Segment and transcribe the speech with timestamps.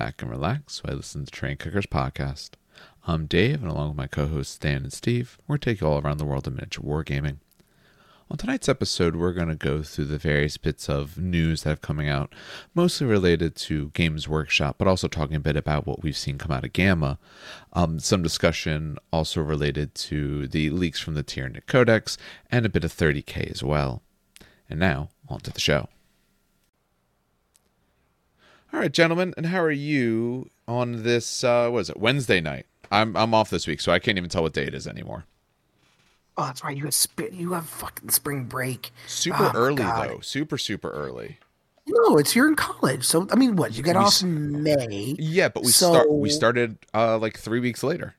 [0.00, 2.52] Back and relax while I listen to Train Cookers podcast.
[3.06, 6.00] I'm Dave, and along with my co hosts Dan and Steve, we're taking you all
[6.00, 7.36] around the world of miniature wargaming.
[8.30, 11.82] On tonight's episode, we're going to go through the various bits of news that have
[11.82, 12.34] coming out,
[12.74, 16.50] mostly related to Games Workshop, but also talking a bit about what we've seen come
[16.50, 17.18] out of Gamma.
[17.74, 22.16] Um, some discussion also related to the leaks from the Tyranid Codex,
[22.50, 24.00] and a bit of 30k as well.
[24.66, 25.90] And now, on to the show.
[28.72, 31.42] All right, gentlemen, and how are you on this?
[31.42, 31.98] Uh, what is it?
[31.98, 32.66] Wednesday night.
[32.92, 35.24] I'm I'm off this week, so I can't even tell what day it is anymore.
[36.36, 36.76] Oh, that's right.
[36.76, 38.92] You have sp- you have fucking spring break.
[39.06, 40.08] Super Oh, early God.
[40.08, 40.20] though.
[40.20, 41.38] Super super early.
[41.86, 43.04] No, it's you're in college.
[43.04, 45.16] So I mean, what you get We off in May?
[45.18, 48.14] Yeah, but we start we started uh like three weeks later.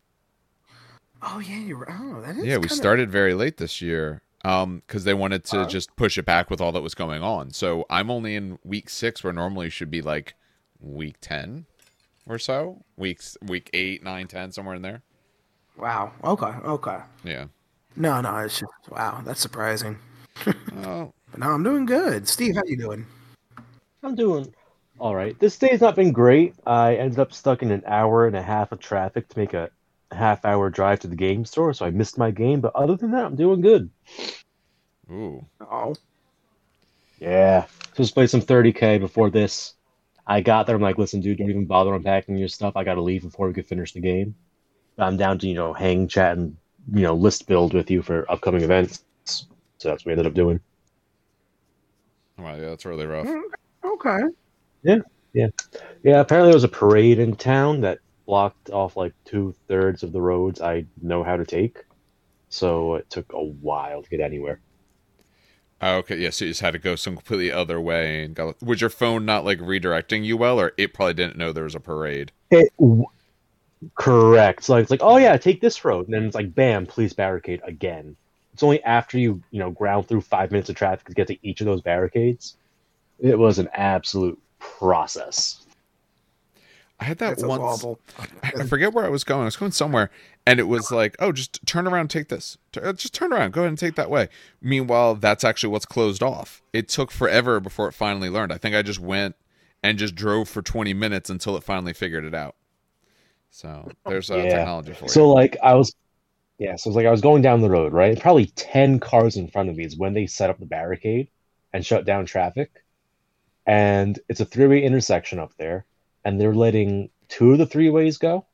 [1.22, 1.88] Oh yeah, you're.
[1.90, 2.44] Oh, that is.
[2.46, 4.22] yeah, we kinda- started very late this year.
[4.44, 5.68] Um, because they wanted to Uh.
[5.68, 7.52] just push it back with all that was going on.
[7.52, 10.34] So I'm only in week six, where normally should be like
[10.82, 11.66] week ten
[12.28, 12.84] or so.
[12.98, 15.02] Weeks week eight, nine, ten, somewhere in there.
[15.78, 16.12] Wow.
[16.24, 16.46] Okay.
[16.66, 16.98] Okay.
[17.24, 17.46] Yeah.
[17.96, 19.22] No, no, it's just wow.
[19.26, 19.98] That's surprising.
[20.84, 22.28] Oh, But no, I'm doing good.
[22.28, 23.06] Steve, how you doing?
[24.02, 24.52] I'm doing
[25.00, 25.38] all right.
[25.40, 26.56] This day's not been great.
[26.66, 29.70] I ended up stuck in an hour and a half of traffic to make a
[30.12, 32.62] half hour drive to the game store, so I missed my game.
[32.62, 33.90] But other than that, I'm doing good.
[35.12, 35.46] ooh.
[35.60, 35.96] Oh,
[37.20, 37.66] Yeah.
[37.92, 39.74] Supposed to play some 30k before this.
[40.32, 40.78] I got there.
[40.78, 42.78] I'm like, listen, dude, don't even bother unpacking your stuff.
[42.78, 44.34] I got to leave before we could finish the game.
[44.98, 46.56] I'm down to you know hang, chat, and
[46.94, 49.04] you know list build with you for upcoming events.
[49.26, 49.46] So
[49.90, 50.62] that's what we ended up doing.
[52.38, 53.28] Wow, yeah, that's really rough.
[53.28, 53.42] Mm,
[53.84, 54.20] okay.
[54.84, 55.00] Yeah,
[55.34, 55.48] yeah.
[56.02, 60.14] Yeah, apparently there was a parade in town that blocked off like two thirds of
[60.14, 61.80] the roads I know how to take.
[62.48, 64.62] So it took a while to get anywhere.
[65.84, 68.62] Oh, okay, yeah, so you just had to go some completely other way and got
[68.62, 71.74] was your phone not like redirecting you well, or it probably didn't know there was
[71.74, 72.32] a parade?
[72.52, 73.06] It, w-
[73.96, 74.64] correct.
[74.64, 77.62] So it's like, oh yeah, take this road, and then it's like, bam, please barricade
[77.66, 78.16] again.
[78.54, 81.48] It's only after you you know ground through five minutes of traffic to get to
[81.48, 82.56] each of those barricades.
[83.20, 85.66] It was an absolute process.
[87.00, 87.84] I had that That's once.
[88.20, 89.42] I I forget where I was going.
[89.42, 90.12] I was going somewhere,
[90.46, 92.58] and it was like, "Oh, just turn around, take this.
[92.82, 94.30] Uh, Just turn around, go ahead and take that way."
[94.62, 96.62] Meanwhile, that's actually what's closed off.
[96.74, 98.52] It took forever before it finally learned.
[98.52, 99.36] I think I just went
[99.84, 102.56] and just drove for twenty minutes until it finally figured it out.
[103.50, 104.50] So there's a Yeah.
[104.58, 105.12] technology for it.
[105.12, 105.34] So you.
[105.34, 105.94] like I was,
[106.58, 106.76] yeah.
[106.76, 108.20] So it's like I was going down the road, right?
[108.20, 111.30] Probably ten cars in front of me is when they set up the barricade
[111.74, 112.72] and shut down traffic.
[113.68, 115.86] And it's a three-way intersection up there,
[116.26, 118.46] and they're letting two of the three ways go.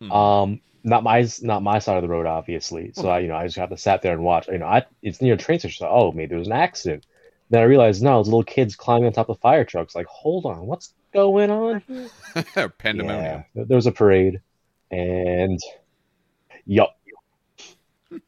[0.00, 0.12] Hmm.
[0.12, 2.92] Um, not my not my side of the road, obviously.
[2.94, 3.08] So hmm.
[3.08, 4.46] I, you know, I just have to sat there and watch.
[4.48, 5.78] You know, I it's near a train station.
[5.84, 7.06] So, oh, maybe there was an accident.
[7.50, 9.94] Then I realized no, it's little kids climbing on top of fire trucks.
[9.94, 11.82] Like, hold on, what's going on?
[12.54, 12.68] here?
[12.68, 13.44] Pandemonium.
[13.54, 14.40] Yeah, there was a parade,
[14.90, 15.58] and
[16.66, 16.96] yup.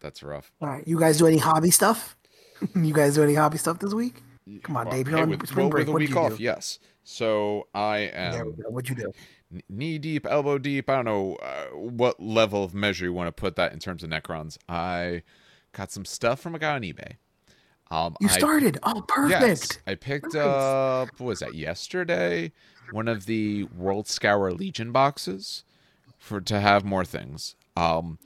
[0.00, 0.52] That's rough.
[0.60, 2.16] All right, you guys do any hobby stuff?
[2.74, 4.22] you guys do any hobby stuff this week?
[4.62, 5.08] Come on, Well, Dave.
[5.08, 5.80] You're hey, on with, spring well, break.
[5.80, 6.42] with a What did week you off, do?
[6.42, 6.78] yes.
[7.08, 8.46] So I am.
[8.68, 9.12] What'd you do?
[9.68, 10.90] knee deep, elbow deep.
[10.90, 14.02] I don't know uh, what level of measure you want to put that in terms
[14.02, 14.58] of Necrons.
[14.68, 15.22] I
[15.72, 17.12] got some stuff from a guy on eBay.
[17.92, 18.78] Um, You I- started.
[18.82, 19.40] Oh, perfect.
[19.40, 20.42] Yes, I picked Nice.
[20.44, 21.10] up.
[21.18, 21.54] What was that?
[21.54, 22.50] Yesterday,
[22.90, 25.62] one of the World Scour Legion boxes
[26.18, 27.54] for to have more things.
[27.76, 28.18] Um,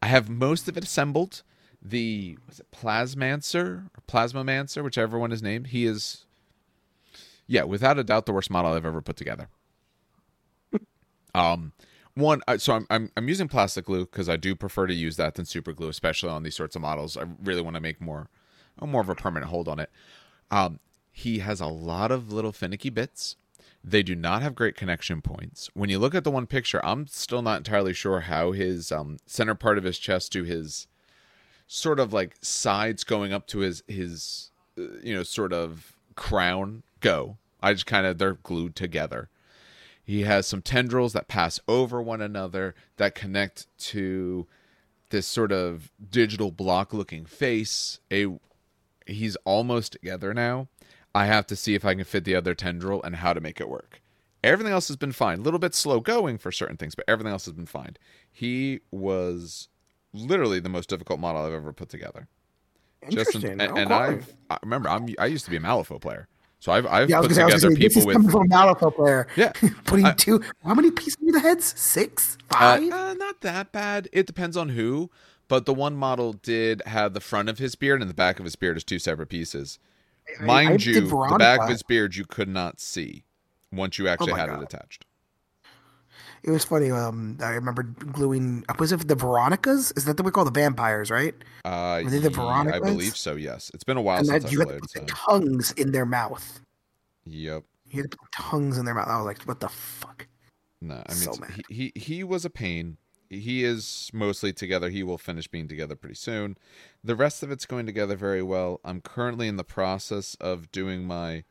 [0.00, 1.42] I have most of it assembled.
[1.82, 5.68] The was it Plasmancer or Plasmamancer, whichever one is named.
[5.68, 6.24] He is,
[7.48, 9.48] yeah, without a doubt, the worst model I've ever put together.
[11.34, 11.72] Um,
[12.14, 15.16] one, uh, so I'm I'm, I'm using plastic glue because I do prefer to use
[15.16, 17.16] that than super glue, especially on these sorts of models.
[17.16, 18.28] I really want to make more,
[18.80, 19.90] more of a permanent hold on it.
[20.50, 20.80] Um,
[21.12, 23.36] he has a lot of little finicky bits.
[23.84, 25.70] They do not have great connection points.
[25.74, 29.18] When you look at the one picture, I'm still not entirely sure how his um,
[29.26, 30.88] center part of his chest to his
[31.68, 36.82] sort of like sides going up to his his uh, you know sort of crown
[37.00, 37.38] go.
[37.62, 39.30] I just kind of they're glued together.
[40.04, 44.46] He has some tendrils that pass over one another that connect to
[45.10, 48.00] this sort of digital block looking face.
[48.12, 48.26] A
[49.06, 50.68] he's almost together now.
[51.14, 53.60] I have to see if I can fit the other tendril and how to make
[53.60, 54.02] it work.
[54.44, 55.40] Everything else has been fine.
[55.40, 57.96] A little bit slow going for certain things, but everything else has been fine.
[58.30, 59.68] He was
[60.12, 62.28] literally the most difficult model I've ever put together.
[63.10, 63.92] Just in- and, and.
[63.92, 64.18] I
[64.50, 66.26] I remember I'm I used to be a Malifaux player,
[66.58, 68.42] so I've I've yeah, put say, I together say, this people is with coming from
[68.42, 69.26] a Malifaux player.
[69.36, 69.52] yeah
[69.84, 70.42] Putting I- two.
[70.64, 71.78] How many pieces of the heads?
[71.78, 72.36] Six?
[72.50, 72.92] Uh, Five?
[72.92, 74.08] uh, not that bad.
[74.12, 75.10] It depends on who.
[75.48, 78.44] But the one model did have the front of his beard and the back of
[78.44, 79.78] his beard as two separate pieces.
[80.42, 83.24] Mind I you, the back of his beard you could not see
[83.72, 84.60] once you actually my had God.
[84.60, 85.06] it attached.
[86.48, 86.90] It was funny.
[86.90, 88.64] Um, I remember gluing.
[88.78, 89.92] Was it the Veronicas?
[89.96, 91.34] Is that what we call the vampires, right?
[91.62, 92.80] Uh, Were they the Veronicas?
[92.80, 93.34] I believe so.
[93.36, 94.80] Yes, it's been a while and since that I you had to played.
[94.80, 95.00] put So.
[95.00, 96.60] the tongues in their mouth.
[97.26, 97.64] Yep.
[97.90, 99.08] You had to put tongues in their mouth.
[99.08, 100.26] I was like, what the fuck?
[100.80, 101.34] No, I mean So
[101.68, 102.96] he he was a pain.
[103.28, 104.88] He is mostly together.
[104.88, 106.56] He will finish being together pretty soon.
[107.04, 108.80] The rest of it's going together very well.
[108.86, 111.44] I'm currently in the process of doing my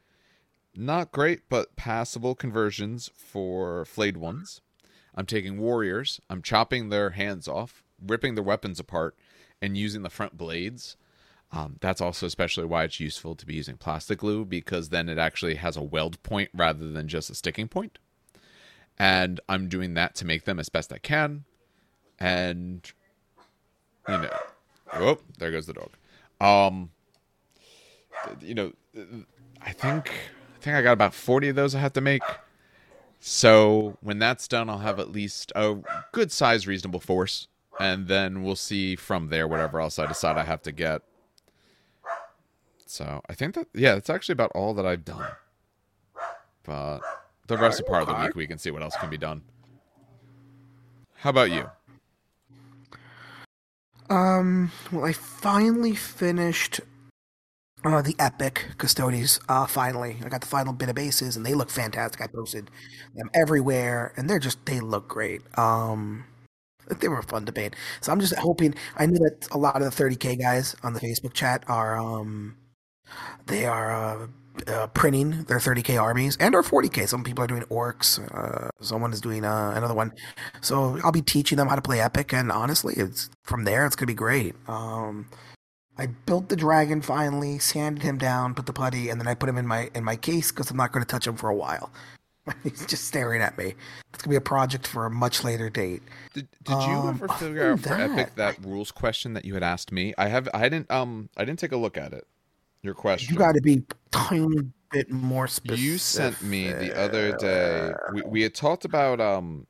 [0.76, 4.62] not great but passable conversions for flayed ones.
[5.18, 6.22] I'm taking warriors.
[6.30, 9.18] I'm chopping their hands off, ripping their weapons apart,
[9.62, 10.96] and using the front blades.
[11.52, 15.18] Um, that's also especially why it's useful to be using plastic glue because then it
[15.18, 18.00] actually has a weld point rather than just a sticking point.
[19.00, 21.46] and I'm doing that to make them as best I can.
[22.20, 22.92] And
[24.10, 24.30] you know,
[24.94, 25.92] oh, there goes the dog.
[26.42, 26.92] Um,
[28.42, 28.74] you know,
[29.62, 32.24] I think I think I got about forty of those I have to make.
[33.20, 35.78] So when that's done, I'll have at least a
[36.12, 37.48] good size, reasonable force,
[37.80, 41.02] and then we'll see from there whatever else I decide I have to get.
[42.86, 45.28] So I think that yeah, that's actually about all that I've done.
[46.64, 47.00] But
[47.48, 49.42] the rest of part of the week we can see what else can be done.
[51.16, 51.70] How about you?
[54.10, 56.80] Um, well, I finally finished
[57.94, 59.40] uh, the epic Custodes.
[59.50, 62.22] Uh, finally, I got the final bit of bases, and they look fantastic.
[62.22, 62.70] I posted
[63.16, 65.42] them everywhere, and they're just they look great.
[65.58, 66.26] Um,
[66.88, 67.76] they were fun to paint.
[68.02, 68.76] So I'm just hoping.
[68.96, 72.56] I know that a lot of the 30k guys on the Facebook chat are um,
[73.46, 74.28] they are uh,
[74.68, 77.08] uh, printing their 30k armies and or 40k.
[77.08, 78.20] Some people are doing orcs.
[78.34, 80.12] Uh, someone is doing uh, another one.
[80.62, 83.86] So I'll be teaching them how to play Epic, and honestly, it's from there.
[83.86, 84.56] It's gonna be great.
[84.68, 85.28] Um,
[85.98, 89.50] I built the dragon finally, sanded him down, put the putty, and then I put
[89.50, 91.56] him in my in my case because I'm not going to touch him for a
[91.56, 91.92] while.
[92.64, 93.74] He's just staring at me.
[94.14, 96.02] It's gonna be a project for a much later date.
[96.34, 99.54] Did, did you Um, ever figure out for Epic that- that rules question that you
[99.54, 100.14] had asked me?
[100.18, 102.26] I have I didn't um I didn't take a look at it.
[102.84, 103.34] Your question.
[103.34, 104.60] You got to be tiny
[104.92, 105.84] bit more specific.
[105.84, 107.92] You sent me the other day.
[108.14, 109.68] We, we had talked about um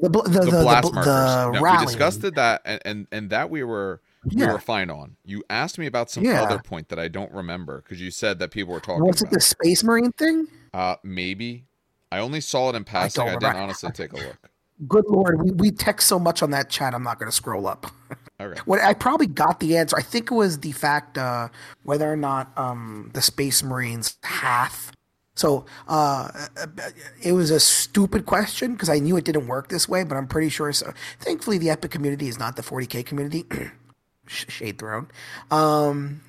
[0.00, 1.60] the bl- the, the, the, the, blast the, markers.
[1.60, 4.00] No, we discussed that and, and and that we were
[4.34, 4.52] we Yeah.
[4.52, 5.16] were fine on.
[5.24, 6.42] You asked me about some Yeah.
[6.42, 9.28] other point that I don't remember because you said that people were talking Was it
[9.28, 9.32] about.
[9.34, 10.48] the Space Marine thing?
[10.74, 11.64] Uh, maybe.
[12.12, 13.22] I only saw it in passing.
[13.22, 14.36] I, don't didn't honestly take a look.
[14.86, 16.94] Good lord, we, we text so much on that chat.
[16.94, 17.86] I'm not going to scroll up.
[18.38, 18.60] Okay.
[18.66, 19.96] What I probably got the answer.
[19.96, 21.48] I think it was the fact uh,
[21.84, 24.92] whether or not um, the Space Marines half.
[25.36, 26.28] So uh,
[27.22, 30.26] it was a stupid question because I knew it didn't work this way, but I'm
[30.26, 30.70] pretty sure.
[30.74, 33.46] So thankfully, the Epic community is not the 40k community.
[34.26, 35.08] Sh- Shade thrown.
[35.50, 36.22] Um,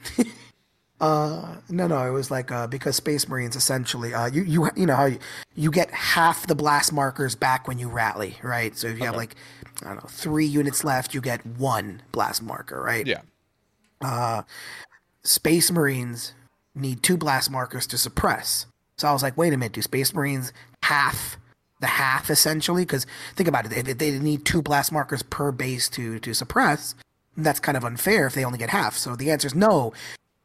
[1.02, 4.86] uh, no, no, it was like uh, because Space Marines essentially, uh, you you you
[4.86, 5.20] know how you,
[5.56, 8.76] you get half the blast markers back when you rally, right?
[8.78, 9.36] So if you have like
[9.84, 13.06] I don't know three units left, you get one blast marker, right?
[13.06, 14.44] Yeah.
[15.24, 16.34] Space Marines
[16.74, 18.66] need two blast markers to suppress.
[18.98, 21.38] So I was like, wait a minute, do Space Marines half
[21.80, 22.84] the half essentially?
[22.84, 26.96] Because think about it, if they need two blast markers per base to to suppress,
[27.38, 28.98] that's kind of unfair if they only get half.
[28.98, 29.94] So the answer is no.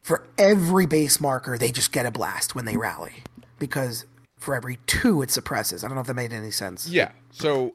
[0.01, 3.23] For every base marker, they just get a blast when they rally,
[3.57, 4.05] because
[4.37, 5.83] for every two it suppresses.
[5.83, 6.87] I don't know if that made any sense.
[6.89, 7.11] Yeah.
[7.31, 7.73] So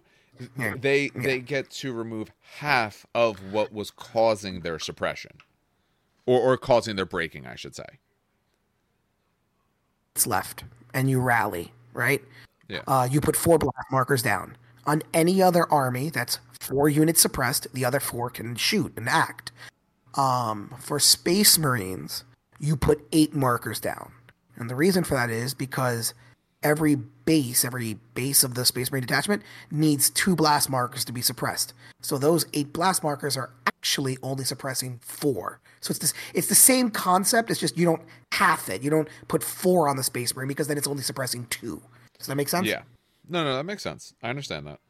[0.56, 0.75] Yeah.
[0.78, 5.32] they they get to remove half of what was causing their suppression.
[6.26, 7.87] Or or causing their breaking, I should say.
[10.14, 12.22] It's left, and you rally, right?
[12.68, 12.82] Yeah.
[12.87, 14.56] uh, you put four blast markers down.
[14.87, 17.67] On any other army, that's four units suppressed.
[17.73, 19.53] The other four can shoot and act.
[20.15, 22.25] Um, for Space Marines,
[22.59, 24.12] you put eight markers down,
[24.57, 26.15] and the reason for that is because
[26.62, 31.23] every base, every base of the Space Marine detachment needs two blast markers to be
[31.23, 31.73] suppressed.
[32.00, 35.61] So those eight blast markers are actually only suppressing four.
[35.81, 37.50] So it's this, it's the same concept.
[37.50, 38.83] It's just you don't half it.
[38.83, 41.81] You don't put four on the Space Marine because then it's only suppressing two.
[42.19, 42.67] Does that make sense?
[42.67, 42.83] Yeah.
[43.29, 44.15] No, no, that makes sense.
[44.23, 44.81] I understand that.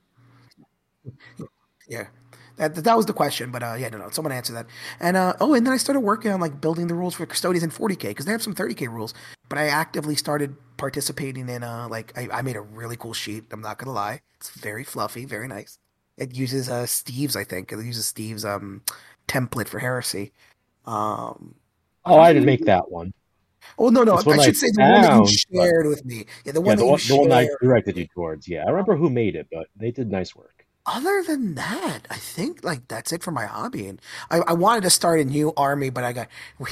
[1.89, 2.09] Yeah.
[2.57, 4.67] That, that was the question, but uh, yeah, no, no, someone answered that.
[4.99, 7.63] And uh, oh, and then I started working on like building the rules for custodians
[7.63, 9.15] in 40k because they have some 30k rules.
[9.49, 13.45] But I actively started participating in uh, like I, I made a really cool sheet.
[13.53, 15.79] I'm not gonna lie, it's very fluffy, very nice.
[16.17, 17.71] It uses uh Steve's, I think.
[17.73, 18.83] It uses Steve's um
[19.29, 20.33] template for heresy.
[20.85, 21.55] Um,
[22.05, 23.13] Oh, I didn't make that one.
[23.79, 26.05] oh no, no, I I should say the one that you found, but- shared with
[26.05, 26.25] me.
[26.45, 28.49] Yeah, the Yeah, one the that you the one I directed you towards.
[28.49, 30.65] Yeah, I remember who made it, but they did nice work.
[30.89, 33.87] Other than that, I think like that's it for my hobby.
[33.87, 36.29] And I, I wanted to start a new army, but I got
[36.59, 36.71] we,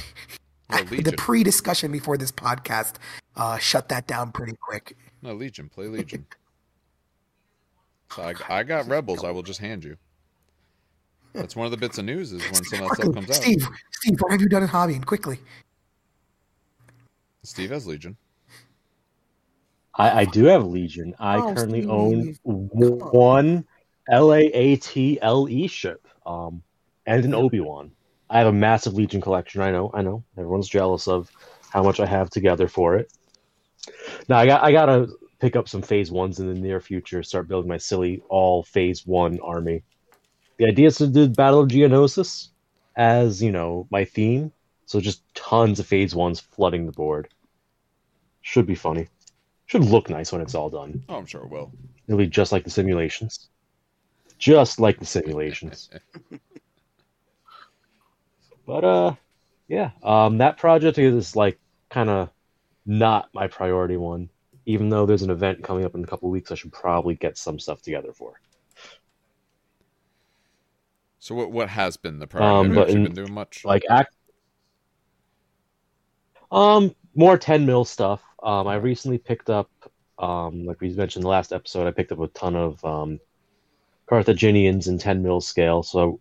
[0.70, 2.94] No, the pre-discussion before this podcast
[3.36, 4.96] uh, shut that down pretty quick.
[5.22, 5.68] No, Legion.
[5.68, 6.26] Play Legion.
[8.14, 9.24] So I, I got Rebels.
[9.24, 9.96] I will just hand you.
[11.34, 13.28] That's one of the bits of news is when some of that stuff Quickly, comes
[13.28, 13.34] out.
[13.36, 15.04] Steve, Steve, what have you done in hobbying?
[15.04, 15.38] Quickly.
[17.42, 18.16] Steve has Legion.
[19.94, 21.14] I, I do have Legion.
[21.18, 21.90] I Oh, currently Steve.
[21.90, 22.38] own
[24.10, 26.62] Come LAATLE E ship, um,
[27.06, 27.90] and an Obi Wan.
[28.28, 29.60] I have a massive Legion collection.
[29.60, 30.24] I know, I know.
[30.36, 31.30] Everyone's jealous of
[31.70, 33.12] how much I have together for it.
[34.28, 35.08] Now I got, I gotta
[35.38, 37.22] pick up some Phase Ones in the near future.
[37.22, 39.82] Start building my silly all Phase One army.
[40.58, 42.48] The idea is to do Battle of Geonosis
[42.96, 44.52] as you know my theme.
[44.86, 47.28] So just tons of Phase Ones flooding the board.
[48.42, 49.08] Should be funny.
[49.66, 51.02] Should look nice when it's all done.
[51.08, 51.72] Oh, I'm sure it will.
[52.06, 53.48] It'll be just like the simulations.
[54.38, 55.88] Just like the simulations.
[58.66, 59.14] but uh
[59.68, 61.58] yeah, um that project is like
[61.90, 62.30] kind of
[62.84, 64.30] not my priority one.
[64.66, 67.38] Even though there's an event coming up in a couple weeks, I should probably get
[67.38, 68.40] some stuff together for.
[71.18, 72.70] So what what has been the priority?
[72.70, 73.64] Um, but in- been doing much?
[73.64, 74.14] Like act
[76.52, 78.22] um more 10 mil stuff.
[78.42, 79.70] Um I recently picked up
[80.18, 83.18] um like we mentioned in the last episode, I picked up a ton of um
[84.06, 85.82] Carthaginians in 10 mil scale.
[85.82, 86.20] So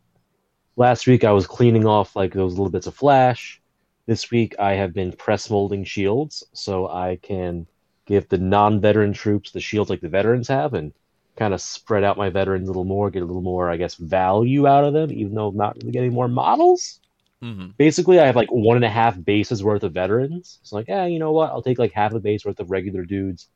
[0.76, 3.62] last week I was cleaning off like those little bits of flash.
[4.08, 7.68] This week I have been press molding shields so I can
[8.06, 10.94] give the non-veteran troops the shields like the veterans have and
[11.36, 13.96] kind of spread out my veterans a little more, get a little more I guess
[13.96, 17.00] value out of them even though I'm not really getting more models
[17.42, 20.60] hmm basically I have like one and a half bases worth of veterans.
[20.62, 21.52] It's like, yeah, you know what?
[21.52, 23.50] I'll take like half a base worth of regular dudes,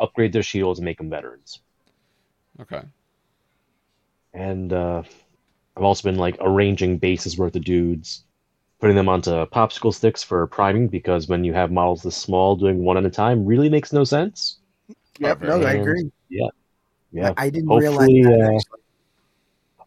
[0.00, 1.60] upgrade their shields, and make them veterans.
[2.60, 2.82] Okay.
[4.34, 5.02] And uh,
[5.76, 8.24] I've also been like arranging bases worth of dudes,
[8.80, 12.84] putting them onto popsicle sticks for priming because when you have models this small, doing
[12.84, 14.58] one at a time really makes no sense.
[15.18, 16.10] Yep, no, I agree.
[16.30, 16.48] Yeah.
[17.22, 18.64] I, I didn't Hopefully, realize that.
[18.72, 18.76] uh.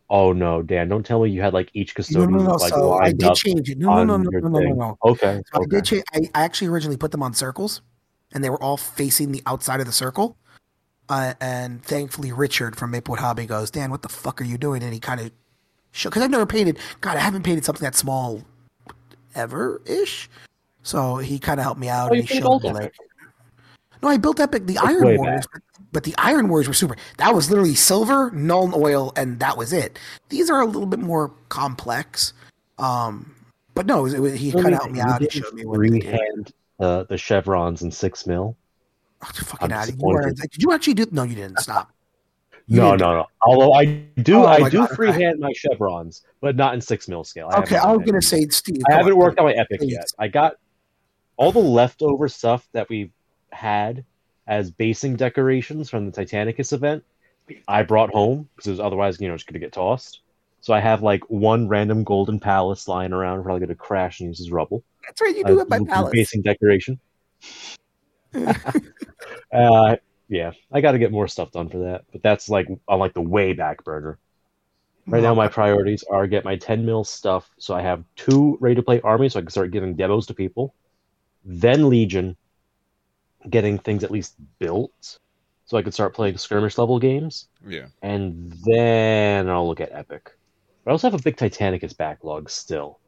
[0.07, 0.87] Oh no, Dan!
[0.87, 2.55] Don't tell me you had like each No, custodian no, no.
[2.57, 3.79] like so I did change it.
[3.79, 4.97] No, no, no, no, no, no, no, no.
[5.03, 5.41] Okay.
[5.51, 6.03] So I did change.
[6.13, 7.81] I, I actually originally put them on circles,
[8.31, 10.37] and they were all facing the outside of the circle.
[11.07, 14.81] Uh, and thankfully, Richard from Maplewood Hobby goes, Dan, what the fuck are you doing?
[14.83, 15.31] And he kind of
[15.91, 16.79] shook because I've never painted.
[17.01, 18.41] God, I haven't painted something that small
[19.35, 20.29] ever ish.
[20.83, 22.11] So he kind of helped me out.
[22.11, 22.93] Oh, and he showed me like.
[24.01, 25.47] No, I built Epic the Like, Iron way Warriors,
[25.91, 26.95] but the Iron Warriors were super.
[27.17, 29.97] That was literally silver, Nuln Oil, and that was it.
[30.29, 32.33] These are a little bit more complex.
[32.77, 33.33] Um,
[33.73, 35.65] but no, it was, it was- he kind of helped me out and showed me
[35.65, 36.01] what to do.
[36.01, 38.55] freehand uh, the chevrons and six mil.
[39.23, 40.33] Oh, fucking out of here.
[40.33, 41.07] Did you actually do?
[41.11, 41.59] No, you didn't.
[41.59, 41.91] Stop.
[42.67, 43.01] You No, didn't.
[43.01, 43.25] no, no.
[43.43, 44.95] Although I do, Oh I do God, okay.
[44.95, 47.47] freehand my chevrons, but not in six mil scale.
[47.53, 48.81] I Okay, I was gonna say, Steve.
[48.89, 49.19] I haven't on.
[49.19, 49.91] worked on my epic Please.
[49.93, 50.07] yet.
[50.17, 50.55] I got
[51.37, 53.11] all the leftover stuff that we
[53.51, 54.03] had
[54.47, 57.03] as basing decorations from the Titanicus event.
[57.67, 60.21] I brought home because it was otherwise, you know, just gonna get tossed.
[60.61, 64.41] So I have like one random golden palace lying around, probably gonna crash and use
[64.41, 64.83] as rubble.
[65.07, 65.35] That's right.
[65.37, 66.13] You Uh, do it by palace.
[66.13, 66.99] Basing decoration.
[69.53, 69.95] uh,
[70.27, 73.13] yeah, I got to get more stuff done for that, but that's like on like
[73.13, 74.17] the way back burner.
[75.07, 78.73] Right now, my priorities are get my 10 mil stuff, so I have two ready
[78.73, 80.73] to play armies, so I can start giving demos to people.
[81.43, 82.35] Then Legion,
[83.47, 85.19] getting things at least built,
[85.65, 87.85] so I can start playing skirmish level games, Yeah.
[88.01, 90.31] and then I'll look at Epic.
[90.83, 92.99] But I also have a big Titanicus backlog still,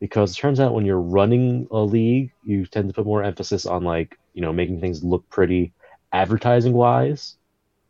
[0.00, 3.66] because it turns out when you're running a league, you tend to put more emphasis
[3.66, 5.72] on like you know making things look pretty,
[6.12, 7.36] advertising wise,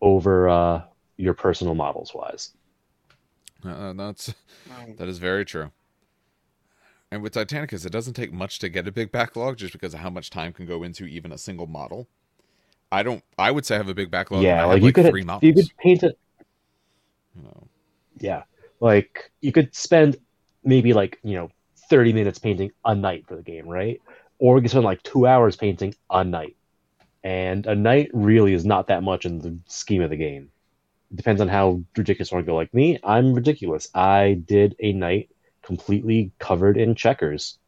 [0.00, 0.83] over uh,
[1.17, 2.52] your personal models wise.
[3.64, 4.35] Uh, that's
[4.99, 5.71] that is very true.
[7.12, 10.00] And with Titanicus, it doesn't take much to get a big backlog, just because of
[10.00, 12.09] how much time can go into even a single model.
[12.93, 13.23] I don't.
[13.38, 14.43] I would say I have a big backlog.
[14.45, 15.43] and I yeah, like you could three models.
[15.43, 16.19] you could paint it.
[17.37, 17.69] you know.
[18.19, 18.43] Yeah,
[18.81, 20.17] like you could spend
[20.64, 21.50] maybe like you know
[21.90, 24.00] thirty minutes painting a knight for the game, right?
[24.38, 26.56] Or you could spend like two hours painting a knight,
[27.23, 30.50] and a knight really is not that much in the scheme of the game.
[31.11, 32.56] It depends on how ridiculous you want to go.
[32.56, 33.88] Like me, I'm ridiculous.
[33.94, 35.28] I did a knight
[35.62, 37.59] completely covered in checkers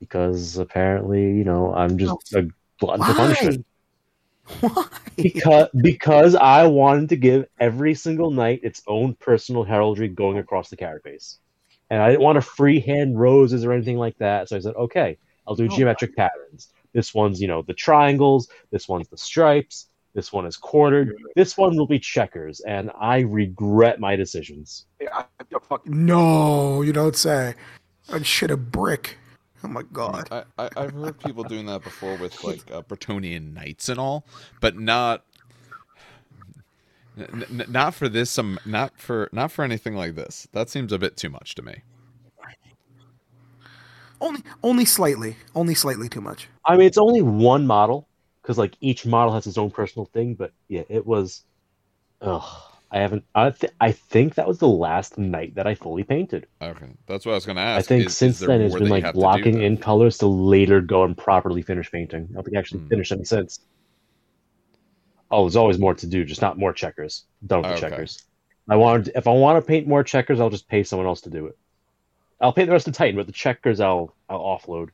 [0.00, 2.48] because apparently, you know, I'm just oh, a
[2.78, 3.64] glutton for punishment
[4.60, 4.86] Why?
[5.16, 10.70] Because because I wanted to give every single knight its own personal heraldry going across
[10.70, 11.38] the carapace,
[11.90, 14.48] and I didn't want to freehand roses or anything like that.
[14.48, 15.76] So I said, okay, I'll do Oh.
[15.76, 16.68] geometric patterns.
[16.92, 18.48] This one's you know the triangles.
[18.70, 19.86] This one's the stripes.
[20.12, 21.14] This one is quartered.
[21.36, 24.86] This one will be checkers, and I regret my decisions.
[25.84, 27.54] No, you don't say.
[28.12, 29.18] I'd shit a brick.
[29.62, 30.26] Oh my god.
[30.32, 34.26] I, I I've heard people doing that before with like uh, Bretonnian knights and all,
[34.60, 35.24] but not
[37.18, 38.30] n- n- not for this.
[38.30, 40.48] Some not for not for anything like this.
[40.52, 41.82] That seems a bit too much to me.
[44.20, 45.36] Only only slightly.
[45.54, 46.48] Only slightly too much.
[46.66, 48.06] I mean, it's only one model
[48.42, 50.34] because like each model has its own personal thing.
[50.34, 51.42] But yeah, it was.
[52.20, 52.42] Ugh,
[52.90, 53.24] I haven't.
[53.34, 56.46] I th- I think that was the last knight that I fully painted.
[56.60, 57.86] Okay, that's what I was going to ask.
[57.86, 60.82] I think Is- since is then it's been like have blocking in colors to later
[60.82, 62.28] go and properly finish painting.
[62.30, 62.88] I don't think I actually Hmm.
[62.88, 63.60] finished any since.
[65.30, 67.24] Oh, there's always more to do, just not more checkers.
[67.46, 67.88] Done with oh, the Okay.
[67.90, 68.22] checkers.
[68.68, 71.30] I wanted if I want to paint more checkers, I'll just pay someone else to
[71.30, 71.58] do it.
[72.40, 74.90] I'll paint the rest of Titan, but the checkers I'll I'll offload.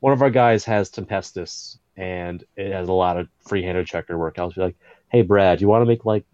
[0.00, 4.38] One of our guys has Tempestus, and it has a lot of free-handed checker work.
[4.38, 4.76] I'll just be like,
[5.10, 6.24] "Hey, Brad, you want to make like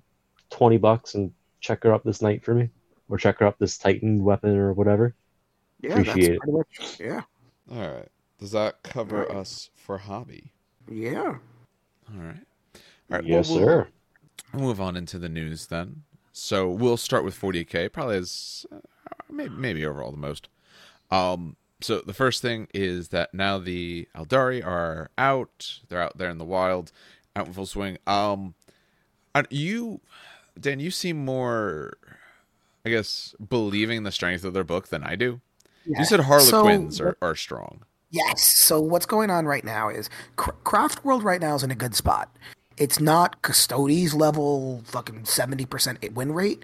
[0.50, 2.70] twenty bucks and checker up this knight for me,
[3.08, 5.14] or checker up this Titan weapon or whatever?"
[5.80, 6.38] Yeah, Appreciate it.
[6.40, 7.00] pretty much.
[7.00, 7.22] Yeah,
[7.70, 8.08] All right.
[8.38, 9.30] Does that cover Right.
[9.30, 10.52] us for hobby?
[10.90, 11.38] yeah.
[12.10, 12.46] All right.
[13.10, 13.24] All right.
[13.24, 13.88] yes, well, we'll- sir.
[14.54, 16.02] We'll move on into the news then.
[16.32, 18.76] So we'll start with 40k, probably as uh,
[19.30, 20.48] maybe, maybe overall the most.
[21.10, 25.80] Um, so the first thing is that now the Eldari are out.
[25.88, 26.92] They're out there in the wild,
[27.36, 27.98] out in full swing.
[28.06, 28.54] Um,
[29.50, 30.00] you,
[30.58, 31.98] Dan, you seem more,
[32.86, 35.40] I guess, believing the strength of their book than I do.
[35.84, 35.98] yeah.
[36.00, 37.82] You said Harlequins So- are, are strong.
[38.10, 38.42] Yes.
[38.56, 41.94] So what's going on right now is Craft World right now is in a good
[41.94, 42.34] spot.
[42.78, 46.62] It's not Custodes level fucking seventy percent win rate,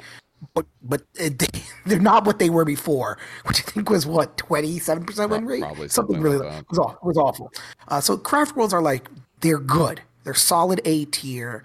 [0.54, 1.46] but but it, they,
[1.86, 5.46] they're not what they were before, which I think was what twenty seven percent win
[5.46, 5.60] rate.
[5.62, 6.70] probably something, something really like that.
[6.70, 6.98] was awful.
[7.02, 7.52] Was awful.
[7.88, 9.08] Uh, so Craft Worlds are like
[9.40, 10.00] they're good.
[10.24, 11.64] They're solid A tier.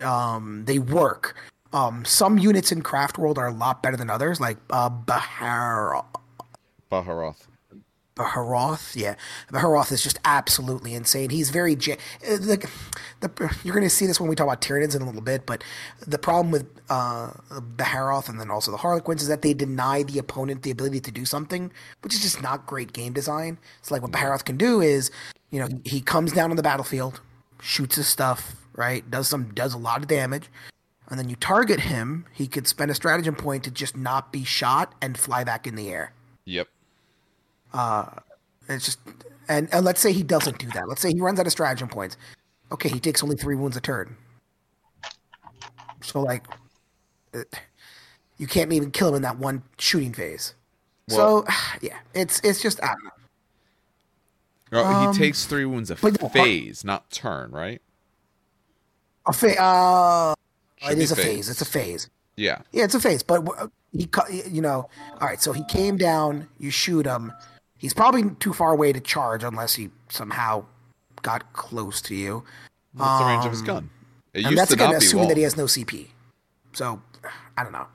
[0.00, 1.34] Um, they work.
[1.72, 6.04] Um, some units in Craft World are a lot better than others, like uh, Bahar
[6.90, 7.46] Baharroth.
[8.16, 9.14] Baharroth, yeah,
[9.52, 11.28] Baharroth is just absolutely insane.
[11.28, 12.68] He's very ja- uh, the,
[13.20, 15.44] the you're going to see this when we talk about Tyranids in a little bit,
[15.44, 15.62] but
[16.06, 17.32] the problem with uh,
[17.76, 21.12] Baharroth and then also the Harlequins is that they deny the opponent the ability to
[21.12, 23.58] do something, which is just not great game design.
[23.80, 25.10] It's like what Baharroth can do is,
[25.50, 27.20] you know, he comes down on the battlefield,
[27.60, 30.48] shoots his stuff, right, does some does a lot of damage,
[31.08, 32.24] and then you target him.
[32.32, 35.74] He could spend a stratagem point to just not be shot and fly back in
[35.74, 36.12] the air.
[36.46, 36.68] Yep.
[38.68, 38.98] It's just,
[39.48, 40.88] and, and let's say he doesn't do that.
[40.88, 42.16] Let's say he runs out of stratagem points.
[42.72, 44.16] Okay, he takes only three wounds a turn.
[46.02, 46.44] So like,
[47.34, 47.42] uh,
[48.38, 50.54] you can't even kill him in that one shooting phase.
[51.08, 51.44] so
[51.80, 53.10] yeah, it's it's just I don't know.
[54.72, 57.80] Oh, Um, he takes three wounds a phase, not turn, right?
[59.26, 60.34] a fa- uh,
[60.90, 61.24] it is a phase.
[61.24, 61.48] phase.
[61.50, 62.10] It's a phase.
[62.36, 62.58] Yeah.
[62.72, 63.22] Yeah, it's a phase.
[63.22, 64.08] But uh, he,
[64.48, 64.88] you know,
[65.20, 65.40] all right.
[65.40, 66.48] So he came down.
[66.58, 67.32] You shoot him.
[67.86, 70.64] He's probably too far away to charge unless he somehow
[71.22, 72.42] got close to you.
[72.94, 73.90] What's the range of his gun?
[74.34, 76.08] It Um, and that's to again assuming that he has no CP.
[76.72, 77.00] So
[77.56, 77.86] I don't know.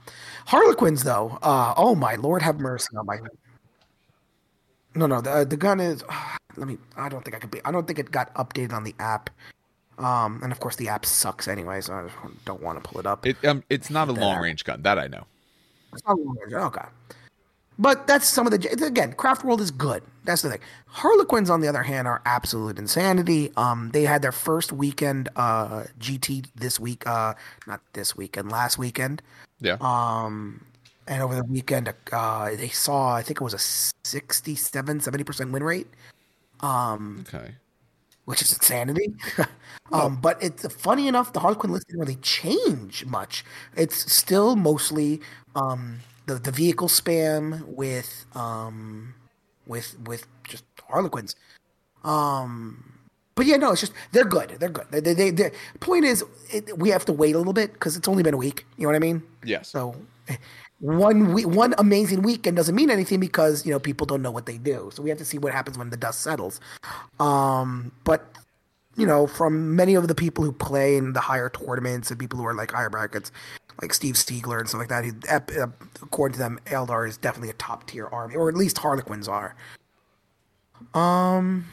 [0.45, 3.19] Harlequins though, uh, oh my lord, have mercy on my.
[4.95, 6.05] No, no, the the gun is.
[6.55, 6.77] let me.
[6.95, 7.59] I don't think I could be.
[7.65, 9.29] I don't think it got updated on the app.
[9.97, 12.07] Um, and of course the app sucks anyway, so I
[12.45, 13.27] don't want to pull it up.
[13.27, 14.83] It, um, it's not a long range gun.
[14.83, 15.25] That I know.
[15.91, 16.85] It's not long range, Okay.
[17.81, 19.13] But that's some of the again.
[19.13, 20.03] Craft World is good.
[20.23, 20.59] That's the thing.
[20.85, 23.51] Harlequins, on the other hand, are absolute insanity.
[23.57, 27.07] Um, they had their first weekend uh GT this week.
[27.07, 27.33] Uh,
[27.65, 29.23] not this weekend, last weekend.
[29.59, 29.77] Yeah.
[29.81, 30.63] Um,
[31.07, 35.51] and over the weekend, uh, they saw I think it was a 67, 70 percent
[35.51, 35.87] win rate,
[36.63, 37.55] okay.
[38.25, 39.11] which is insanity.
[39.91, 43.43] um, but it's funny enough, the Harlequin list didn't really change much.
[43.75, 45.19] It's still mostly
[45.55, 45.97] um,
[46.33, 49.13] the the vehicle spam with um,
[49.67, 51.35] with with just Harlequins.
[52.03, 52.99] Um,
[53.35, 54.49] but yeah, no, it's just they're good.
[54.59, 54.87] They're good.
[54.91, 58.07] They, they, they, point is, it, we have to wait a little bit because it's
[58.07, 58.65] only been a week.
[58.77, 59.23] You know what I mean?
[59.43, 59.61] Yeah.
[59.61, 59.95] So
[60.79, 64.45] one week, one amazing weekend doesn't mean anything because you know people don't know what
[64.45, 64.89] they do.
[64.93, 66.59] So we have to see what happens when the dust settles.
[67.19, 68.25] Um, but
[69.01, 72.37] you know, from many of the people who play in the higher tournaments and people
[72.37, 73.31] who are like higher brackets,
[73.81, 75.67] like Steve Stiegler and stuff like that, he, uh,
[76.03, 79.55] according to them, Eldar is definitely a top tier army, or at least Harlequins are.
[80.93, 81.65] Um,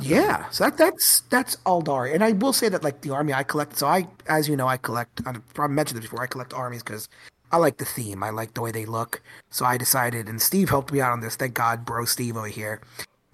[0.00, 3.42] yeah, so that that's that's Eldar, and I will say that like the army I
[3.42, 3.76] collect.
[3.76, 5.20] So I, as you know, I collect.
[5.26, 6.22] I've probably mentioned this before.
[6.22, 7.10] I collect armies because
[7.52, 8.22] I like the theme.
[8.22, 9.20] I like the way they look.
[9.50, 11.36] So I decided, and Steve helped me out on this.
[11.36, 12.80] Thank God, bro, Steve over here.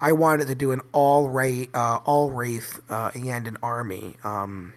[0.01, 4.17] I wanted to do an all wraith, uh, all wraith, uh, and an army.
[4.23, 4.73] Um,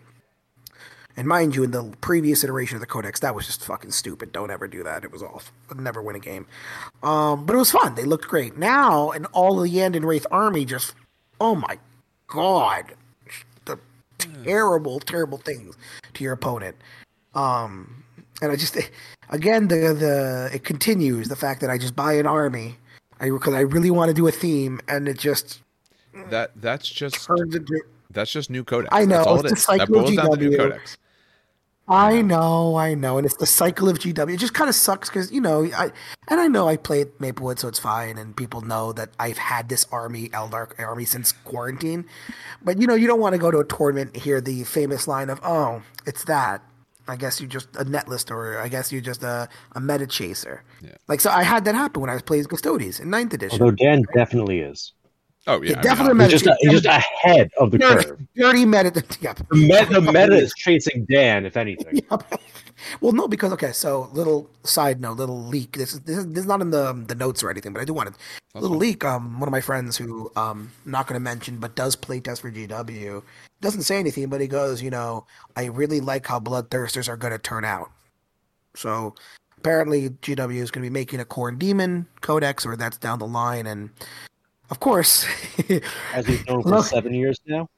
[1.18, 4.30] And mind you, in the previous iteration of the Codex, that was just fucking stupid.
[4.30, 5.02] Don't ever do that.
[5.02, 5.52] It was awful.
[5.68, 6.46] I'd never win a game.
[7.02, 7.96] Um, but it was fun.
[7.96, 8.56] They looked great.
[8.56, 10.94] Now, and all and Wraith army just,
[11.40, 11.80] oh my
[12.28, 12.94] god,
[13.64, 13.80] the
[14.18, 15.76] terrible, terrible things
[16.14, 16.76] to your opponent.
[17.34, 18.04] Um,
[18.40, 18.76] and I just,
[19.28, 22.76] again, the the it continues the fact that I just buy an army,
[23.20, 25.62] because I really want to do a theme, and it just
[26.30, 27.82] That that's just turns into.
[28.10, 28.88] that's just new codex.
[28.92, 30.56] I know, it's it the cycle of GW.
[30.56, 30.96] codex.
[31.90, 34.34] I know, I know, and it's the cycle of GW.
[34.34, 35.90] It just kind of sucks because you know, I
[36.28, 39.70] and I know I played Maplewood, so it's fine, and people know that I've had
[39.70, 42.04] this army, Eldar army, since quarantine.
[42.62, 45.08] But you know, you don't want to go to a tournament and hear the famous
[45.08, 46.62] line of, "Oh, it's that."
[47.08, 50.06] I guess you're just a net list, or I guess you're just a, a meta
[50.06, 50.62] chaser.
[50.82, 50.96] Yeah.
[51.08, 53.60] Like so, I had that happen when I was playing Custodes in ninth edition.
[53.60, 54.92] Although Dan definitely is.
[55.48, 56.32] Oh yeah, Yeah, I mean, definitely obviously.
[56.34, 58.20] He's just, he's just ahead of the dirty, curve.
[58.36, 59.04] dirty meta.
[59.20, 59.32] Yeah.
[59.32, 62.00] The meta, the meta is chasing Dan, if anything.
[63.00, 63.72] Well, no, because okay.
[63.72, 65.76] So, little side note, little leak.
[65.76, 67.84] This is this is, this is not in the the notes or anything, but I
[67.84, 69.04] do want to little leak.
[69.04, 72.20] Um, one of my friends who um I'm not going to mention, but does play
[72.20, 73.22] test for GW,
[73.60, 77.32] doesn't say anything, but he goes, you know, I really like how Bloodthirsters are going
[77.32, 77.90] to turn out.
[78.74, 79.14] So,
[79.56, 83.26] apparently, GW is going to be making a Khorne Demon Codex, or that's down the
[83.26, 83.90] line, and
[84.70, 85.26] of course,
[86.14, 86.86] As we've known for Look.
[86.86, 87.68] seven years now.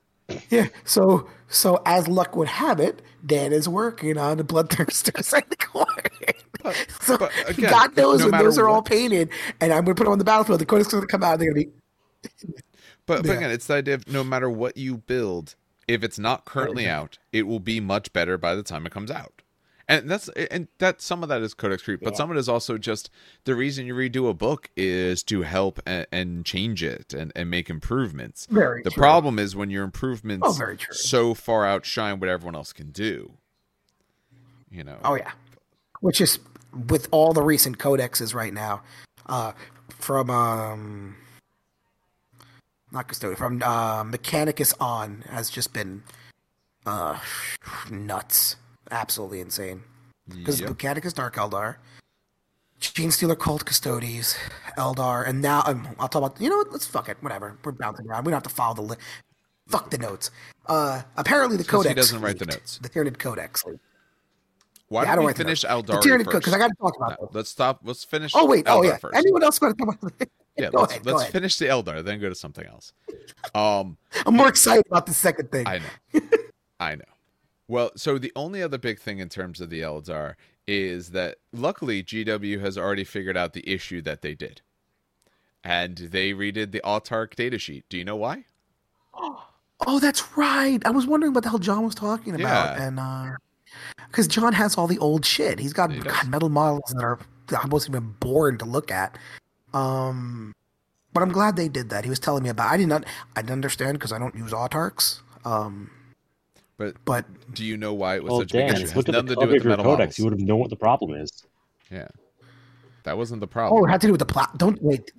[0.48, 0.68] Yeah.
[0.84, 5.56] So so as luck would have it, Dan is working on the Bloodthirsters and the
[5.56, 6.86] Khorne.
[7.00, 9.94] so but again, God knows no when matter those are all painted, and I'm gonna
[9.94, 10.60] put them on the battlefield.
[10.60, 11.34] The Codex is gonna come out.
[11.34, 12.52] and They're gonna be
[13.06, 13.32] But, but Yeah.
[13.38, 15.56] again, it's the idea of no matter what you build,
[15.88, 19.10] if it's not currently out, it will be much better by the time it comes
[19.10, 19.42] out.
[19.90, 22.48] And that's and that some of that is codex creep, but some of it is
[22.48, 23.10] also just
[23.42, 27.50] the reason you redo a book is to help and, and change it and, and
[27.50, 28.46] make improvements.
[28.48, 28.84] very.
[28.84, 29.00] The true.
[29.00, 33.32] problem is when your improvements Oh, so far outshine what everyone else can do.
[34.70, 34.98] You know.
[35.04, 35.32] Oh yeah,
[35.98, 36.38] which is
[36.86, 38.82] with all the recent codexes right now,
[39.26, 39.54] uh,
[39.98, 41.16] from um,
[42.92, 46.04] not custodian from uh, Mechanicus on has just been
[46.86, 47.18] uh
[47.90, 48.54] nuts,
[48.90, 49.82] absolutely insane.
[50.28, 50.70] Because Yep.
[50.70, 51.76] Mechanicus Dark Eldar,
[52.78, 54.36] Gene Stealer Cult Custodes,
[54.78, 56.40] Eldar, and now um, I'll talk about.
[56.40, 56.70] You know what?
[56.72, 57.16] Let's fuck it.
[57.20, 57.56] Whatever.
[57.64, 58.24] We're bouncing around.
[58.24, 59.00] We don't have to follow the list.
[59.68, 60.30] Fuck the notes.
[60.66, 62.06] Uh, apparently the 'cause he codex.
[62.08, 62.78] doesn't write the notes.
[62.80, 63.64] The Tyranid Codex.
[64.88, 65.86] Why Yeah, don't don't we finish Eldar?
[65.86, 66.38] The Tyranid first?
[66.38, 67.34] because I got to talk about No, this.
[67.34, 67.80] let's stop.
[67.84, 68.32] Let's finish.
[68.34, 68.96] Oh wait, oh yeah.
[68.96, 69.16] first.
[69.16, 70.28] Anyone else want to talk about?
[70.56, 71.06] yeah, go let's, ahead.
[71.06, 72.92] Let's finish the Eldar, then go to something else.
[73.54, 75.66] Um, I'm more excited about the second thing.
[75.66, 76.20] I know.
[76.80, 77.04] I know.
[77.70, 80.34] Well, so the only other big thing in terms of the Eldar
[80.66, 84.60] is that luckily GW has already figured out the issue that they did.
[85.62, 87.84] And they redid the Autark datasheet.
[87.88, 88.44] Do you know why?
[89.86, 90.78] Oh, that's right.
[90.84, 92.86] I was wondering what the hell John was talking about, Yeah.
[92.86, 93.30] and uh,
[94.08, 95.58] because John has all the old shit.
[95.58, 97.18] He's got He metal models that are
[97.66, 99.16] wasn't even born to look at.
[99.72, 100.54] Um,
[101.14, 102.04] but I'm glad they did that.
[102.04, 102.70] He was telling me about.
[102.70, 103.06] I did not.
[103.34, 105.20] I didn't understand because I don't use autarks.
[105.46, 105.90] Um,
[106.80, 108.76] But but do you know why it was Well, such a big issue?
[108.76, 109.98] It has look at nothing the to do cover with of the your metal codex.
[110.00, 110.18] models.
[110.18, 111.44] You would have known what the problem is.
[111.90, 112.08] Yeah.
[113.02, 113.82] That wasn't the problem.
[113.82, 115.12] oh, it had to do with the pla- Don't wait.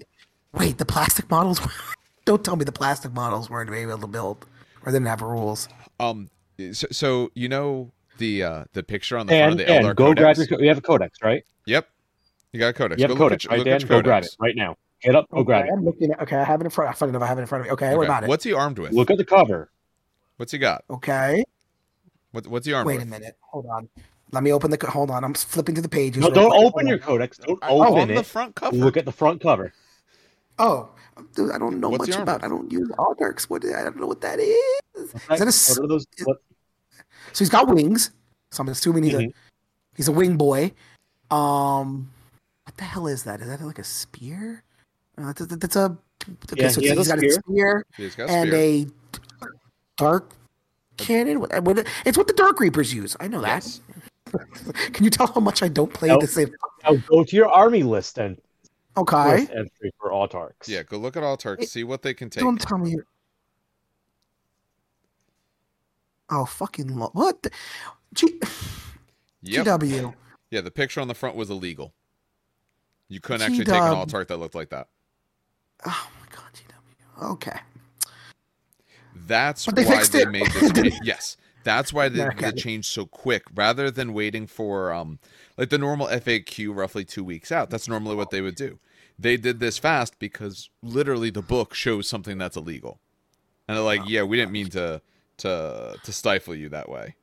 [0.53, 1.61] Wait, the plastic models.
[2.25, 4.45] don't tell me the plastic models weren't able to build
[4.83, 5.69] or didn't have rules.
[5.99, 6.31] Um
[6.71, 9.83] so, so you know the uh the picture on the Dan, front of the Dan,
[9.83, 10.19] Eldar go codex?
[10.23, 10.47] grab your.
[10.47, 11.43] co- You have a codex, right?
[11.67, 11.87] Yep.
[12.53, 12.99] You got a codex.
[12.99, 13.75] You have Go a look codex, at- right, look Dan?
[13.83, 14.77] at Go grab it right now.
[15.03, 15.73] Get up, go grab okay, it.
[15.77, 16.21] I'm looking at.
[16.21, 16.89] Okay, I have it in front.
[16.89, 17.21] I find enough.
[17.21, 17.71] I have it in front of me.
[17.73, 18.29] Okay, what about it?
[18.29, 18.93] What's he armed with?
[18.93, 19.69] Look at the cover.
[20.41, 20.83] What's he got?
[20.89, 21.43] Okay.
[22.31, 23.37] What, what's he armed Wait a minute.
[23.41, 23.87] Hold on.
[24.31, 24.87] Let me open the.
[24.89, 25.23] Hold on.
[25.23, 26.19] I'm flipping through the pages.
[26.19, 26.61] No, real don't quick.
[26.65, 27.03] open Hold your on.
[27.05, 27.37] codex.
[27.37, 28.15] Don't Oh, open on it.
[28.15, 28.75] the front cover.
[28.75, 29.71] Look at the front cover.
[30.57, 30.89] Oh,
[31.35, 32.43] dude, I don't know What's much about.
[32.43, 33.43] I don't use all Autarks.
[33.51, 33.63] What?
[33.63, 34.55] I don't know what that is.
[34.95, 36.07] Is that a s- What are those?
[36.23, 36.37] What,
[37.33, 38.09] so he's got wings.
[38.49, 39.33] So I'm assuming he's a Mhm.
[39.95, 40.71] he's a wing boy.
[41.29, 42.09] Um,
[42.63, 43.41] what the hell is that?
[43.41, 44.63] Is that like a spear?
[45.19, 45.95] Uh, that's, a- that's a.
[46.51, 47.41] Okay, Yeah, so he has he's a got a spear.
[47.43, 48.87] spear He's got a and a
[50.01, 50.31] dark
[50.97, 51.39] cannon.
[51.39, 53.15] What, what, it's what the Dark Reapers use.
[53.19, 53.63] I know that.
[53.63, 53.81] Yes.
[54.93, 56.19] Can you tell how much I don't play No.
[56.19, 56.51] the same?
[56.83, 58.37] now go to your army list and
[58.97, 59.39] Okay.
[59.41, 60.67] list entry for Autarks.
[60.67, 62.43] Yeah, go look at Autark, see what they can take.
[62.43, 62.91] Don't tell me.
[62.91, 63.03] you're-
[66.29, 67.41] Oh fucking lo- what?
[67.43, 67.51] The-
[68.13, 68.39] G-
[69.43, 69.65] Yep.
[69.65, 70.13] GW.
[70.49, 71.93] Yeah, the picture on the front was illegal.
[73.09, 74.27] You couldn't actually take an G-Dub.
[74.27, 74.87] That looked like that.
[75.85, 77.31] Oh my god, GW.
[77.33, 77.59] Okay.
[79.27, 80.29] That's But they why they it.
[80.29, 80.99] made this change.
[81.03, 81.37] Yes.
[81.63, 82.51] That's why they, Okay.
[82.51, 85.19] they changed so quick rather than waiting for um
[85.57, 87.69] like the normal FAQ roughly 2 weeks out.
[87.69, 88.79] That's normally what they would do.
[89.19, 92.99] They did this fast because literally the book shows something that's illegal.
[93.67, 95.01] And they're like, "Yeah, we didn't mean to
[95.37, 97.15] to to stifle you that way."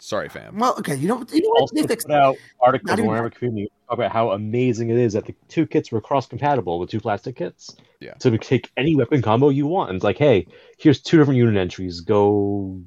[0.00, 0.58] Sorry, fam.
[0.58, 1.60] Well, okay, you know, you know what?
[1.62, 4.90] Also They fixed put out articles Not in even- Warhammer community talk about how amazing
[4.90, 7.76] it is that the two kits were cross compatible, the two plastic kits.
[8.00, 8.14] Yeah.
[8.20, 9.90] So we take any weapon combo you want.
[9.90, 10.46] And it's like, hey,
[10.78, 12.00] here's two different unit entries.
[12.00, 12.80] Go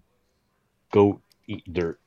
[0.92, 2.00] go eat dirt.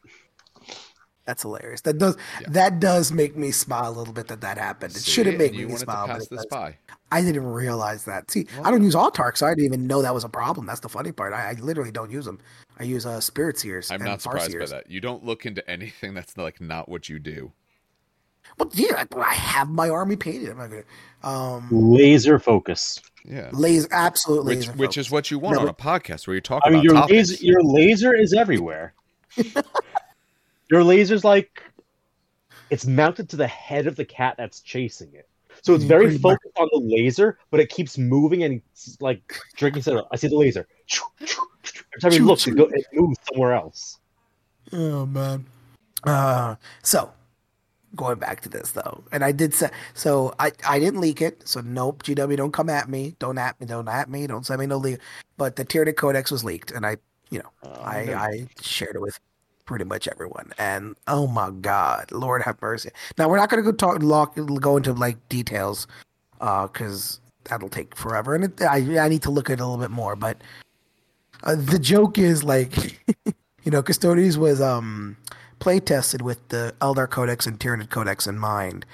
[1.26, 1.80] That's hilarious.
[1.82, 2.46] That does Yeah.
[2.50, 4.92] that does make me smile a little bit that that happened.
[4.94, 6.06] It See, shouldn't make you me smile.
[6.06, 6.46] to but pass it this does.
[6.46, 6.76] by.
[7.10, 8.30] I didn't realize that.
[8.30, 10.66] See, I don't use Autark, so I didn't even know that was a problem.
[10.66, 11.32] That's the funny part.
[11.32, 12.38] I, I literally don't use them.
[12.78, 13.90] I use uh, Spirit Seers.
[13.90, 14.90] I'm and not surprised by that.
[14.90, 17.52] You don't look into anything that's like not what you do.
[18.58, 20.50] Well, yeah, I- I have my army painted.
[20.50, 20.82] I'm not gonna.
[21.24, 23.00] Um, Laser focus.
[23.24, 23.50] Yeah.
[23.52, 24.56] laser, absolutely.
[24.58, 26.76] Which which is what you want No, on a podcast where you talk I mean,
[26.78, 27.10] about your topics.
[27.30, 28.94] laser, your laser is everywhere.
[30.70, 31.62] your laser's like
[32.70, 35.28] it's mounted to the head of the cat that's chasing it.
[35.62, 39.38] So it's Mm, very focused on the laser, but it keeps moving and it's like
[39.56, 40.04] drinking soda.
[40.12, 40.66] I see the laser.
[41.20, 43.98] Every time you look, it, go, it moves somewhere else.
[44.72, 45.46] Oh man.
[46.04, 47.12] Uh, so
[47.94, 50.34] going back to this though, and I did say so.
[50.38, 52.02] I I didn't leak it, so nope.
[52.02, 53.16] GW, don't come at me.
[53.18, 53.66] Don't at me.
[53.66, 54.26] Don't at me.
[54.26, 54.98] Don't send me no leak.
[55.36, 56.96] But the Tyranid Codex was leaked, and I,
[57.30, 57.50] you know,
[57.82, 59.18] I Um, I shared it with
[59.66, 60.52] pretty much everyone.
[60.58, 62.90] And oh my God, Lord have mercy.
[63.18, 65.86] Now we're not going to go talk lock, go into like details,
[66.40, 69.66] uh, because that'll take forever, and it, I I need to look at it a
[69.66, 70.16] little bit more.
[70.16, 70.40] But
[71.42, 73.00] uh, the joke is like,
[73.64, 75.16] you know, Custodes was um
[75.58, 78.86] play tested with the Eldar Codex and Tyranid Codex in mind.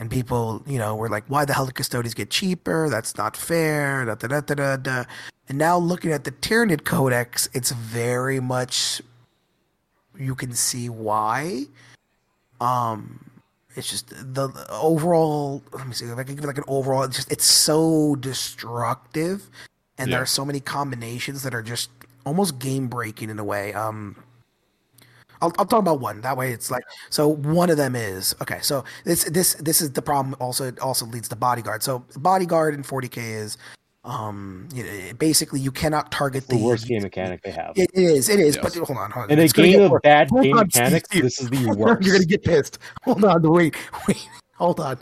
[0.00, 2.88] And people, you know, were like, why the hell did Custodes get cheaper?
[2.88, 4.04] That's not fair.
[4.04, 5.04] Da, da, da, da, da.
[5.48, 9.02] And now looking at the Tyranid Codex, it's very much
[10.18, 11.64] you can see why.
[12.60, 13.24] Um
[13.76, 16.64] it's just the, the overall let me see if I can give it like an
[16.66, 19.48] overall it's just it's so destructive
[19.98, 21.90] and there are so many combinations that are just
[22.24, 23.72] almost game breaking in a way.
[23.74, 24.16] Um
[25.40, 26.20] I'll, I'll talk about one.
[26.22, 27.28] That way, it's like so.
[27.28, 28.58] One of them is okay.
[28.60, 30.34] So this this this is the problem.
[30.40, 31.82] Also, it also leads to bodyguard.
[31.82, 33.58] So bodyguard in 40k is,
[34.08, 37.72] um, you know, basically you cannot target The the worst game mechanic they have.
[37.76, 38.28] It is.
[38.30, 38.56] It is.
[38.56, 38.64] Yes.
[38.64, 39.10] But hold on.
[39.10, 39.30] Hold on.
[39.30, 40.00] In a It's gonna game of worse.
[40.02, 41.22] bad Hold game on, mechanics, Steve.
[41.24, 42.02] this is the worst.
[42.06, 42.78] You're gonna get pissed.
[43.02, 43.42] Hold on.
[43.42, 43.76] Wait.
[44.08, 44.28] Wait.
[44.54, 44.98] Hold on.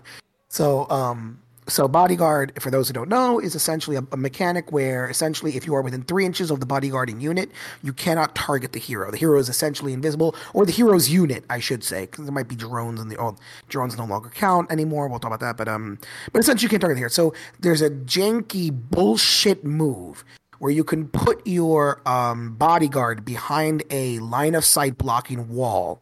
[0.48, 1.38] So um.
[1.68, 5.66] So bodyguard, for those who don't know, is essentially a, a mechanic where essentially if
[5.66, 7.50] you are within three inches of the bodyguarding unit,
[7.82, 9.10] you cannot target the hero.
[9.10, 12.48] The hero is essentially invisible, or the hero's unit, I should say, because there might
[12.48, 13.36] be drones and the oh,
[13.68, 15.08] drones no longer count anymore.
[15.08, 15.98] We'll talk about that, but um,
[16.32, 17.08] but essentially you can't target the hero.
[17.10, 20.24] So there's a janky bullshit move
[20.58, 26.00] where you can put your um bodyguard behind a line of sight blocking wall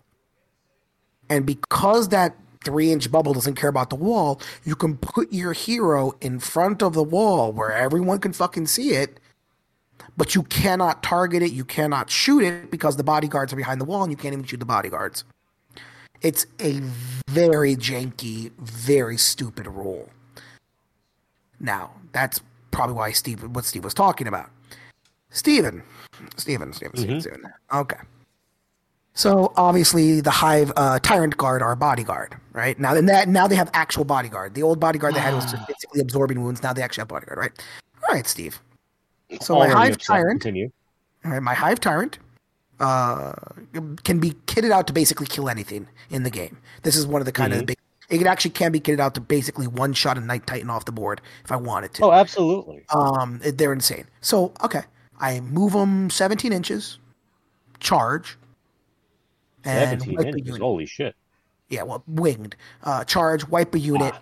[1.29, 5.53] and because that three inch bubble doesn't care about the wall, you can put your
[5.53, 9.21] hero in front of the wall where everyone can fucking see it,
[10.17, 13.85] but you cannot target it, you cannot shoot it because the bodyguards are behind the
[13.85, 15.25] wall and you can't even shoot the bodyguards.
[16.23, 16.81] It's a
[17.29, 20.09] very janky, very stupid rule.
[21.61, 24.51] Now, that's probably why Steve what Steve was talking about.
[25.31, 25.83] Steven.
[26.37, 27.21] Steven, Steven, Steven, mm-hmm.
[27.21, 27.53] Steven.
[27.73, 27.97] Okay.
[29.15, 32.79] So obviously the Hive uh, Tyrant Guard are bodyguard, right?
[32.79, 34.55] Now and that now they have actual bodyguard.
[34.55, 36.63] The old bodyguard they had was just basically absorbing wounds.
[36.63, 37.65] Now they actually have bodyguard, right?
[38.09, 38.61] All right, Steve.
[39.41, 40.07] So my Hive upset.
[40.07, 40.71] Tyrant, Continue.
[41.25, 42.19] all right, my Hive Tyrant
[42.81, 43.33] uh,
[44.03, 46.59] can be kitted out to basically kill anything in the game.
[46.83, 47.79] This is one of the kind of big.
[48.11, 50.93] It actually can be kitted out to basically one shot a Knight Titan off the
[50.93, 52.05] board if I wanted to.
[52.05, 52.85] Oh, absolutely.
[52.93, 54.07] Um, they're insane.
[54.21, 54.83] So okay,
[55.21, 56.99] I move them 17 inches,
[57.81, 58.37] charge,
[59.65, 60.47] and Seventeen wipe a inches.
[60.47, 60.61] unit.
[60.63, 61.15] Holy shit.
[61.69, 62.57] Yeah, well, winged.
[62.83, 64.15] Uh, charge, wipe a unit,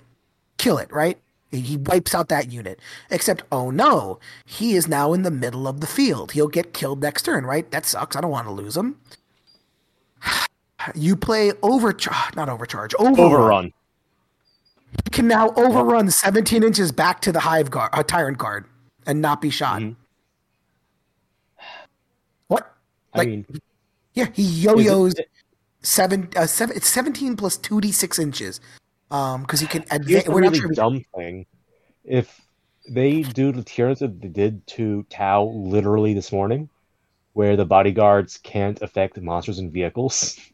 [0.59, 0.93] kill it.
[0.93, 1.19] Right?
[1.51, 2.79] He- He wipes out that unit.
[3.11, 6.33] Except, oh no, he is now in the middle of the field.
[6.33, 7.45] He'll get killed next turn.
[7.45, 7.71] Right?
[7.71, 8.17] That sucks.
[8.17, 8.97] I don't want to lose him.
[10.97, 13.21] You play overcharge, not overcharge, overrun.
[13.21, 13.65] Overrun.
[13.67, 18.65] You can now overrun 17 inches back to the hive guard, uh, tyrant guard,
[19.07, 19.81] and not be shot.
[19.81, 19.95] Mhm.
[22.49, 22.75] What?
[23.15, 23.47] I mean,
[24.15, 25.29] yeah, he yo-yos it-
[25.83, 26.77] seven, uh, seven.
[26.77, 28.61] It's 17 plus 2d6 inches.
[29.11, 30.27] Um, because he can advance.
[30.27, 30.71] We're not really sure.
[30.71, 31.47] if- dumb thing.
[32.05, 32.41] If
[32.89, 36.69] they do the tiers that they did to Tau literally this morning,
[37.35, 40.39] where the bodyguards can't affect monsters and vehicles,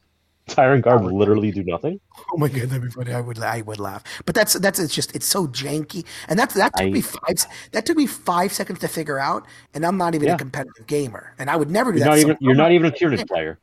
[0.48, 2.00] Tyrant Guard would- literally do nothing.
[2.32, 3.12] Oh my god, that'd be funny.
[3.12, 4.02] I would, I would laugh.
[4.26, 7.46] But that's that's it's just it's so janky, and that's that took I- me five.
[7.72, 10.34] That took me five seconds to figure out, and I'm not even Yeah.
[10.34, 12.10] a competitive gamer, and I would never do You're that.
[12.10, 13.58] not even you're not even a Tyranid player.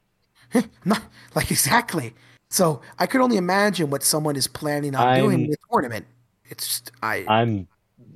[0.85, 1.01] not
[1.35, 2.13] like exactly.
[2.49, 6.05] So I could only imagine what someone is planning on doing I'm- in the tournament.
[6.45, 7.67] It's just I I'm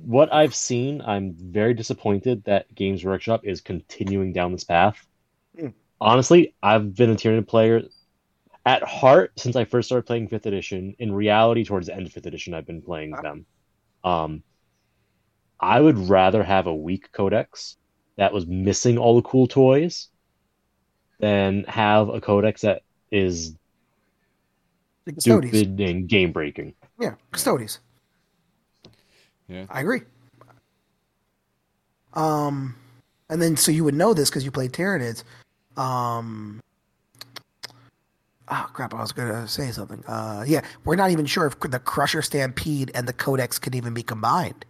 [0.06, 1.02] what I've seen.
[1.02, 5.04] I'm very disappointed that Games Workshop is continuing down this path.
[5.58, 5.68] Hmm.
[6.00, 7.82] honestly, I've been a Tyranid player
[8.70, 10.94] at heart since I first started playing Fifth Edition.
[11.00, 13.44] In reality, towards the end of Fifth Edition, I've been playing them.
[14.04, 14.44] Um,
[15.58, 17.76] I would rather have a weak codex
[18.16, 20.08] that was missing all the cool toys
[21.18, 23.56] than have a codex that is
[25.04, 26.74] The stupid and game breaking.
[27.00, 27.80] Yeah, Custodes.
[29.48, 29.66] Yeah.
[29.68, 30.02] I agree.
[32.14, 32.76] Um,
[33.28, 35.24] and then so you would know this because you played Tyranids.
[35.76, 36.60] Um,
[38.50, 38.94] oh crap!
[38.94, 40.04] I was gonna say something.
[40.06, 43.94] Uh, yeah, we're not even sure if the Crusher Stampede and the Codex could even
[43.94, 44.64] be combined.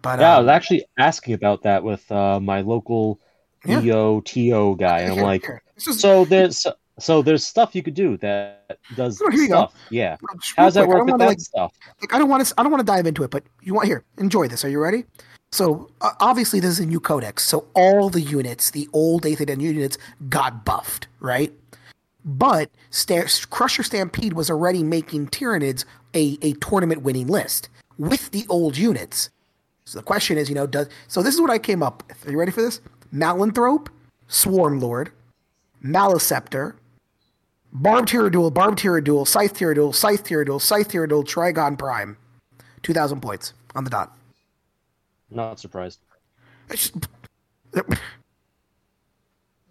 [0.00, 3.20] But Yeah, I um, was actually asking about that with uh, my local
[3.64, 3.80] Yeah.
[3.80, 5.46] EOTO guy, and I'm like.
[5.76, 6.66] This so there's
[6.98, 9.70] so there's stuff you could do that does Oh, here you go.
[9.90, 11.72] Yeah, just how does that quick, work with that like, stuff?
[12.00, 13.88] like I don't want to I don't want to dive into it, but you want
[13.88, 14.64] here enjoy this.
[14.64, 15.04] Are you ready?
[15.50, 19.40] So uh, obviously this is a new codex, so all the units, the old Eighth
[19.40, 21.52] Edition units, got buffed, right?
[22.24, 28.46] But Sta- Crusher Stampede was already making Tyranids a, a tournament winning list with the
[28.48, 29.30] old units.
[29.84, 32.26] So the question is, you know, does so this is what I came up with.
[32.26, 32.80] Are you ready for this?
[33.12, 33.88] Malanthrope,
[34.28, 35.10] Swarm Lord,
[35.84, 36.74] Maleceptor,
[37.72, 42.16] Barb Hierodule, Barb Hierodule, Scythe Hierodule, Scythe Hierodule, Scythe Hierodule, Trigon Prime.
[42.82, 44.16] 2,000 points on the dot.
[45.30, 45.98] Not surprised.
[46.70, 46.94] Just-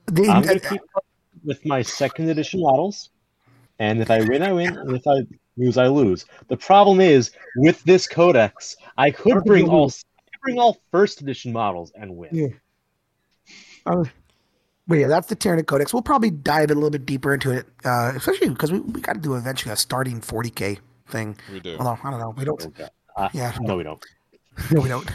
[0.07, 1.05] The- I'm gonna uh, keep up
[1.43, 3.09] with my second edition models,
[3.79, 5.25] and if I win, I win, and if I
[5.57, 6.25] lose, I lose.
[6.47, 10.05] The problem is with this codex, I could think bring all lose.
[10.43, 12.29] bring all first edition models and win.
[12.33, 12.47] Yeah.
[13.85, 14.03] Uh,
[14.87, 15.93] but yeah, that's the Tyranid Codex.
[15.93, 19.13] We'll probably dive a little bit deeper into it, uh, especially because we, we got
[19.13, 21.37] to do eventually a starting 40k thing.
[21.51, 21.77] We do.
[21.77, 22.33] Although, I don't know.
[22.37, 22.65] We don't.
[22.65, 22.87] Okay.
[23.15, 23.55] Uh, Yeah.
[23.61, 24.03] No, we don't.
[24.71, 25.09] No, we don't.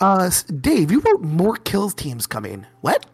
[0.00, 0.30] Uh,
[0.60, 2.66] Dave, you wrote more kills teams coming.
[2.80, 3.06] What?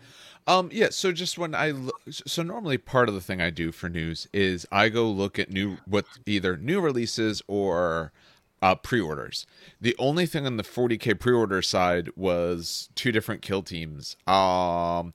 [0.47, 0.91] Um, yeah.
[0.91, 1.73] So just when I
[2.11, 5.51] so normally part of the thing I do for news is I go look at
[5.51, 8.13] new what either new releases or
[8.61, 9.47] uh, pre-orders.
[9.81, 14.17] The only thing on the 40k pre-order side was two different kill teams.
[14.27, 15.13] Um,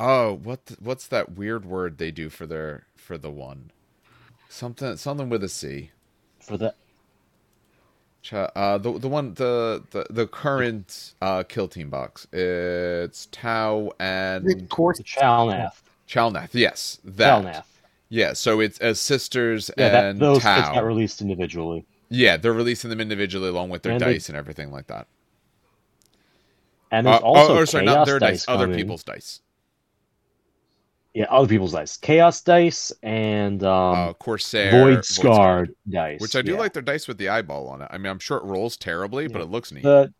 [0.00, 3.70] oh, what th- what's that weird word they do for their for the one?
[4.48, 5.90] Something something with a C.
[6.40, 6.74] For the
[8.32, 12.26] Uh, the the one the the, the current uh kill team box.
[12.32, 15.00] It's Tau and of course.
[15.00, 15.80] Chalnath.
[16.08, 16.50] Chalnath.
[16.52, 17.42] Yes, that.
[17.44, 17.64] Chalnath.
[18.08, 20.74] Yeah, so it's as sisters Yeah, that, and those kits Tau.
[20.74, 21.84] got released individually.
[22.08, 25.08] yeah, they're releasing them individually along with their And they- dice and everything like that.
[26.92, 29.40] And Uh, also oh, oh, sorry, not their dice, other people's dice.
[31.16, 31.96] Yeah, other people's dice.
[31.96, 36.20] Chaos dice and um, uh, Corsair, Void Scarred dice.
[36.20, 36.58] which I do yeah.
[36.58, 37.88] like their dice with the eyeball on it.
[37.90, 39.82] I mean, I'm sure it rolls terribly, but it looks neat.
[39.82, 40.12] The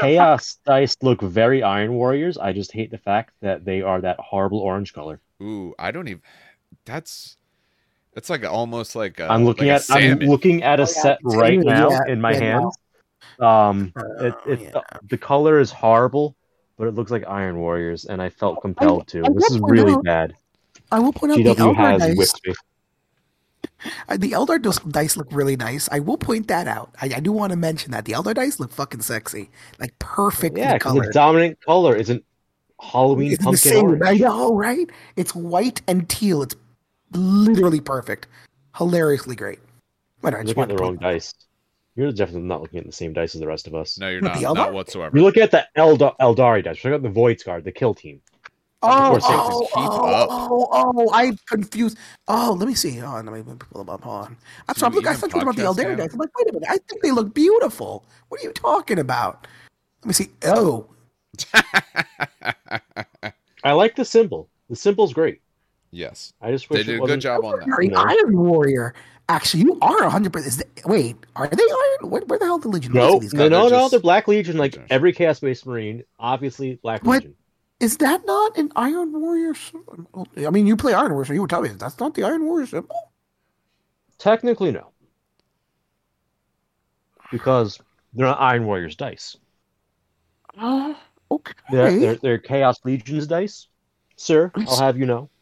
[0.00, 2.36] Chaos dice look very Iron Warriors.
[2.36, 5.20] I just hate the fact that they are that horrible orange color.
[5.40, 6.22] Ooh, I don't even.
[6.84, 7.36] That's
[8.16, 11.02] it's like almost like a, I'm looking like at I'm looking at a Oh, yeah,
[11.02, 12.76] set it's right in- now yeah, in my yeah, hands.
[13.38, 14.80] Um, it, Oh, it, yeah.
[15.08, 16.34] the color is horrible,
[16.76, 19.22] but it looks like Iron Warriors, and I felt compelled to.
[19.24, 20.34] I This is really bad.
[20.92, 22.16] I will point out the GW Eldar has dice.
[22.16, 22.54] whipped me.
[24.08, 24.60] Uh, the Eldar
[24.92, 25.88] dice look really nice.
[25.90, 26.94] I will point that out.
[27.00, 30.58] I, I do want to mention that the Eldar dice look fucking sexy, like perfect
[30.58, 31.06] Yeah, in because color.
[31.06, 32.22] the dominant color isn't
[32.80, 33.84] Halloween It's the pumpkin same.
[33.84, 34.02] orange.
[34.04, 34.88] I know, right?
[35.16, 36.42] It's white and teal.
[36.42, 36.56] It's
[37.12, 38.26] literally perfect,
[38.76, 39.60] hilariously great.
[40.20, 41.12] But I You're just looking at wanted the to wrong out.
[41.14, 41.34] dice.
[41.96, 43.98] You're definitely not looking at the same dice as the rest of us.
[43.98, 44.40] No, you're What, not.
[44.40, 44.54] the Eldar?
[44.54, 45.16] Not whatsoever.
[45.16, 46.78] You look at the Eldar- Eldari dice.
[46.78, 48.20] Check out the Void Guard, the kill team.
[48.82, 50.28] Oh, course, they have to oh, keep oh, up.
[50.30, 51.98] oh, oh, I'm confused.
[52.28, 53.00] Oh, let me see.
[53.02, 54.02] Oh, let me pull them up.
[54.02, 54.36] Hold on.
[54.68, 54.94] I'm Do sorry.
[54.94, 55.96] Look, I even thought you were about the podcast Eldari now?
[56.04, 56.12] dice.
[56.14, 56.68] I'm like, wait a minute.
[56.70, 58.04] I think they look beautiful.
[58.28, 59.46] What are you talking about?
[60.02, 60.28] Let me see.
[60.44, 60.86] Oh,
[63.64, 64.48] I like the symbol.
[64.70, 65.40] The symbol's great.
[65.90, 67.66] yes, I just wish they wish did it a good wasn't- job on that.
[67.66, 68.00] You're an No.
[68.00, 68.94] Iron Warrior.
[69.28, 70.36] Actually, you are 100%.
[70.46, 72.10] Is the, wait, are they Iron?
[72.10, 72.92] Where, where the hell the Legion?
[72.94, 73.50] Let No, these no, guys.
[73.50, 73.78] no, They're no.
[73.78, 76.02] just- They're Black Legion, like every Chaos Space Marine.
[76.18, 77.22] Obviously, Black What?
[77.22, 77.34] Legion.
[77.80, 79.54] Is that not an Iron Warrior?
[79.54, 80.28] symbol?
[80.36, 82.44] I mean, you play Iron Warrior, so you would tell me that's not the Iron
[82.44, 83.12] Warrior symbol.
[84.18, 84.92] Technically, no,
[87.30, 87.78] because
[88.12, 89.36] they're not Iron Warriors dice.
[90.58, 90.94] Uh,
[91.30, 91.52] okay.
[91.70, 93.68] They're, they're, they're Chaos Legions dice,
[94.16, 94.52] sir.
[94.56, 95.30] I'll have you know.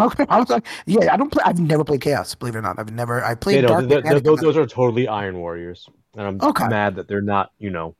[0.00, 1.42] Okay, I was like, yeah, I don't play.
[1.44, 2.34] I've never played Chaos.
[2.36, 3.24] Believe it or not, I've never.
[3.24, 3.88] I played Dark.
[3.88, 6.68] those, those are totally Iron Warriors, and I'm Okay.
[6.68, 7.96] mad that they're not, you know,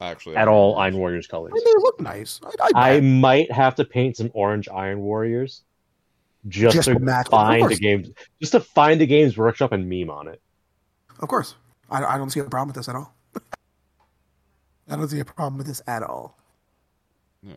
[0.00, 1.52] Actually, at all Iron Warriors colors.
[1.52, 2.40] I mean, they look nice.
[2.60, 5.62] I, I, I might have to paint some orange Iron Warriors
[6.48, 7.78] just, Just to to match find the course.
[7.78, 8.08] games,
[8.40, 10.42] just to find the games workshop and meme on it.
[11.20, 11.54] of course,
[11.90, 13.14] I, I don't see a problem with this at all.
[14.90, 16.36] I don't see a problem with this at all.
[17.42, 17.54] Yeah.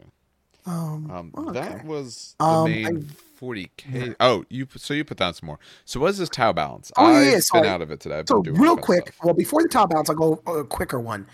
[0.65, 1.59] Um, Um, okay.
[1.59, 3.09] That was the Um, main
[3.41, 4.15] 40k.
[4.19, 5.59] Oh, you so you put down some more.
[5.85, 6.91] So what is this Tau balance?
[6.97, 7.67] Oh, yeah, I've yeah, been sorry.
[7.69, 8.19] out of it today.
[8.19, 9.25] I've So real quick, stuff.
[9.25, 11.25] well, before the top bounce, I'll go a quicker one.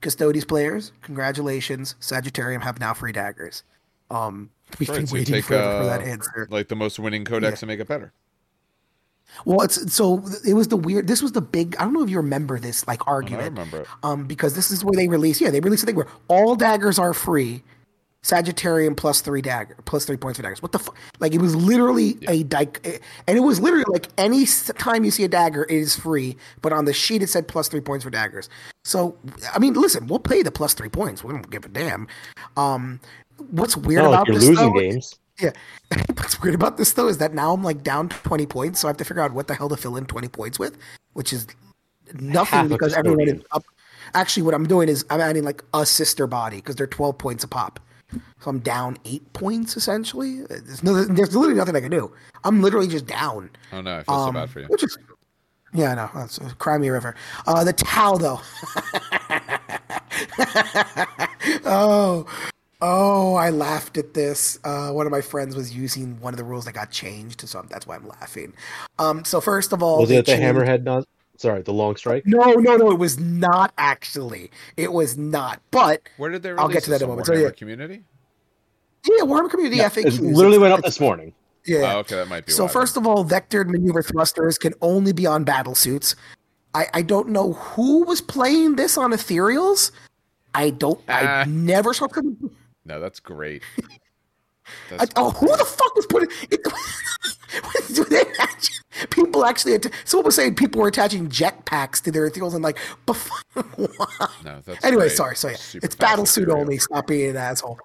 [0.00, 1.96] Custodes players, congratulations!
[2.00, 3.64] Sagittarum have now free daggers.
[4.10, 6.46] Um, we've Right, been so waiting take, forever for that uh, answer.
[6.50, 8.12] like the most winning codex to make it better.
[9.44, 11.06] Well, it's so it was the weird.
[11.06, 11.76] This was the big.
[11.76, 13.42] I don't know if you remember this like argument.
[13.42, 13.86] I remember it.
[14.02, 15.40] um, because this is where they release.
[15.40, 17.62] Yeah, they released a thing where all daggers are free.
[18.24, 20.60] Sagittarum plus three dagger plus three points for daggers.
[20.60, 20.96] What the fuck?
[21.20, 22.84] Like it was literally a dike,
[23.26, 26.36] and it was literally like any time you see a dagger, it is free.
[26.60, 28.48] But on the sheet, it said plus three points for daggers.
[28.84, 29.16] So
[29.54, 31.22] I mean, listen, we'll pay the plus three points.
[31.22, 32.08] We don't give a damn.
[32.56, 33.00] Um,
[33.50, 34.80] what's weird like about you're this losing though?
[34.80, 35.18] games.
[35.40, 35.52] Yeah.
[36.16, 38.90] What's weird about this though is that now I'm like down 20 points, so I
[38.90, 40.76] have to figure out what the hell to fill in 20 points with,
[41.12, 41.46] which is
[42.14, 43.64] nothing Half because everyone is up.
[44.14, 47.44] Actually, what I'm doing is I'm adding like a sister body because they're 12 points
[47.44, 47.78] a pop.
[48.40, 50.42] So I'm down eight points essentially.
[50.46, 52.10] There's no, there's literally nothing I can do.
[52.44, 53.50] I'm literally just down.
[53.72, 54.66] Oh no, I feel so Um, bad for you.
[54.68, 54.96] Which is,
[55.74, 57.14] yeah, no, that's a cry me a river.
[57.46, 58.40] Uh, the Tau though.
[61.64, 62.26] oh,
[62.80, 64.58] oh, I laughed at this.
[64.64, 67.64] Uh, one of my friends was using one of the rules that got changed, so
[67.68, 68.54] that's why I'm laughing.
[68.98, 70.82] Um, so first of all, Was it the changed- hammerhead?
[70.84, 71.06] Not
[71.38, 72.22] sorry, the Longstrike.
[72.26, 72.90] No, no, no.
[72.90, 74.50] It was not actually.
[74.76, 75.60] It was not.
[75.70, 77.26] But Where did they release I'll get to that in a on moment.
[77.26, 77.50] So, Warhammer yeah.
[77.50, 78.04] Community?
[79.06, 80.18] yeah, Warhammer Community Yeah, FAQs.
[80.18, 81.32] it literally went up this morning.
[81.64, 81.94] Yeah.
[81.94, 82.52] Oh, okay, that might be.
[82.52, 86.14] So why first of all, vectored maneuver thrusters can only be on battle suits.
[86.74, 89.90] I, I don't know who was playing this on ethereals.
[90.54, 91.00] I don't.
[91.08, 91.40] Ah.
[91.40, 92.08] I never saw.
[92.84, 93.62] no, that's great.
[94.98, 96.28] I, oh, who the fuck was putting?
[96.50, 96.62] It,
[97.94, 98.76] do they actually,
[99.10, 99.74] people actually.
[99.74, 102.78] att- Someone was saying people were attaching jetpacks to their ethereals and like.
[103.06, 104.26] But why?
[104.44, 105.12] no, that's Anyway, great.
[105.16, 105.34] sorry.
[105.36, 106.76] So yeah, Super it's battle suit only.
[106.78, 107.78] Stop being an asshole.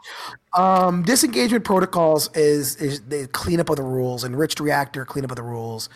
[0.54, 4.24] Um, disengagement protocols is is the cleanup of the rules.
[4.26, 5.88] Enriched reactor cleanup of the rules.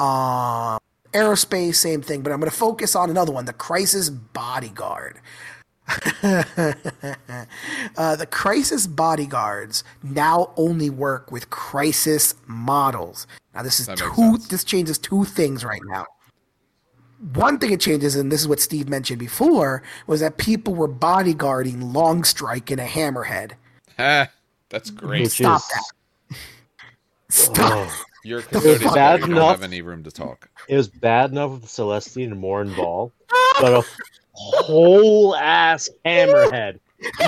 [0.00, 0.78] Um,
[1.12, 2.22] aerospace same thing.
[2.22, 5.20] But I'm going to focus on another one: the crisis bodyguard.
[7.96, 13.26] uh, the crisis bodyguards now only work with crisis models.
[13.54, 14.14] Now this is two.
[14.14, 14.48] sense.
[14.48, 16.06] This changes two things right now
[17.34, 20.88] one thing it changes, and this is what Steve mentioned before, was that people were
[20.88, 23.52] bodyguarding Longstrike in a hammerhead.
[23.98, 24.28] Ah,
[24.68, 25.30] that's great.
[25.30, 26.36] Stop that.
[27.30, 27.72] Stop.
[27.88, 28.62] oh, You're a fuck?
[28.62, 28.94] custodian.
[28.94, 29.50] Bad You don't enough.
[29.52, 30.50] have any room to talk.
[30.68, 33.12] it was bad enough with Celestine and Morvenn Vahl,
[33.60, 33.82] but a
[34.34, 36.78] whole ass hammerhead.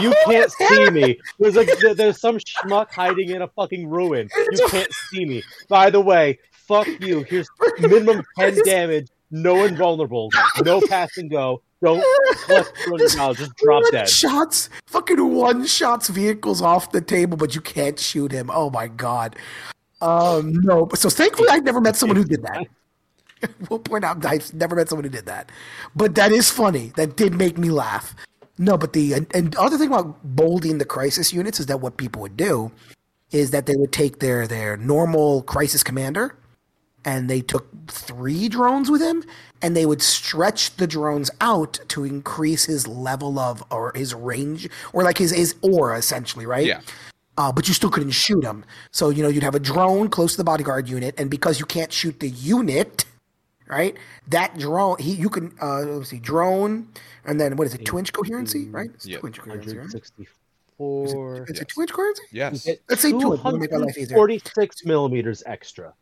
[0.01, 1.19] You can't see me.
[1.39, 4.29] There's like there's some schmuck hiding in a fucking ruin.
[4.53, 5.43] You can't see me.
[5.69, 7.23] By the way, fuck you.
[7.25, 7.49] Here's
[7.81, 9.09] minimum ten damage.
[9.31, 10.31] No invulnerables.
[10.65, 11.63] No pass and go.
[11.83, 12.05] Don't
[12.47, 13.39] collect two hundred dollars.
[13.39, 14.09] Just drop dead.
[14.09, 18.51] shots, fucking one shots vehicles off the table, but you can't shoot him.
[18.53, 19.37] Oh my god.
[20.01, 22.67] Um, no, so thankfully I never met someone who did that.
[23.71, 25.51] we'll point out I've never met someone who did that,
[25.95, 26.93] but that is funny.
[26.97, 28.15] That did make me laugh.
[28.59, 31.97] No, but the and, and other thing about bolding the crisis units is that what
[31.97, 32.71] people would do
[33.33, 36.37] is that they would take their their normal crisis commander
[37.05, 39.25] and they took three drones with him
[39.61, 44.69] and they would stretch the drones out to increase his level of or his range
[44.93, 46.81] or like his his aura essentially right Yeah.
[47.37, 50.33] uh, but you still couldn't shoot him so you know you'd have a drone close
[50.33, 53.05] to the bodyguard unit and because you can't shoot the unit
[53.67, 53.97] right
[54.29, 56.87] that drone he you can uh let's see drone
[57.25, 59.19] and then what is it two inch coherency right it's Yeah.
[59.19, 59.89] two inch coherency right
[60.79, 61.47] 164.
[61.49, 62.69] is it two inch coherency Yes.
[62.89, 64.17] Let's say two, it'll make our life easier.
[64.17, 65.95] 246 millimeters extra.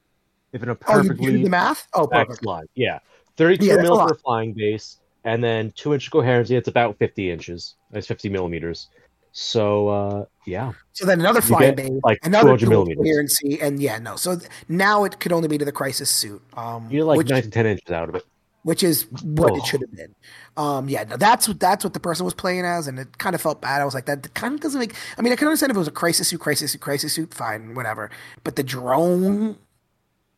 [0.53, 2.67] If in a oh you, you perfectly the math oh perfect slide.
[2.75, 2.99] Yeah.
[3.37, 7.31] 32 Yeah, that's mil for flying base, and then 2 inch coherency, it's about 50
[7.31, 7.77] inches.
[7.91, 8.89] That's 50 millimeters.
[9.33, 10.73] So, uh, yeah.
[10.93, 12.99] So then another You flying get, bay, like, another 200 dual millimeters.
[13.39, 14.17] coherency, and yeah, no.
[14.17, 17.31] So th- now it could only be to the crisis suit, um, You're like which,
[17.31, 18.25] 9 to 10 inches out of it.
[18.65, 19.57] which is what Oh.
[19.57, 20.15] it should have been.
[20.59, 23.35] Um, yeah, no, that's what that's what the person was playing as, and it kind
[23.35, 23.81] of felt bad.
[23.81, 24.95] I was like, that kind of doesn't make.
[25.17, 27.33] I mean, I can understand if it was a crisis suit, crisis suit, crisis suit,
[27.33, 28.11] fine, whatever.
[28.45, 29.57] But the drone,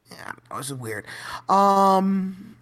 [0.09, 1.05] yeah, that was weird.
[1.49, 2.55] Um,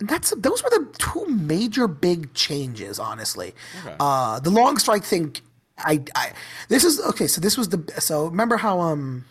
[0.00, 3.54] that's those were the two major big changes, honestly.
[3.84, 3.94] Okay.
[4.00, 5.36] Uh, the Longstrike thing,
[5.78, 6.32] I, I,
[6.68, 7.26] this is okay.
[7.26, 9.24] So this was the so remember how um,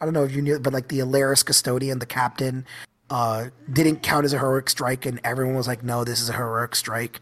[0.00, 2.66] I don't know if you knew, but like the Allarus custodian, the captain,
[3.10, 6.34] uh, didn't count as a heroic strike, and everyone was like, no, this is a
[6.34, 7.20] heroic strike,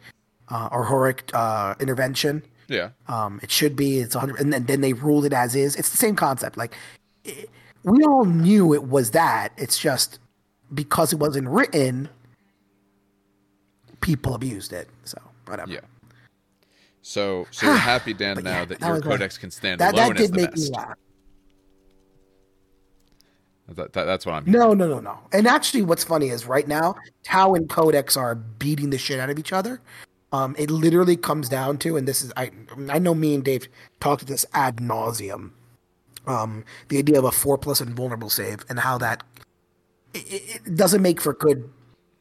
[0.49, 2.43] uh, or heroic uh, intervention.
[2.69, 2.91] Yeah.
[3.07, 3.99] Um, it should be.
[3.99, 5.77] It's 100, and then, then they ruled it as is.
[5.77, 6.57] It's the same concept.
[6.57, 6.75] Like
[7.25, 7.49] it,
[7.85, 9.53] we all knew it was that.
[9.57, 10.19] It's just
[10.73, 12.09] because it wasn't written,
[14.01, 14.89] people abused it.
[15.05, 15.71] So whatever.
[15.71, 15.81] Yeah.
[17.07, 20.15] So, so you're happy, Dan, now yeah, that, that your codex can stand That alone
[20.15, 20.97] that as did the make me laugh.
[23.69, 24.47] That, that, that's what I'm.
[24.47, 24.59] hearing.
[24.59, 25.19] No, no, no, no.
[25.31, 29.29] And actually, what's funny is right now, Tau and Codex are beating the shit out
[29.29, 29.83] of each other.
[30.33, 32.51] Um, it literally comes down to, and this is I
[32.89, 33.69] I know me and Dave
[34.01, 35.51] talked to this ad nauseum.
[36.27, 39.23] Um, the idea of a four plus invulnerable save and how that
[40.15, 41.71] it it doesn't make for good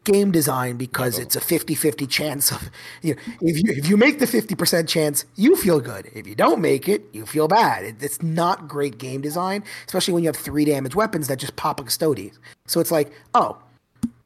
[0.04, 2.70] game design because it's a 50-50 chance of
[3.02, 6.10] you know, if you if you make the 50% chance you feel good.
[6.14, 7.86] If you don't make it you feel bad.
[7.86, 11.56] It, it's not great game design especially when you have three damage weapons that just
[11.56, 12.34] pop a custodian
[12.66, 13.58] so it's like oh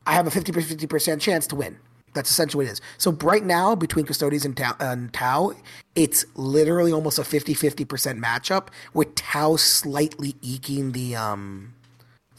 [0.06, 1.78] i have a 50 50% chance to win.
[2.14, 2.82] That's essentially what it is.
[2.98, 5.54] So right now between custodians and tau, and tau
[5.96, 7.86] it's literally almost a 50-50%
[8.20, 11.74] matchup with tau slightly eking the um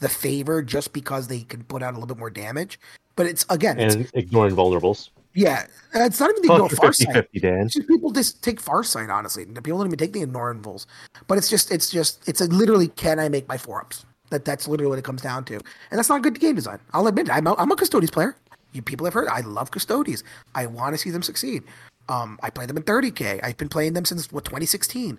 [0.00, 2.78] the favor just because they can put out a little bit more damage
[3.18, 5.10] but it's again it's and ignoring vulnerables.
[5.34, 7.28] yeah, it's not even the Fuck ignore for Farsight.
[7.32, 7.60] 50-50, Dan.
[7.66, 9.44] It's just people just take Farsight, honestly.
[9.44, 10.86] People don't even take the ignorables.
[11.26, 14.06] But it's just, it's just, it's a literally, can I make my four ups?
[14.30, 16.78] That that's literally what it comes down to, and that's not good game design.
[16.92, 17.32] I'll admit, it.
[17.32, 18.36] I'm a, I'm a Custodes player.
[18.72, 20.22] You people have heard, I love Custodes.
[20.54, 21.64] I want to see them succeed.
[22.08, 23.40] Um, I play them in 30k.
[23.42, 25.18] I've been playing them since what 2016.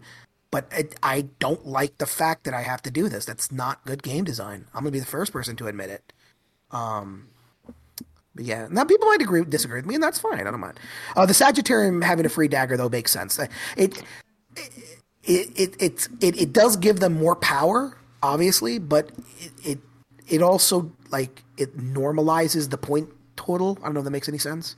[0.51, 3.25] But it, I don't like the fact that I have to do this.
[3.25, 4.65] That's not good game design.
[4.73, 6.13] I'm gonna be the first person to admit it.
[6.71, 7.27] Um,
[8.39, 10.39] but yeah, now people might agree, disagree with me, and that's fine.
[10.39, 10.79] I don't mind.
[11.13, 13.37] Uh, the Sagittarum having a free dagger though makes sense.
[13.37, 14.01] It it
[15.25, 19.79] it it it, it, does give them more power, obviously, but it, it
[20.29, 23.77] it also like it normalizes the point total.
[23.81, 24.77] I don't know if that makes any sense.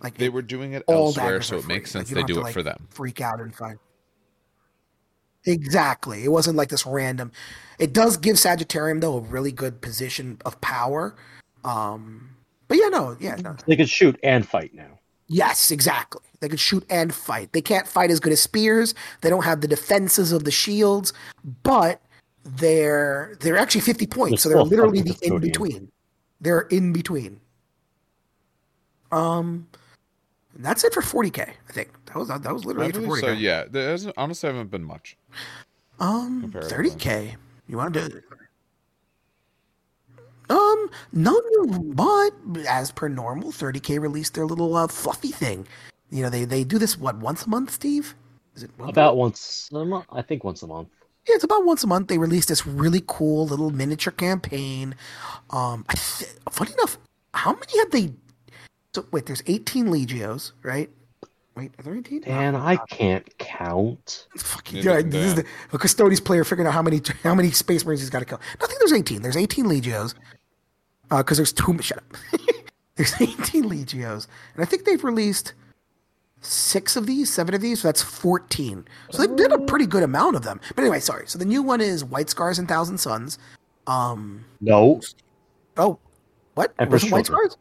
[0.00, 1.92] Like They were doing it all elsewhere, so it makes.
[1.92, 2.86] Like, sense you they don't it to, for them.
[2.90, 3.80] Freak out and find.
[5.44, 6.22] Exactly.
[6.22, 7.32] It wasn't like this random.
[7.80, 11.16] It does give Sagittarum though a really good position of power.
[11.64, 12.35] Um,
[12.68, 13.56] but yeah, no, yeah, no.
[13.66, 14.98] They could shoot and fight now.
[15.28, 16.22] Yes, exactly.
[16.40, 17.52] They can shoot and fight.
[17.52, 18.94] They can't fight as good as spears.
[19.22, 21.12] They don't have the defenses of the shields,
[21.62, 22.00] but
[22.44, 25.90] they're they're actually fifty points, so They're they're literally the in between.
[26.40, 27.40] They're in between.
[29.10, 29.66] Um,
[30.56, 31.42] that's it for forty k.
[31.68, 33.34] I think that was that was literally for believe forty so.
[33.34, 33.40] k.
[33.40, 35.16] Yeah, there hasn't, honestly haven't been much.
[35.98, 37.36] Um, thirty k.
[37.68, 38.22] You want to do?
[40.48, 42.32] Um, no new, but
[42.68, 45.66] as per normal, thirty k released their little uh, fluffy thing.
[46.10, 48.14] You know, they they do this what once a month, Steve?
[48.54, 49.18] Is it once a About month?
[49.18, 50.06] once a month.
[50.12, 50.88] I think once a month.
[51.28, 52.06] Yeah, it's about once a month.
[52.08, 54.94] They release this really cool little miniature campaign.
[55.50, 56.98] Um, I th- funny enough,
[57.34, 58.12] how many have they?
[58.94, 60.88] So wait, there's 18 Legios, right?
[61.56, 62.24] Wait, are there 18?
[62.24, 64.26] And I can't count.
[64.36, 65.44] Fucking Neither yeah, this is Dan.
[65.70, 68.24] the a Custodes player figuring out how many how many Space Marines he's got to
[68.26, 68.38] kill.
[68.60, 69.22] No, I think there's 18.
[69.22, 70.14] There's 18 Legios.
[71.10, 71.76] Because there's two.
[71.80, 72.16] Shut up.
[72.96, 75.54] there's 18 Legios, and I think they've released
[76.40, 77.80] six of these, seven of these.
[77.82, 78.86] So that's 14.
[79.10, 80.60] So they did a pretty good amount of them.
[80.74, 81.26] But anyway, sorry.
[81.26, 83.38] So the new one is White Scars and Thousand Suns.
[83.86, 84.44] Um.
[84.60, 85.00] No.
[85.76, 85.98] Oh,
[86.54, 86.72] what?
[86.78, 87.50] Emperor's Was it White Children.
[87.50, 87.58] Scars?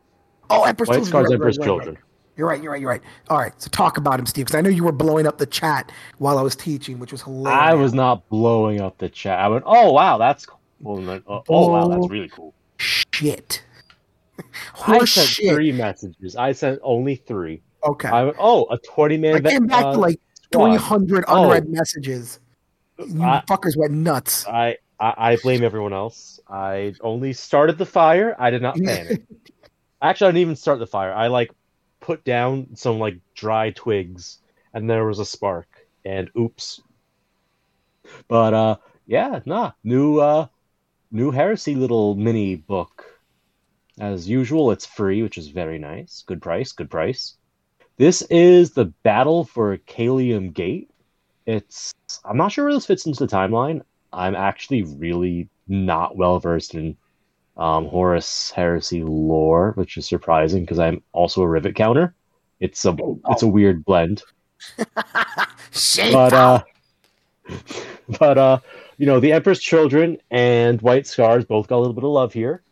[0.50, 1.10] Oh, Emperor's White Children.
[1.10, 1.86] Scars, Right, Emperor's right, right, right.
[1.86, 1.98] Children.
[2.38, 2.62] You're right.
[2.62, 2.82] You're right.
[2.82, 3.02] You're right.
[3.30, 3.54] All right.
[3.62, 6.38] So talk about him, Steve, because I know you were blowing up the chat while
[6.38, 7.62] I was teaching, which was hilarious.
[7.62, 9.40] I was not blowing up the chat.
[9.40, 10.60] I went, oh wow, that's cool.
[10.86, 12.54] Oh, oh, wow, that's really cool.
[12.78, 13.64] Shit.
[14.88, 15.54] I sent shit.
[15.54, 16.36] three messages.
[16.36, 17.62] I sent only three.
[17.84, 18.10] Okay.
[18.10, 19.46] I oh, a twenty man.
[19.46, 20.20] I came back to like
[20.52, 21.44] 300 Oh.
[21.44, 22.40] unread messages.
[22.98, 24.48] You I- fuckers went nuts.
[24.48, 26.40] I, I I blame everyone else.
[26.50, 28.36] I only started the fire.
[28.40, 29.24] I did not fan it.
[30.02, 31.14] Actually, I didn't even start the fire.
[31.14, 31.52] I like
[32.00, 34.40] put down some like dry twigs,
[34.74, 35.68] and there was a spark.
[36.06, 36.82] And oops.
[38.28, 38.76] But uh,
[39.08, 40.48] yeah, nah, new uh,
[41.12, 43.06] new heresy little mini book.
[44.00, 46.24] As usual, it's free, which is very nice.
[46.28, 47.36] Good price, good price.
[47.98, 50.92] This is the battle for Kalium Gate.
[51.46, 51.94] It's
[52.26, 53.82] I'm not sure where this fits into the timeline.
[54.12, 56.98] I'm actually really not well versed in
[57.58, 62.14] um, Horus Heresy lore, which is surprising because I'm also a rivet counter.
[62.60, 62.96] It's a
[63.30, 64.24] it's a weird blend,
[64.78, 66.64] but uh,
[68.20, 68.60] but uh,
[68.98, 72.34] you know, the Emperor's Children and White Scars both got a little bit of love
[72.34, 72.64] here.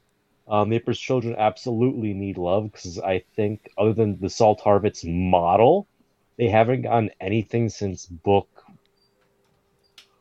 [0.48, 5.04] Um, the Emperor's Children absolutely need love because I think, other than the Saul Tarvitz
[5.06, 5.88] model,
[6.38, 8.50] they haven't gotten anything since book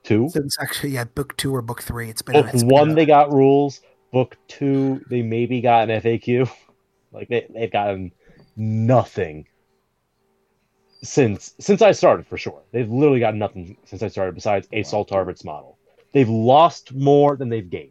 [0.03, 0.29] two.
[0.29, 2.09] Since actually, yeah, book two or book three.
[2.09, 3.81] It's been Book it's been one, a- they got rules.
[4.13, 6.51] Book two, they maybe got an FAQ.
[7.15, 8.13] Like they they've gotten
[8.57, 9.47] nothing
[11.03, 12.63] since since I started for sure.
[12.73, 15.77] They've literally got nothing since I started besides a Saul Tarvitz model.
[16.13, 17.91] They've lost more than they've gained.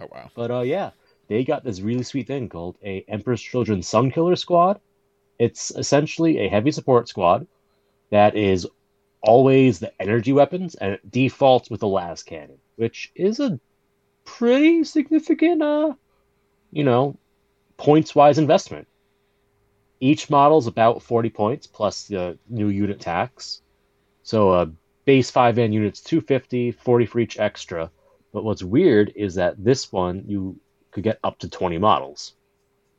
[0.00, 0.30] Oh wow.
[0.34, 0.90] But uh, yeah,
[1.28, 4.80] they got this really sweet thing called a Emperor's Children Sun Killer Squad.
[5.38, 7.46] It's essentially a heavy support squad
[8.10, 8.66] that is
[9.20, 13.58] always the energy weapons and it defaults with the las cannon, which is a
[14.24, 15.92] pretty significant, uh,
[16.70, 17.16] you know,
[17.76, 18.86] points wise investment.
[20.00, 23.62] Each model is about 40 points plus the new unit tax.
[24.22, 24.66] So a uh,
[25.04, 27.90] base 5 man unit's 250, 40 for each extra.
[28.32, 30.58] But what's weird is that this one you
[30.90, 32.34] could get up to 20 models,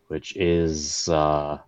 [0.07, 1.59] which is uh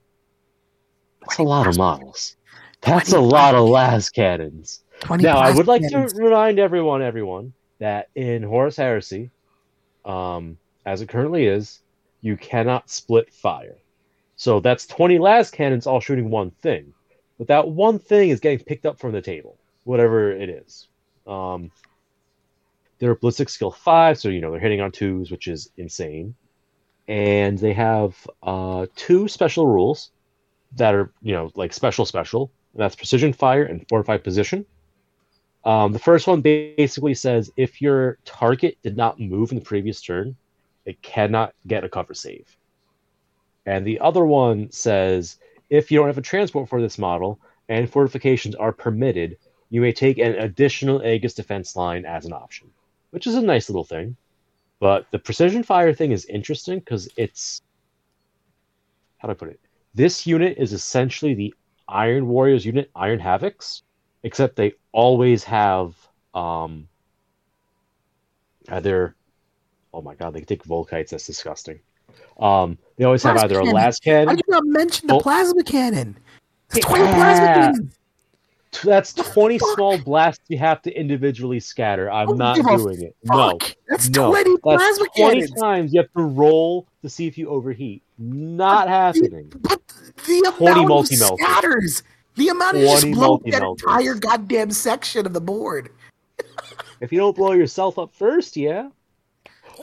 [1.22, 2.36] that's a lot of models.
[2.82, 4.84] That's a lot of las cannons.
[5.10, 6.14] Now, I would like cannons.
[6.14, 9.30] to remind everyone, everyone, that in Horus Heresy,
[10.06, 11.82] um, as it currently is,
[12.22, 13.78] you cannot split fire.
[14.36, 16.94] So that's 20 las cannons all shooting one thing.
[17.38, 19.58] But that one thing is getting picked up from the table,
[19.88, 20.88] whatever it is.
[21.26, 21.72] Um,
[23.00, 26.36] they're ballistic skill five, so you know they're hitting on twos, which is insane.
[27.08, 30.12] And they have uh, two special rules
[30.76, 32.52] that are you know like special special.
[32.74, 34.66] And that's precision fire and fortified position.
[35.64, 40.02] Um, the first one basically says if your target did not move in the previous
[40.02, 40.36] turn,
[40.86, 42.56] it cannot get a cover save.
[43.66, 45.38] And the other one says
[45.70, 49.38] if you don't have a transport for this model and fortifications are permitted,
[49.70, 52.70] you may take an additional Aegis defense line as an option,
[53.12, 54.16] which is a nice little thing.
[54.80, 57.62] But the precision fire thing is interesting because it's
[59.18, 59.60] how do I put it?
[59.96, 61.54] This unit is essentially the
[61.88, 63.82] Iron Warriors unit, Iron Havocs,
[64.24, 65.96] except they always have
[66.34, 66.88] um
[68.70, 69.16] either
[69.94, 71.80] oh my god, they take Volkites, that's disgusting.
[72.40, 73.76] Um, they always plasma have either cannon.
[73.76, 74.30] a las cannon.
[74.30, 76.18] I did not mention the oh, plasma cannon.
[76.70, 77.16] Twenty yeah.
[77.16, 77.98] plasma cannons.
[78.84, 82.12] That's twenty small blasts you have to individually scatter.
[82.12, 83.16] I'm not doing it.
[83.24, 83.58] No,
[83.88, 84.30] that's no.
[84.30, 85.62] twenty that's plasma 20 cannons.
[85.62, 88.04] times you have to roll to see if you overheat.
[88.18, 89.50] Not but happening.
[89.50, 89.82] The, but
[90.26, 92.04] the amount of scatters,
[92.36, 95.90] the amount of just blow that entire goddamn section of the board.
[97.02, 98.90] if you don't blow yourself up first, yeah.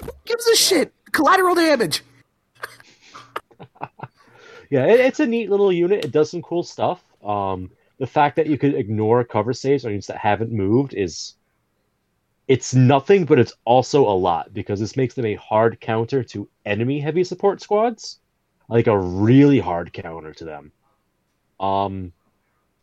[0.02, 0.92] Who gives a shit?
[1.12, 2.02] Collateral damage.
[4.70, 6.04] yeah, it, it's a neat little unit.
[6.04, 7.04] It does some cool stuff.
[7.24, 11.34] Um, the fact that you could ignore cover saves on units that haven't moved is
[12.46, 16.48] it's nothing, but it's also a lot because this makes them a hard counter to
[16.66, 18.18] enemy heavy support squads,
[18.68, 20.72] like a really hard counter to them.
[21.58, 22.12] Um,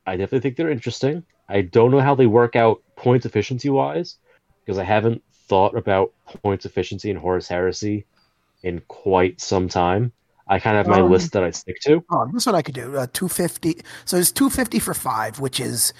[0.05, 1.23] I definitely think they're interesting.
[1.47, 4.17] I don't know how they work out points efficiency wise
[4.65, 8.05] because I haven't thought about points efficiency in Horus Heresy
[8.63, 10.11] in quite some time.
[10.51, 12.03] I kind of have my um, list that I stick to.
[12.11, 12.97] Oh, this one I could do.
[12.97, 13.81] Uh, 250.
[14.03, 15.93] So it's 250 for five, which is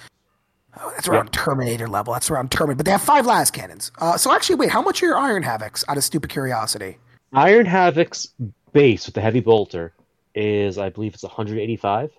[0.78, 1.32] oh, that's around yep.
[1.32, 2.12] Terminator level.
[2.12, 2.76] That's around Terminator.
[2.76, 3.90] But they have five las cannons.
[3.96, 5.84] Uh, so actually, wait, how much are your Iron Havocs?
[5.88, 6.98] Out of stupid curiosity.
[7.32, 8.28] Iron Havoc's
[8.74, 9.94] base with the heavy bolter
[10.34, 12.10] is, I believe, it's 185.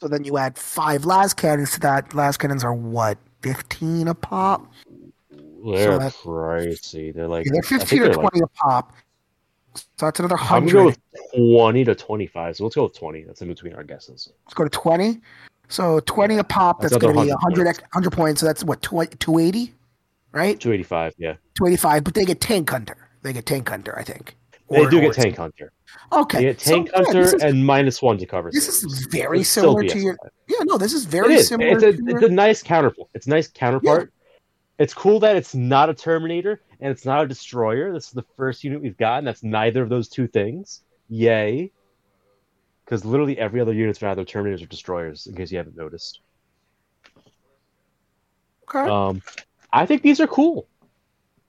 [0.00, 2.12] So then you add five las cannons to that.
[2.12, 4.66] Las cannons are what, 15 a pop?
[5.64, 7.14] They're so pricey.
[7.14, 8.92] They're like yeah, they're 15 or 20 like, a pop.
[9.96, 10.56] So that's another 100.
[10.56, 11.00] I'm going to
[11.36, 12.56] go 20 to 25.
[12.56, 13.24] So let's go with 20.
[13.24, 14.32] That's in between our guesses.
[14.44, 15.20] Let's go to 20.
[15.68, 17.82] So 20 a pop, that's, that's going to be 100, 100 points.
[17.94, 18.40] 100 points.
[18.40, 19.72] So that's what, 280?
[20.32, 20.58] Right?
[20.60, 21.34] 285, yeah.
[21.54, 22.96] 285, but they get Tank Hunter.
[23.22, 24.36] They get Tank Hunter, I think.
[24.70, 25.72] They or, do get Tank Hunter.
[26.12, 26.38] Okay.
[26.38, 28.50] They get Tank so, Hunter yeah, is, and minus one to cover.
[28.52, 30.16] This is very similar to your.
[30.46, 31.48] Yeah, no, this is very it is.
[31.48, 31.70] similar.
[31.72, 33.08] It's a, it's a nice counterpart.
[33.14, 34.12] It's a nice counterpart.
[34.78, 37.92] It's cool that it's not a Terminator and it's not a destroyer.
[37.92, 40.82] This is the first unit we've gotten that's neither of those two things.
[41.08, 41.72] Yay.
[42.84, 46.20] Because literally every other unit's been either Terminators or destroyers, in case you haven't noticed.
[48.68, 48.88] Okay.
[48.88, 49.20] Um,
[49.72, 50.68] I think these are cool.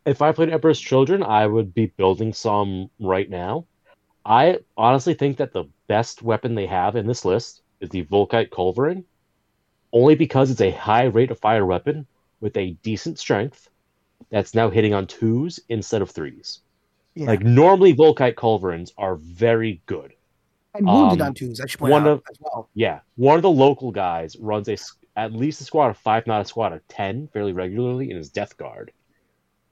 [0.05, 3.65] If I played Emperor's Children, I would be building some right now.
[4.25, 8.49] I honestly think that the best weapon they have in this list is the Volkite
[8.49, 9.03] Culverin,
[9.93, 12.07] only because it's a high rate of fire weapon
[12.41, 13.69] with a decent strength
[14.29, 16.59] that's now hitting on twos instead of threes.
[17.15, 17.27] Yeah.
[17.27, 20.13] Like normally, Volkite Culverins are very good.
[20.75, 21.59] And wounded um, on twos.
[21.59, 22.69] I should point one out of, as well.
[22.75, 24.77] Yeah, one of the local guys runs a
[25.15, 28.29] at least a squad of five, not a squad of ten, fairly regularly in his
[28.29, 28.91] Death Guard,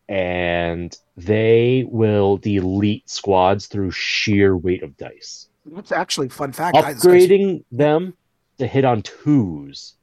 [0.09, 5.47] and they will delete squads through sheer weight of dice.
[5.67, 6.75] That's actually fun fact.
[6.75, 8.15] Upgrading them
[8.57, 9.93] to hit on twos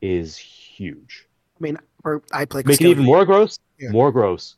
[0.00, 1.26] is huge.
[1.58, 1.78] I mean,
[2.32, 2.62] I play.
[2.64, 3.58] Make it even more gross.
[3.78, 3.90] Yeah.
[3.90, 4.56] More gross.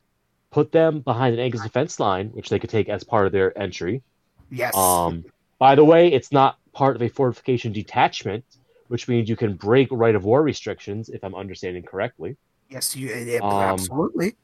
[0.51, 3.57] Put them behind an Aegis defense line, which they could take as part of their
[3.57, 4.01] entry.
[4.49, 4.75] Yes.
[4.75, 5.25] Um.
[5.59, 8.45] By the way, it's not part of a fortification detachment,
[8.87, 12.37] which means you can break right of war restrictions, if I'm understanding correctly.
[12.69, 14.35] Yes, you um, absolutely.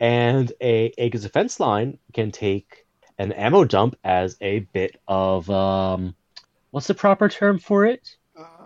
[0.00, 2.86] And a Aegis defense line can take
[3.18, 6.14] an ammo dump as a bit of um,
[6.70, 8.16] what's the proper term for it?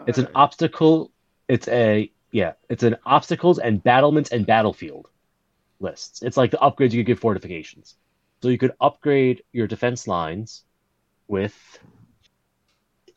[0.07, 1.11] It's an obstacle.
[1.49, 2.53] It's a yeah.
[2.69, 5.09] It's an obstacles and battlements and battlefield
[5.81, 6.23] lists.
[6.23, 7.97] It's like the upgrades you could give fortifications.
[8.43, 10.65] So you could upgrade your defense lines
[11.27, 11.57] with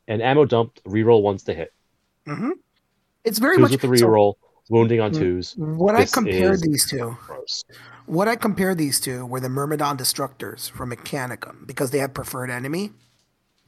[0.07, 1.73] an ammo dumped reroll once to hit.
[2.25, 2.51] hmm
[3.23, 4.33] It's very Twos much with the so reroll,
[4.69, 5.19] wounding on Mm.
[5.19, 5.53] twos.
[5.57, 7.17] what I compared these two.
[7.27, 7.63] Gross.
[8.07, 12.49] What I compared these to were the Myrmidon Destructors from Mechanicum because they have preferred
[12.49, 12.91] enemy.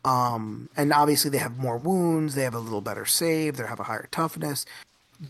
[0.06, 3.80] Um, and obviously they have more wounds, they have a little better save, they have
[3.80, 4.66] a higher toughness,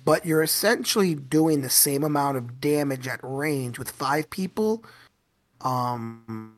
[0.04, 4.84] but you're essentially doing the same amount of damage at range with five people.
[5.62, 6.56] Um,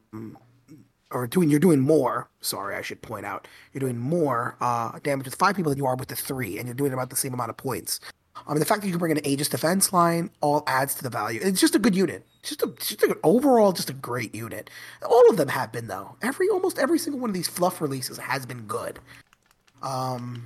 [1.11, 2.29] or doing you're doing more.
[2.41, 5.85] Sorry, I should point out you're doing more uh, damage with five people than you
[5.85, 7.99] are with the three, and you're doing about the same amount of points.
[8.47, 11.03] I mean, the fact that you can bring an Aegis defense line all adds to
[11.03, 11.39] the value.
[11.41, 12.25] It's just a good unit.
[12.43, 14.69] Just a just a, overall, just a great unit.
[15.07, 16.17] All of them have been though.
[16.21, 18.99] Every almost every single one of these fluff releases has been good.
[19.81, 20.45] Um,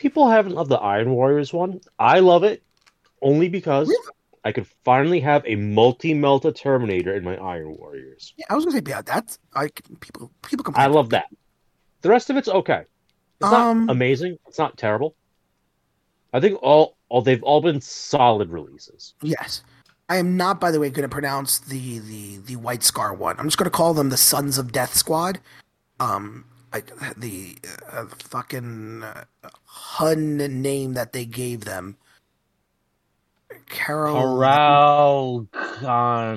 [0.00, 1.80] People haven't loved the Iron Warriors one.
[1.98, 2.62] I love it
[3.22, 4.12] only because Really?
[4.44, 8.32] I could finally have a multi-melta Terminator in my Iron Warriors.
[8.38, 11.26] yeah, I was gonna say, yeah, that's like people people I love that.
[12.00, 12.84] The rest of it's okay.
[13.40, 14.38] It's Um, not amazing.
[14.48, 15.14] It's not terrible.
[16.32, 19.14] I think all all they've all been solid releases.
[19.20, 19.62] Yes.
[20.08, 23.36] I am not, by the way, going to pronounce the, the, the White Scar one.
[23.38, 25.38] I'm just going to call them the Sons of Death Squad.
[26.00, 26.82] Um, I,
[27.16, 27.56] the
[27.90, 29.24] uh, fucking uh,
[29.64, 31.96] Hun name that they gave them.
[33.68, 34.14] Carol.
[34.14, 36.36] Corral uh,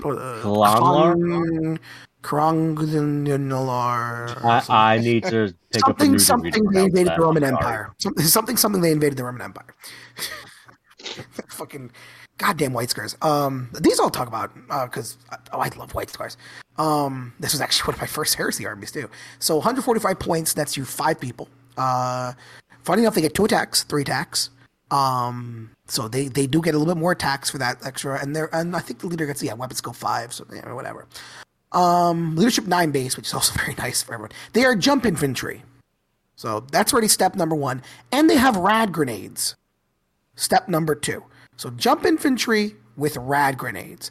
[0.00, 1.78] Klanlar?
[2.22, 3.48] Krongnalar.
[4.44, 7.16] I, I need to pick something news and something they invaded that.
[7.16, 7.94] the Roman Empire.
[7.98, 9.74] Something something something they invaded the Roman Empire.
[11.48, 11.90] Fucking
[12.38, 13.16] goddamn white scars.
[13.22, 14.54] Um, these I'll talk about
[14.84, 15.16] because
[15.52, 16.36] oh, I love white scars.
[16.76, 19.08] Um, this was actually one of my first heresy armies too.
[19.38, 20.52] So 145 points.
[20.52, 21.48] That's you five people.
[21.76, 22.32] Uh,
[22.82, 24.50] funny enough, they get two attacks, three attacks.
[24.90, 28.34] Um, so they they do get a little bit more attacks for that extra, and
[28.34, 31.06] they're and I think the leader gets yeah weapons go five, so yeah, whatever.
[31.72, 34.30] Um, leadership nine base, which is also very nice for everyone.
[34.52, 35.62] They are jump infantry.
[36.36, 37.82] So that's already step number one.
[38.12, 39.56] And they have rad grenades.
[40.36, 41.24] Step number two.
[41.56, 44.10] So jump infantry with rad grenades.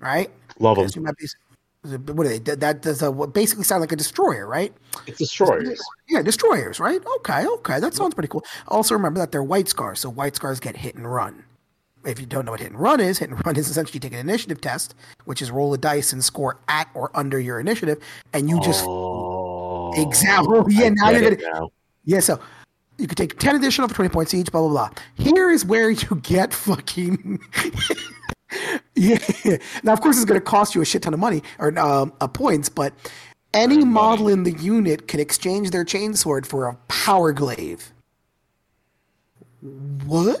[0.00, 0.30] Right?
[0.58, 0.84] Love them.
[0.86, 2.38] Guess you might be- What are they?
[2.38, 4.72] That- does a, what basically sound like a destroyer, right?
[5.06, 5.80] It's destroyers.
[6.08, 7.00] Yeah, destroyers, right?
[7.18, 7.80] Okay, okay.
[7.80, 8.44] That sounds pretty cool.
[8.68, 11.44] Also remember that they're white scars, so white scars get hit and run.
[12.04, 14.12] If you don't know what hit and run is, hit and run is essentially take
[14.12, 17.98] an initiative test, which is roll a dice and score at or under your initiative,
[18.32, 20.60] and you just oh, Exactly.
[20.74, 21.70] Yeah, now you're gonna now.
[22.04, 22.40] Yeah, so
[22.98, 24.90] you could take 10 additional for 20 points each, blah, blah, blah.
[25.16, 27.40] Here is where you get fucking.
[28.94, 29.18] yeah.
[29.82, 32.12] Now, of course, it's going to cost you a shit ton of money or um,
[32.20, 32.92] uh, points, but
[33.54, 37.92] any model in the unit can exchange their chainsword for a power glaive.
[40.06, 40.40] What?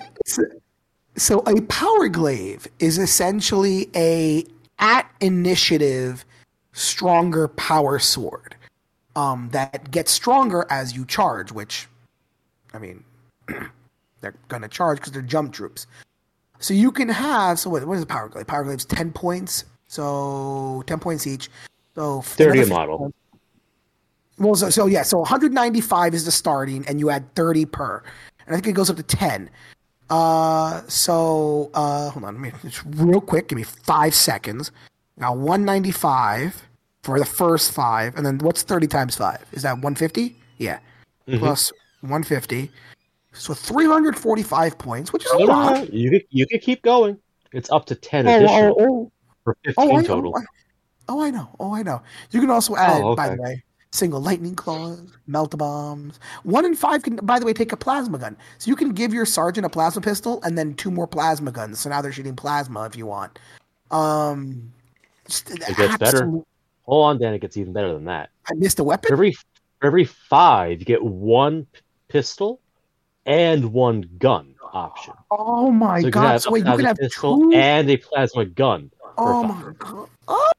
[1.16, 4.44] So a power glaive is essentially a
[4.78, 6.24] at initiative
[6.72, 8.54] stronger power sword
[9.16, 11.88] um, that gets stronger as you charge, which,
[12.78, 13.04] I mean,
[14.20, 15.86] they're going to charge because they're jump troops.
[16.60, 18.46] So you can have, so what, what is a power glaive?
[18.46, 21.50] Power glaive's 10 points, so 10 points each.
[21.94, 23.12] So 30 a model.
[24.38, 28.02] well, so, so yeah, so 195 is the starting, and you add 30 per,
[28.46, 29.50] and I think it goes up to 10.
[30.10, 33.48] Uh, so uh, hold on, let me just real quick.
[33.48, 34.70] Give me five seconds.
[35.16, 36.62] Now 195
[37.02, 39.44] for the first five, and then what's 30 times five?
[39.52, 40.36] Is that 150?
[40.58, 40.78] Yeah,
[41.28, 41.40] Mhm.
[41.40, 42.70] plus 150.
[43.32, 45.92] So 345 points, which is a No, no, lot.
[45.92, 47.18] You could you could keep going.
[47.52, 49.12] It's up to ten Oh, additional oh, oh,
[49.44, 50.32] for oh, fifteen I, total.
[50.34, 50.44] oh, I,
[51.08, 51.48] oh, I know.
[51.60, 52.02] Oh, I know.
[52.30, 56.20] You can also add, Oh, by the way, single lightning claws, melt bombs.
[56.42, 58.36] One in five can, by the way, take a plasma gun.
[58.58, 61.80] So you can give your sergeant a plasma pistol and then two more plasma guns.
[61.80, 63.38] So now they're shooting plasma if you want.
[63.90, 64.72] Um,
[65.26, 66.26] just It gets better.
[66.82, 67.34] Hold on, Dan.
[67.34, 68.30] It gets even better than that.
[68.50, 69.12] I missed a For weapon.
[69.12, 72.60] every for every five, you get one p- pistol
[73.26, 75.14] and one gun option.
[75.30, 76.42] Oh my So god!
[76.42, 77.52] So wait, you can have pistol two.
[77.56, 78.90] and a plasma gun.
[79.16, 80.08] oh my god!
[80.28, 80.50] Oh.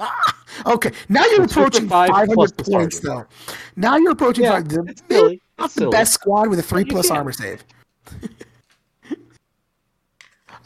[0.00, 0.36] Ah,
[0.66, 3.26] okay, now you're for approaching 500 points, though.
[3.74, 4.66] Now you're approaching Yeah, five.
[4.86, 5.42] it's silly.
[5.58, 5.90] It's the silly.
[5.90, 7.64] best squad with a three plus armor save.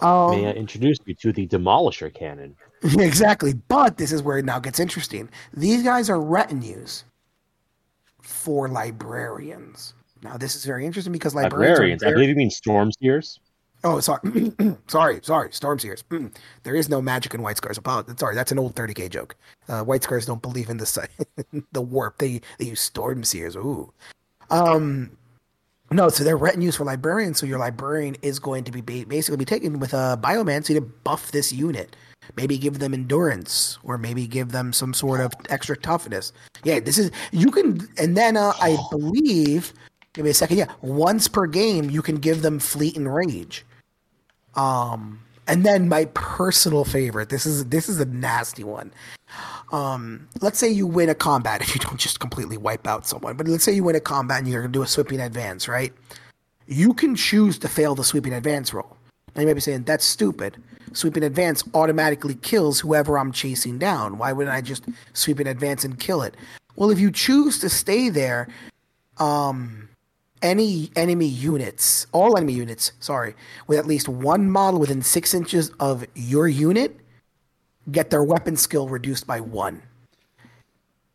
[0.01, 2.57] um, May I introduce you to the Demolisher cannon?
[2.99, 5.31] exactly, but this is where it now gets interesting.
[5.55, 7.05] These guys are retinues
[8.33, 9.95] for librarians.
[10.23, 11.73] Now, this is very interesting because librarians.
[11.79, 12.03] Librarians.
[12.03, 13.41] I believe you mean Storm Seers.
[13.85, 14.53] Oh, sorry,
[14.87, 15.53] sorry, sorry.
[15.53, 16.05] Storm Seers.
[16.63, 17.79] there is no magic in White Scars.
[18.17, 19.35] Sorry, that's an old 30k joke.
[19.69, 21.09] Uh, White Scars don't believe in the
[21.73, 22.19] the warp.
[22.19, 23.57] They they use Storm Seers.
[23.57, 23.93] Ooh.
[24.51, 25.17] Um,
[25.91, 27.39] no, so they're retinues for librarians.
[27.39, 31.33] So your librarian is going to be basically be taken with a biomancy to buff
[31.33, 31.97] this unit.
[32.37, 36.33] Maybe give them endurance, or maybe give them some sort of extra toughness.
[36.65, 39.73] Yeah, this is you can, and then uh, I believe.
[40.15, 40.59] Give me a second.
[40.59, 43.65] Yeah, once per game, you can give them fleet and rage.
[44.55, 47.29] Um, and then my personal favorite.
[47.29, 48.93] This is this is a nasty one.
[49.73, 53.37] Um, let's say you win a combat if you don't just completely wipe out someone,
[53.37, 55.93] but let's say you win a combat and you're to do a sweeping advance, right?
[56.67, 58.97] You can choose to fail the sweeping advance roll.
[59.35, 60.63] Now you may be saying that's stupid.
[60.93, 64.19] Sweeping advance automatically kills whoever I'm chasing down.
[64.19, 66.37] Why wouldn't I just sweep in advance and kill it?
[66.77, 68.49] Well, if you choose to stay there,
[69.19, 69.89] um,
[70.43, 73.35] any enemy units, all enemy units, sorry,
[73.67, 76.99] with at least one model within six inches of your unit
[77.91, 79.83] get their weapon skill reduced by one.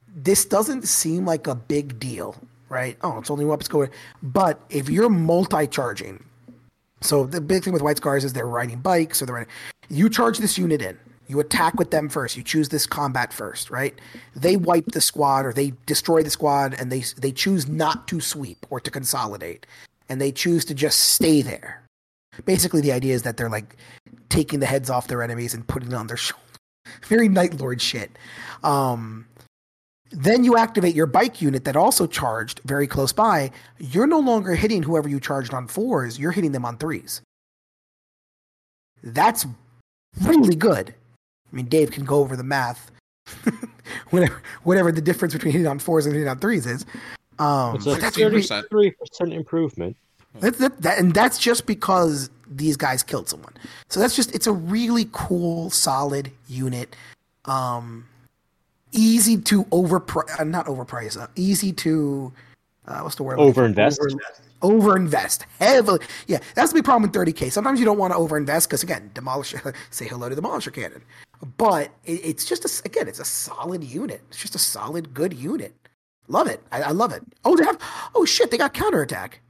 [0.07, 2.35] This doesn't seem like a big deal,
[2.69, 2.97] right?
[3.01, 3.87] Oh, it's only weapon skill.
[4.23, 6.23] But if you're multi charging,
[7.01, 9.51] so the big thing with White Scars is they're riding bikes or they're riding,
[9.89, 10.97] you charge this unit in.
[11.27, 12.37] You attack with them first.
[12.37, 13.99] You choose this combat first, right?
[14.35, 18.21] They wipe the squad or they destroy the squad and they they choose not to
[18.21, 19.65] sweep or to consolidate.
[20.07, 21.83] And they choose to just stay there.
[22.45, 23.75] Basically the idea is that they're like
[24.29, 26.43] taking the heads off their enemies and putting it on their shoulders.
[27.03, 28.11] Very Night Lord shit.
[28.63, 29.25] Um,
[30.11, 33.51] then you activate your bike unit that also charged very close by.
[33.79, 37.21] You're no longer hitting whoever you charged on fours, you're hitting them on threes.
[39.03, 39.45] That's
[40.21, 40.93] really good.
[41.51, 42.91] I mean, Dave can go over the math,
[44.09, 46.85] whatever, whatever the difference between hitting on fours and hitting on threes is.
[47.39, 49.95] Um, it's a thirty-three percent improvement.
[50.39, 53.53] That, that, that, and that's just because these guys killed someone.
[53.89, 56.95] So that's just it's a really cool, solid unit.
[57.45, 58.05] Um,
[58.91, 62.31] easy to overprice, uh, not overprice, uh, easy to
[62.87, 63.37] uh, what's the word?
[63.37, 63.99] Overinvest.
[63.99, 64.41] Overinvest.
[64.61, 65.99] Overinvest heavily.
[66.25, 67.51] Yeah, that's the big problem in 30k.
[67.51, 69.75] Sometimes you don't want to overinvest because again, demolisher.
[69.91, 71.03] Say hello to demolisher cannon.
[71.57, 74.21] But it, it's just a, again, it's a solid unit.
[74.29, 75.75] It's just a solid, good unit.
[76.27, 76.61] Love it.
[76.71, 77.23] I, I love it.
[77.45, 77.79] Oh, they have.
[78.15, 79.41] Oh shit, they got counterattack.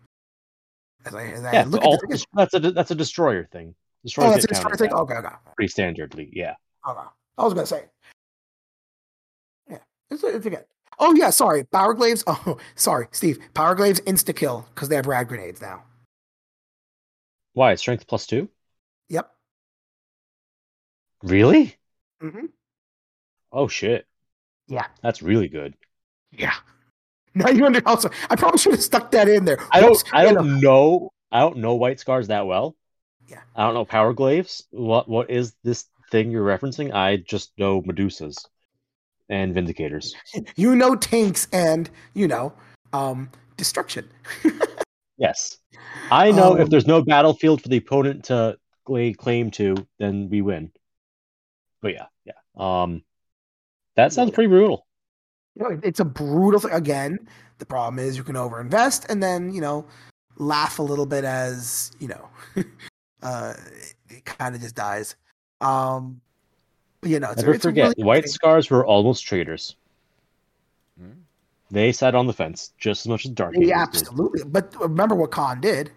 [1.06, 1.98] As I, as yeah, all,
[2.34, 3.74] that's a that's a destroyer thing.
[4.04, 4.92] Destroyer oh, that's a destroyer thing.
[4.92, 5.30] Okay, okay.
[5.56, 6.56] Pretty standardly, yeah.
[6.88, 7.00] Okay,
[7.38, 7.86] I was gonna say.
[10.10, 10.64] It's it's again.
[11.00, 12.24] Oh yeah, sorry, power glaives.
[12.28, 13.40] Oh, sorry, Steve.
[13.54, 15.84] Power glaives insta kill because they have rad grenades now.
[17.54, 18.50] Why strength plus two?
[19.10, 19.32] Yep.
[21.24, 21.76] Really?
[22.22, 22.46] Mm-hmm.
[23.52, 24.06] Oh shit.
[24.68, 24.86] Yeah.
[25.02, 25.76] That's really good.
[26.32, 26.54] Yeah.
[27.36, 29.60] Now you under also I probably should have stuck that in there.
[29.72, 32.76] I don't I don't know I don't know white scars that well.
[33.28, 33.42] Yeah.
[33.56, 34.66] I don't know power glaives.
[34.72, 36.96] What what is this thing you're referencing?
[36.96, 38.48] I just know Medusas
[39.30, 40.14] and Vindicators.
[40.56, 42.54] You know tanks and, you know,
[42.94, 44.10] um destruction.
[45.18, 45.58] yes.
[46.12, 48.58] I know um, if there's no battlefield for the opponent to
[48.88, 50.72] lay claim to, then we win.
[51.82, 52.34] But yeah, yeah.
[52.56, 53.04] Um
[53.96, 54.88] that sounds pretty brutal
[55.58, 56.72] you know, it's a brutal thing.
[56.72, 57.20] Again,
[57.58, 59.86] the problem is you can overinvest and then, you know,
[60.38, 62.30] laugh a little bit as, you know,
[63.24, 63.54] uh,
[64.10, 65.16] it kind of just dies.
[65.62, 66.22] Um,
[67.08, 69.76] you know, it's, Never it's forget, really White Scars were almost traitors.
[71.00, 71.12] Hmm.
[71.72, 74.44] They sat on the fence just as much as Dark Yeah, absolutely.
[74.44, 74.54] Did.
[74.54, 75.92] But remember what Khan did.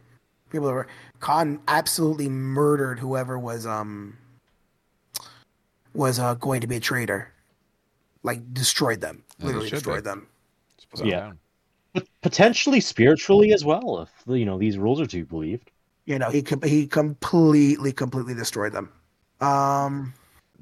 [0.51, 0.89] People were
[1.21, 4.17] Khan absolutely murdered whoever was um
[5.95, 7.33] was uh, going to be a traitor
[8.23, 10.27] like destroyed them, literally destroyed them.
[11.03, 11.33] Yeah,
[12.23, 15.71] potentially spiritually as well, if you know these rules are to be believed.
[16.07, 18.91] You know, he he completely, completely destroyed them.
[19.41, 20.13] Um,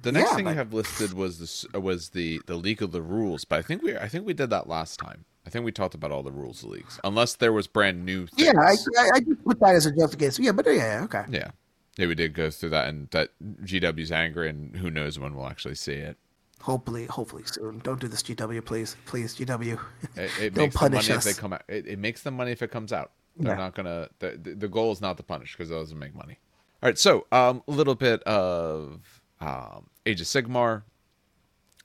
[0.01, 0.51] the next yeah, thing but...
[0.51, 3.83] I have listed was this was the the leak of the rules, but I think
[3.83, 5.25] we I think we did that last time.
[5.47, 8.27] I think we talked about all the rules leaks, unless there was brand new.
[8.27, 8.49] Things.
[8.49, 10.45] Yeah, I, I, I just put that as a justification.
[10.45, 11.25] Yeah, but yeah, okay.
[11.31, 11.51] Yeah,
[11.97, 13.31] yeah, we did go through that, and that
[13.65, 16.17] GW's angry, and who knows when we'll actually see it.
[16.61, 17.79] Hopefully, hopefully soon.
[17.79, 19.81] Don't do this, GW, please, please, GW.
[20.17, 21.27] It, it Don't punish us.
[21.27, 21.63] If they come out.
[21.69, 23.13] It, it, makes them money if it comes out.
[23.37, 23.59] They're yeah.
[23.59, 24.09] not gonna.
[24.19, 26.39] The, the goal is not to punish because it doesn't make money.
[26.83, 30.83] All right, so um, a little bit of um, Age of Sigmar.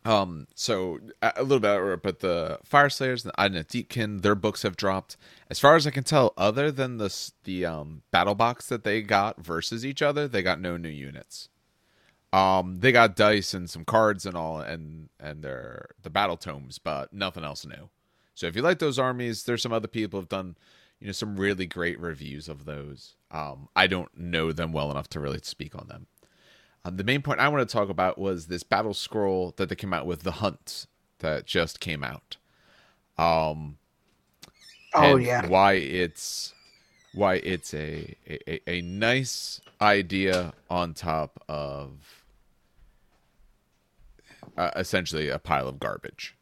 [0.05, 5.15] Um, so a little bit, but the Fyreslayers and the Deepkin, their books have dropped.
[5.49, 9.01] As far as I can tell, other than the the um battle box that they
[9.01, 11.47] got versus each other, they got no new units.
[12.33, 16.79] Um, they got dice and some cards and all, and and their the battle tomes,
[16.79, 17.89] but nothing else new.
[18.35, 20.57] So if you like those armies, there's some other people have done
[20.99, 23.15] you know some really great reviews of those.
[23.29, 26.07] Um, I don't know them well enough to really speak on them.
[26.85, 29.75] Um, the main point I want to talk about was this battle scroll that they
[29.75, 30.87] came out with, the Hunt,
[31.19, 32.37] that just came out.
[33.17, 33.77] Um,
[34.95, 35.47] Oh and yeah.
[35.47, 36.53] why it's
[37.13, 42.23] why it's a, a a nice idea on top of
[44.57, 46.35] uh, essentially a pile of garbage.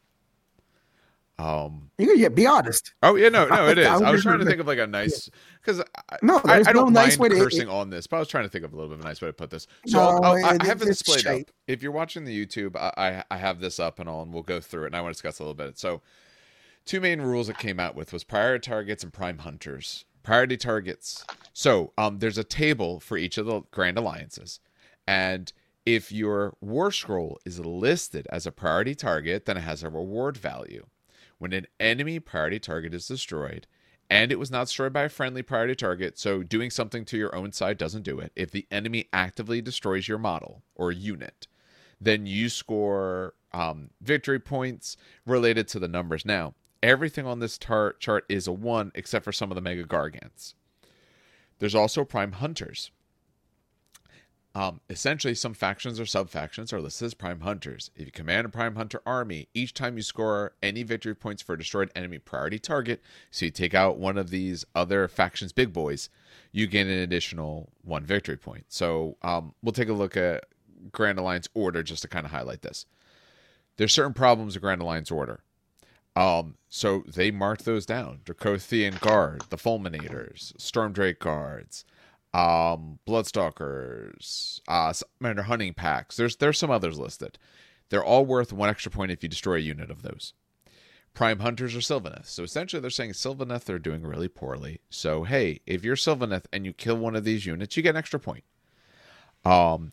[1.42, 1.90] Um.
[1.98, 2.94] Yeah, be honest.
[3.02, 3.86] Oh yeah, no, no, it is.
[3.86, 5.28] I I was trying to think of like a nice
[5.60, 8.28] because I, No, I, I don't no nice mind cursing on this, but I was
[8.28, 9.66] trying to think of a little bit of a nice way to put this.
[9.86, 11.48] So No, I'll, I'll, I have it displayed up.
[11.66, 14.44] If you're watching the YouTube, I, I I have this up and all, and we'll
[14.44, 15.78] go through it, and I want to discuss a little bit.
[15.78, 16.00] So,
[16.84, 20.04] two main rules it came out with was priority targets and prime hunters.
[20.22, 21.24] Priority targets.
[21.52, 24.60] So, um, there's a table for each of the grand alliances,
[25.08, 25.52] and
[25.84, 30.36] if your war scroll is listed as a priority target, then it has a reward
[30.36, 30.86] value.
[31.42, 33.66] When an enemy priority target is destroyed,
[34.08, 37.34] and it was not destroyed by a friendly priority target, so doing something to your
[37.34, 38.30] own side doesn't do it.
[38.36, 41.48] If the enemy actively destroys your model or unit,
[42.00, 46.24] then you score um, victory points related to the numbers.
[46.24, 49.82] Now, everything on this tar- chart is a one except for some of the mega
[49.82, 50.54] gargants.
[51.58, 52.92] There's also prime hunters.
[54.54, 57.90] Um, essentially, some factions or sub factions are listed as prime hunters.
[57.96, 61.54] If you command a prime hunter army, each time you score any victory points for
[61.54, 63.00] a destroyed enemy priority target,
[63.30, 66.10] so you take out one of these other factions' big boys,
[66.52, 68.66] you gain an additional one victory point.
[68.68, 70.44] So um, we'll take a look at
[70.90, 72.84] Grand Alliance order just to kind of highlight this.
[73.78, 75.40] There's certain problems with Grand Alliance order.
[76.14, 81.86] Um, so they marked those down: Dracothian Guard, the Fulminators, Stormdrake Guards,
[82.34, 86.16] um, Bloodstalkers, uh, Salamander Hunting Packs.
[86.16, 87.38] There's there's some others listed.
[87.90, 90.32] They're all worth one extra point if you destroy a unit of those.
[91.14, 92.26] Prime Hunters or Sylvaneth.
[92.26, 94.80] So essentially, they're saying Sylvaneth are doing really poorly.
[94.88, 97.96] So hey, if you're Sylvaneth and you kill one of these units, you get an
[97.96, 98.44] extra point.
[99.44, 99.92] Um,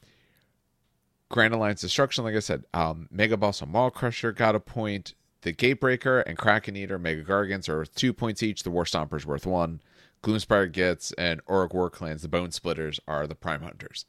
[1.29, 5.13] Grand Alliance Destruction, like I said, um, Mega Boss and Maw Crusher got a point.
[5.41, 8.63] The Gatebreaker and Kraken Eater, Mega Gargants are worth two points each.
[8.63, 9.81] The War Stomper's worth one.
[10.24, 14.05] Gloomspite Gitz and Orruk Warclans, the Bonesplitterz, are the Prime Hunters.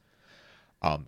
[0.83, 1.07] Um,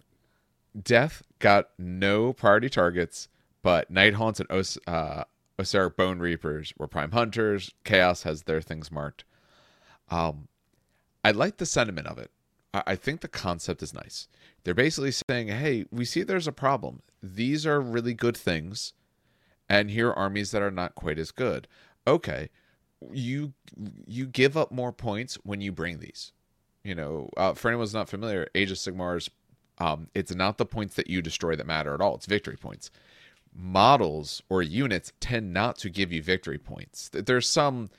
[0.80, 3.28] Death got no priority targets,
[3.62, 5.24] but Nighthaunts and Os- uh,
[5.59, 7.72] Bonereapers were Prime Hunters.
[7.84, 9.24] Chaos has their things marked.
[10.11, 10.48] Um,
[11.24, 12.30] I like the sentiment of it.
[12.74, 14.28] I, I think the concept is nice.
[14.64, 17.03] They're basically saying, hey, we see there's a problem.
[17.22, 18.92] These are really good things,
[19.68, 21.68] and here are armies that are not quite as good.
[22.07, 22.50] Okay,
[23.12, 23.53] you
[24.07, 26.32] you give up more points when you bring these.
[26.84, 29.30] You know, uh, for anyone who's not familiar, Age of Sigmar's,
[29.78, 32.16] um, it's not the points that you destroy that matter at all.
[32.16, 32.90] It's victory points.
[33.55, 37.11] Models or units tend not to give you victory points.
[37.12, 37.90] There's some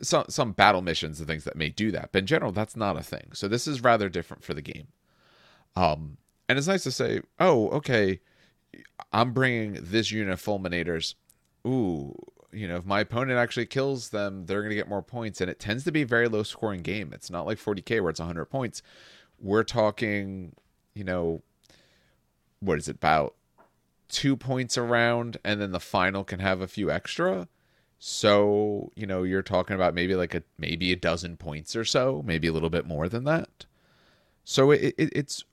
[0.00, 2.96] some some battle missions and things that may do that, but in general, that's not
[2.96, 3.30] a thing.
[3.34, 4.88] So this is rather different for the game.
[5.76, 6.16] Um,
[6.48, 8.20] and it's nice to say, oh, okay,
[9.12, 11.14] I'm bringing this unit of fulminators.
[11.66, 12.14] Ooh,
[12.52, 15.40] you know, if my opponent actually kills them, they're going to get more points.
[15.40, 17.12] And it tends to be a very low scoring game.
[17.12, 18.82] It's not like 40k where it's 100 points.
[19.40, 20.54] We're talking,
[20.94, 21.42] you know,
[22.60, 23.34] what is it about
[24.12, 27.48] two points around, and then the final can have a few extra.
[27.98, 32.22] So you know, you're talking about maybe like a maybe a dozen points or so,
[32.24, 33.64] maybe a little bit more than that.
[34.44, 35.44] So it, it it's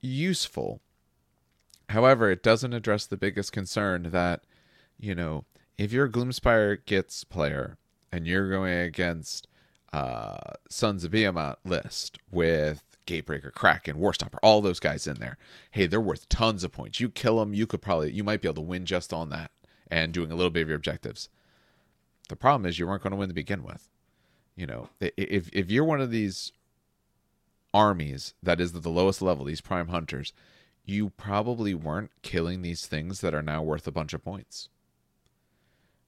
[0.00, 0.80] useful.
[1.90, 4.42] However, it doesn't address the biggest concern that,
[4.98, 5.44] you know,
[5.78, 7.76] if you're a Gloomspite Gitz player
[8.12, 9.48] and you're going against
[9.92, 15.36] uh, Sons of Behemat list with Gatebreaker, Kraken, Warstomper, all those guys in there,
[15.70, 17.00] hey, they're worth tons of points.
[17.00, 19.50] You kill them, you could probably, you might be able to win just on that
[19.90, 21.28] and doing a little bit of your objectives.
[22.28, 23.88] The problem is you weren't going to win to begin with.
[24.56, 26.52] You know, if if you're one of these
[27.74, 30.32] armies that is at the lowest level, these prime hunters,
[30.84, 34.68] you probably weren't killing these things that are now worth a bunch of points.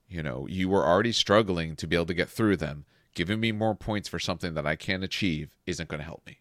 [0.08, 2.84] You know, you were already struggling to be able to get through them.
[3.14, 6.38] Giving me more points for something that I can't achieve isn't going to help me.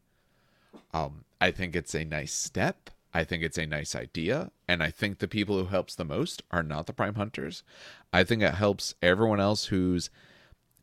[0.93, 2.89] Um, I think it's a nice step.
[3.13, 4.51] I think it's a nice idea.
[4.68, 7.63] And I think the people who helps the most are not the prime hunters.
[8.11, 10.09] I think it helps everyone else who's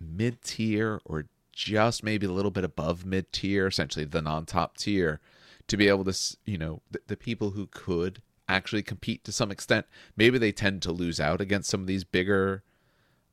[0.01, 4.77] mid tier or just maybe a little bit above mid tier, essentially the non top
[4.79, 5.21] tier,
[5.69, 9.51] to be able to, you know, the, the, people who could actually compete to some
[9.51, 9.87] extent.
[10.17, 12.63] Maybe they tend to lose out against some of these bigger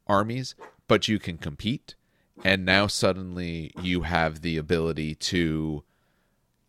[0.09, 0.55] armies,
[0.87, 1.95] but you can compete.
[2.43, 5.83] And now suddenly you have the ability to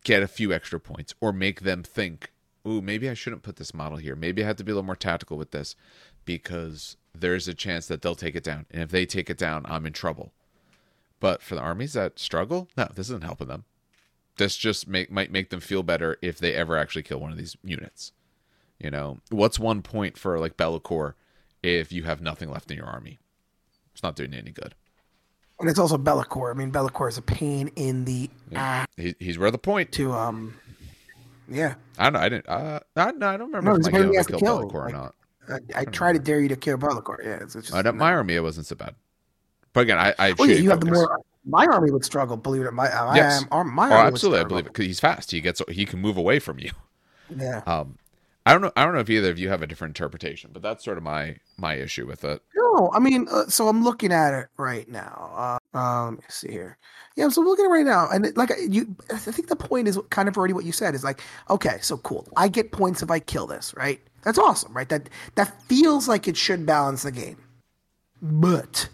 [0.03, 2.31] get a few extra points or make them think,
[2.67, 4.15] ooh, maybe I shouldn't put this model here.
[4.15, 5.75] Maybe I have to be a little more tactical with this
[6.25, 8.65] because there's a chance that they'll take it down.
[8.71, 10.33] And if they take it down, I'm in trouble.
[11.19, 13.65] But for the armies that struggle, no, this isn't helping them.
[14.37, 17.37] This just make might make them feel better if they ever actually kill one of
[17.37, 18.11] these units.
[18.79, 21.13] You know, what's one point for like Be'lakor
[21.61, 23.19] if you have nothing left in your army?
[24.01, 24.73] It's not doing you any good.
[25.59, 26.49] And it's also Be'lakor.
[26.49, 29.91] I mean, Be'lakor is a pain in the ass He, he's worth a point.
[29.91, 30.55] to um.
[31.47, 32.19] Yeah, I don't know.
[32.19, 32.49] I didn't.
[32.49, 34.17] Uh, I, no, I don't remember No, if he's my a pain in hero the
[34.19, 35.15] ass killed kill, Be'lakor or like- not.
[35.75, 37.17] I, I try to dare you to kill Be'lakor.
[37.23, 37.73] Yeah, it's, it's just.
[37.77, 38.95] Uh, no, my army it wasn't so bad.
[39.73, 41.21] But again, I, I oh yeah, you have the more.
[41.45, 42.37] My army would struggle.
[42.37, 42.71] Believe it.
[42.73, 42.85] My,
[43.15, 43.45] Yes.
[43.51, 45.29] I am, my Oh, army absolutely, I believe it because he's fast.
[45.29, 46.71] He gets he can move away from you.
[47.35, 47.61] Yeah.
[47.67, 47.97] Um,
[48.45, 48.71] I don't know.
[48.75, 51.03] I don't know if either of you have a different interpretation, but that's sort of
[51.03, 52.41] my my issue with it.
[52.55, 55.59] No, I mean, uh, so I'm looking at it right now.
[55.73, 56.77] Uh, um, let me see here.
[57.15, 59.55] Yeah, so I'm looking at it right now, and it, like you, I think the
[59.55, 61.21] point is kind of already what you said is like,
[61.51, 62.27] okay, so cool.
[62.35, 64.01] I get points if I kill this, right?
[64.23, 64.89] That's awesome, right?
[64.89, 67.37] That that feels like it should balance the game,
[68.21, 68.89] but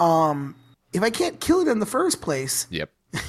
[0.00, 0.56] um,
[0.92, 2.90] if I can't kill it in the first place, Yep.
[3.12, 3.22] it,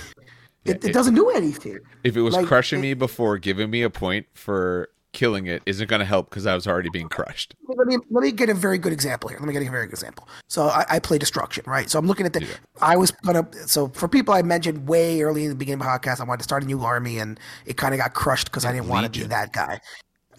[0.66, 1.80] Yeah, it doesn't do anything.
[2.04, 5.62] If it was Like, crushing it- me before, giving me a point for killing it
[5.66, 7.56] isn't going to help because I was already being crushed.
[7.68, 9.40] let me let me get a very good example here.
[9.40, 10.28] Let me get a very good example.
[10.48, 11.90] So I, I play destruction, right?
[11.90, 12.44] So I'm looking at the.
[12.44, 12.54] Yeah.
[12.82, 13.48] I was gonna.
[13.68, 16.40] So for people I mentioned way early in the beginning of the podcast, I wanted
[16.40, 19.12] to start a new army, and it kind of got crushed because I didn't want
[19.12, 19.80] to be that guy.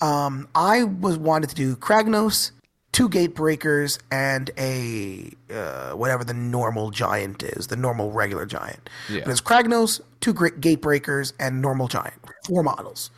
[0.01, 2.51] Um, I was wanted to do Kragnos,
[2.91, 8.89] two gate breakers, and a uh, whatever the normal giant is, the normal regular giant.
[9.09, 9.23] Yeah.
[9.25, 12.15] But it's Kragnos, two great gate breakers, and normal giant,
[12.47, 13.11] four models.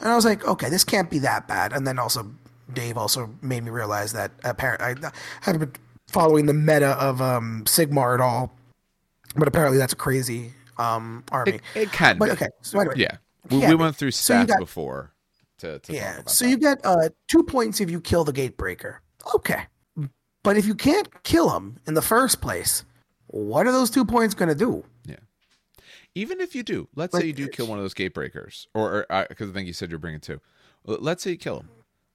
[0.00, 1.72] And I was like, okay, this can't be that bad.
[1.72, 2.30] And then also,
[2.72, 5.10] Dave also made me realize that apparently I
[5.42, 5.72] hadn't been
[6.08, 8.52] following the meta of um, Sigmar at all,
[9.36, 11.52] but apparently that's a crazy um, army.
[11.52, 12.18] It, it can.
[12.18, 12.30] but be.
[12.32, 13.16] okay, so anyway, Yeah.
[13.50, 15.12] We, we went through so you got- before
[15.58, 16.22] to, to yeah.
[16.26, 16.50] So that.
[16.50, 18.98] you get uh, two points if you kill the gatebreaker.
[19.34, 19.64] Okay,
[20.42, 22.84] but if you can't kill him in the first place,
[23.26, 24.84] what are those two points going to do?
[26.14, 28.66] Even if you do, let's Like, say you do kill one of those gate breakers,
[28.74, 30.40] or because I think you said you're bringing two.
[30.84, 31.68] Let's say you kill him.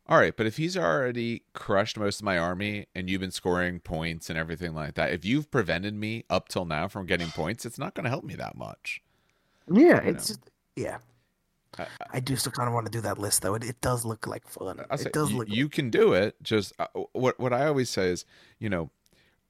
[0.07, 3.79] All right, but if he's already crushed most of my army and you've been scoring
[3.79, 7.65] points and everything like that, if you've prevented me up till now from getting points,
[7.65, 9.01] it's not going to help me that much.
[9.67, 10.39] Yeah, You it's just,
[10.75, 10.97] yeah.
[11.79, 13.55] I- I do still kind of want to do that list though.
[13.55, 14.77] It, it does look like fun.
[14.95, 15.49] Say, it does you, look.
[15.49, 16.35] you can do it.
[16.43, 18.25] Just uh, what what I always say is,
[18.59, 18.91] you know,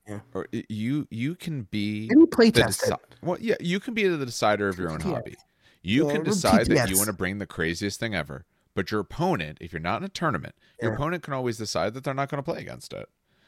[0.08, 0.20] Yeah.
[0.34, 4.68] or you you can be play the deci- well, yeah, you can be the decider
[4.70, 5.14] of your own TTS.
[5.16, 5.36] hobby.
[5.82, 8.46] You Yeah, can decide that you want to bring the craziest thing ever,
[8.76, 12.04] but your opponent, if you're not in a tournament, your opponent can always decide that
[12.04, 13.08] they're not going to play against it.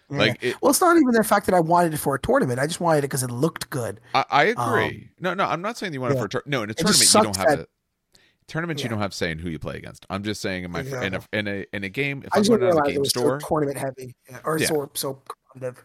[0.09, 0.17] Yeah.
[0.17, 2.59] Like it, Well, it's not even the fact that I wanted it for a tournament.
[2.59, 3.99] I just wanted it because it looked good.
[4.15, 5.09] I, I agree.
[5.19, 6.63] no, no, I'm not saying you want it Um, for a tour- no.
[6.63, 8.83] In a It tournament, you don't have that- a tournaments.
[8.83, 10.05] You don't have say in who you play against.
[10.09, 12.23] I'm just saying in my in a in a in a game.
[12.25, 14.67] If I just going to it game store, tournament heavy yeah, or Yeah.
[14.67, 15.83] so so competitive.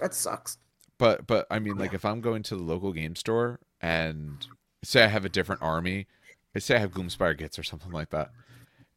[0.00, 0.58] That sucks.
[0.98, 4.46] but but I mean, like if I'm going to the local game store and
[4.84, 6.06] say I have a different army,
[6.58, 8.30] say I have Gloomspite Gitz or something like that,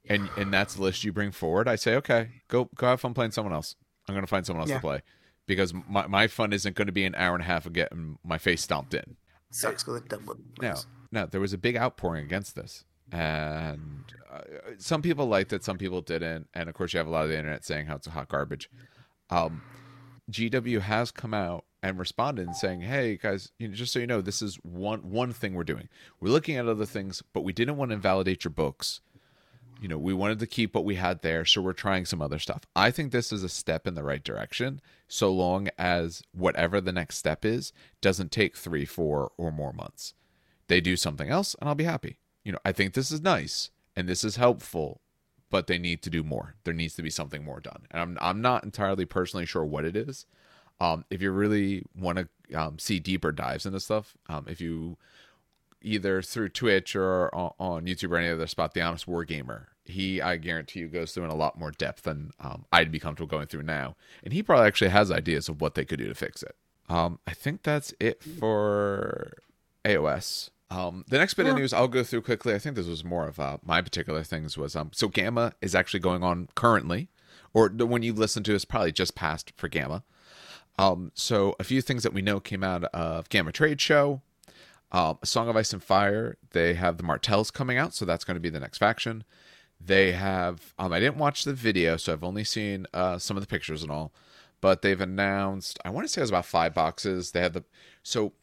[0.08, 3.14] and and that's the list you bring forward, I say okay, go go have fun
[3.14, 3.76] playing someone else.
[4.08, 4.78] I'm going to find someone else Yeah.
[4.78, 5.02] to play
[5.46, 8.18] because my my fun isn't going to be an hour and a half of getting
[8.24, 9.18] my face stomped in.
[9.52, 10.36] Sucks because it double.
[10.62, 10.76] No,
[11.12, 14.42] no, there was a big outpouring against this, and uh,
[14.78, 17.30] some people liked it, some people didn't, and of course you have a lot of
[17.30, 18.70] the internet saying how it's a hot garbage.
[19.32, 19.62] Um,
[20.30, 24.08] GW has come out and responded and saying, "Hey guys, you know, just so you
[24.08, 25.90] know, this is one one thing we're doing.
[26.20, 29.02] We're looking at other things, but we didn't want to invalidate your books.
[29.82, 32.38] You know, we wanted to keep what we had there, so we're trying some other
[32.38, 32.64] stuff.
[32.76, 36.92] I think this is a step in the right direction, so long as whatever the
[36.92, 37.72] next step is
[38.02, 40.14] doesn't take three, four, or more months.
[40.68, 42.20] They do something else, and I'll be happy.
[42.44, 45.02] You know, I think this is nice and this is helpful,
[45.50, 46.56] but they need to do more.
[46.64, 49.86] There needs to be something more done, and I'm I'm not entirely personally sure what
[49.86, 50.26] it is.
[50.82, 54.98] Um, if you really want to um, see deeper dives into stuff, um, if you
[55.82, 59.70] either through Twitch or on, on YouTube or any other spot, the Honest War Gamer,
[59.86, 63.00] he I guarantee you goes through in a lot more depth than um, I'd be
[63.00, 66.08] comfortable going through now, and he probably actually has ideas of what they could do
[66.08, 66.56] to fix it.
[66.88, 69.34] Um, I think that's it for
[69.86, 70.50] AOS.
[70.72, 72.54] Um, the next bit of news I'll go through quickly.
[72.54, 75.74] I think this was more of uh, my particular things was um, so GAMA is
[75.74, 77.10] actually going on currently,
[77.54, 80.04] or the- when you listen to this, probably just passed for GAMA.
[80.78, 84.22] Um, so a few things that we know came out of GAMA Trade Show.
[84.92, 86.38] Um, Song of Ice and Fire.
[86.52, 89.24] They have the Martells coming out, so that's going to be the next faction.
[89.80, 90.74] They have.
[90.80, 93.84] Um, I didn't watch the video, so I've only seen uh, some of the pictures
[93.84, 94.12] and all.
[94.62, 95.80] But they've announced.
[95.86, 97.32] I want to say it was about five boxes.
[97.32, 97.64] They have the.
[98.04, 98.34] So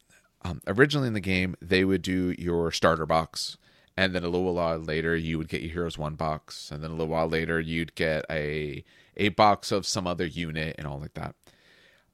[0.46, 3.58] um, originally in the game, they would do your starter box,
[3.96, 6.90] and then a little while later, you would get your Heroes One box, and then
[6.90, 8.84] a little while later, you'd get a
[9.16, 11.34] a box of some other unit and all like that.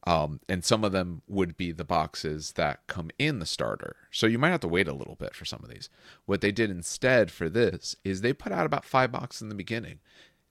[0.04, 3.96] Um, and some of them would be the boxes that come in the starter.
[4.10, 5.88] So you might have to wait a little bit for some of these.
[6.24, 9.54] What they did instead for this is they put out about five boxes in the
[9.54, 10.00] beginning.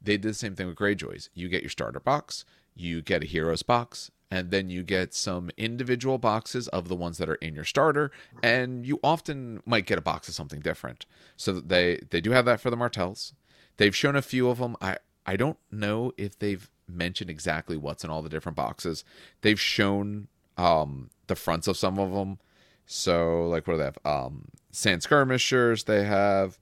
[0.01, 1.29] They did the same thing with Greyjoys.
[1.33, 2.45] You get your starter box,
[2.75, 7.17] you get a heroes box, and then you get some individual boxes of the ones
[7.17, 11.05] that are in your starter, and you often might get a box of something different.
[11.35, 13.33] So they they do have that for the Martells.
[13.77, 14.77] They've shown a few of them.
[14.81, 19.03] I I don't know if they've mentioned exactly what's in all the different boxes.
[19.41, 22.39] They've shown um the fronts of some of them.
[22.85, 23.97] So like what do they have?
[24.05, 26.57] Um Sand Skirmishers, they have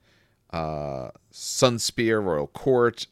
[0.51, 3.05] uh Sunspear, Royal Court.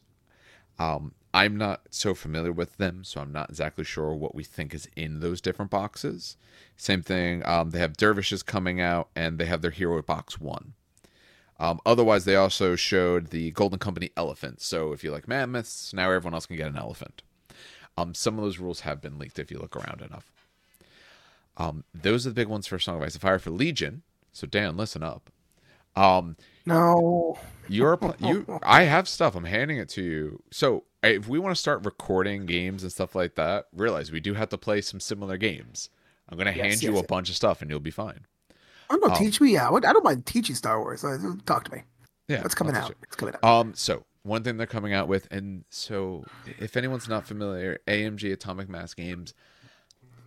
[0.80, 4.74] Um I'm not so familiar with them, so I'm not exactly sure what we think
[4.74, 6.36] is in those different boxes.
[6.76, 10.72] Same thing, um, they have dervishes coming out, and they have their hero box one.
[11.60, 14.60] Um, otherwise, they also showed the Golden Company elephant.
[14.60, 17.22] So if you like mammoths, now everyone else can get an elephant.
[17.96, 20.30] Um, some of those rules have been leaked if you look around enough.
[21.56, 24.02] Um, those are the big ones for Song of Ice and Fire for Legion.
[24.32, 25.30] So Dan, listen up.
[25.96, 27.38] Um, No.
[27.68, 28.46] you're you.
[28.62, 29.34] I have stuff.
[29.34, 30.42] I'm handing it to you.
[30.52, 34.34] So if we want to start recording games and stuff like that, realize we do
[34.34, 35.90] have to play some similar games.
[36.28, 37.06] I'm gonna Yes, hand you yes, a yes.
[37.08, 38.26] bunch of stuff, and you'll be fine.
[38.90, 39.18] Oh no, Oh.
[39.18, 39.52] teach me.
[39.52, 41.04] Yeah, I don't mind teaching Star Wars.
[41.04, 41.16] Uh,
[41.46, 41.82] Talk to me.
[42.26, 42.94] Yeah, What's coming out?
[43.02, 43.44] It's coming out.
[43.44, 46.24] Um, so one thing they're coming out with, and so
[46.58, 49.32] if anyone's not familiar, AMG Atomic Mass Games,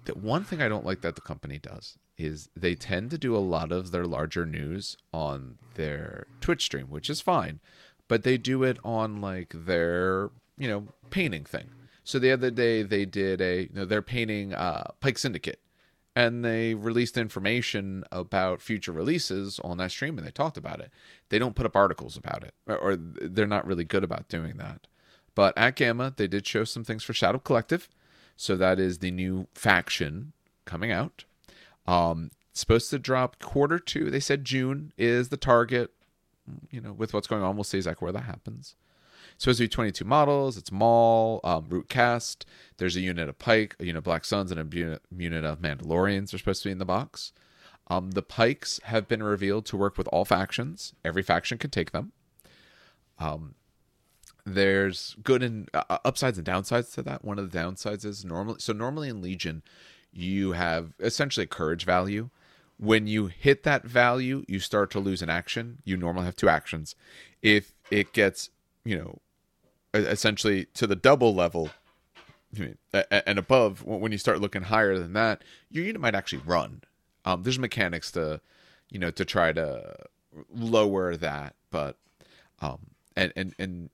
[0.05, 3.35] the one thing I don't like that the company does is they tend to do
[3.35, 7.59] a lot of their larger news on their Twitch stream, which is fine,
[8.07, 10.29] but they do it on like their
[10.61, 11.69] you know painting thing.
[12.03, 15.59] So the other day they did a you know they're painting uh, Pyke Syndicate,
[16.15, 20.91] and they released information about future releases on that stream and they talked about it.
[21.29, 24.57] They don't put up articles about it, or, or they're not really good about doing
[24.57, 24.87] that.
[25.33, 27.89] But at GAMA, they did show some things for Shadow Collective.
[28.35, 30.33] So that is the new faction
[30.65, 31.23] coming out.
[31.87, 34.11] Um, supposed to drop quarter two.
[34.11, 35.91] They said June is the target.
[36.69, 38.75] You know, with what's going on, we'll see exactly where that happens.
[39.41, 40.55] Supposed to be 22 models.
[40.55, 42.45] It's Maul, um, Root Cast.
[42.77, 46.31] There's a unit of Pyke, a unit of Black Suns, and a unit of Mandalorians
[46.31, 47.33] are supposed to be in the box.
[47.87, 50.93] Um, the Pykes have been revealed to work with all factions.
[51.03, 52.11] Every faction can take them.
[53.17, 53.55] Um,
[54.45, 57.25] there's good and uh, upsides and downsides to that.
[57.25, 59.63] One of the downsides is normally so normally in Legion,
[60.13, 62.29] you have essentially courage value.
[62.77, 65.79] When you hit that value, you start to lose an action.
[65.83, 66.95] You normally have two actions.
[67.41, 68.51] If it gets,
[68.85, 69.19] you know,
[69.93, 71.69] essentially to the double level,
[73.01, 76.81] and above, when when you start looking higher than that, your unit might actually run.
[77.25, 78.41] Um, there's mechanics to,
[78.89, 79.95] you know, to try to
[80.53, 81.97] lower that, but,
[82.61, 82.79] um,
[83.15, 83.89] and and and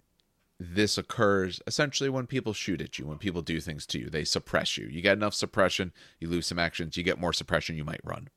[0.60, 4.24] this occurs essentially when people shoot at you, when people do things to you, they
[4.24, 4.88] suppress you.
[4.88, 8.30] You get enough suppression, you lose some actions, you get more suppression, you might run.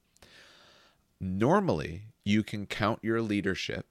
[1.19, 3.90] Normally, you can count your leadership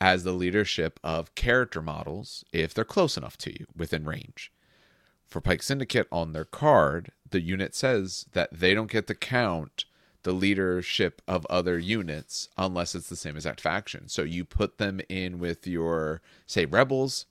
[0.00, 4.52] as the leadership of character models if they're close enough to you within range.
[5.26, 9.84] For Pyke Syndicate on their card, the unit says that they don't get to count
[10.22, 14.08] the leadership of other units unless it's the same exact faction.
[14.08, 17.26] So you put them in with your, say, rebels.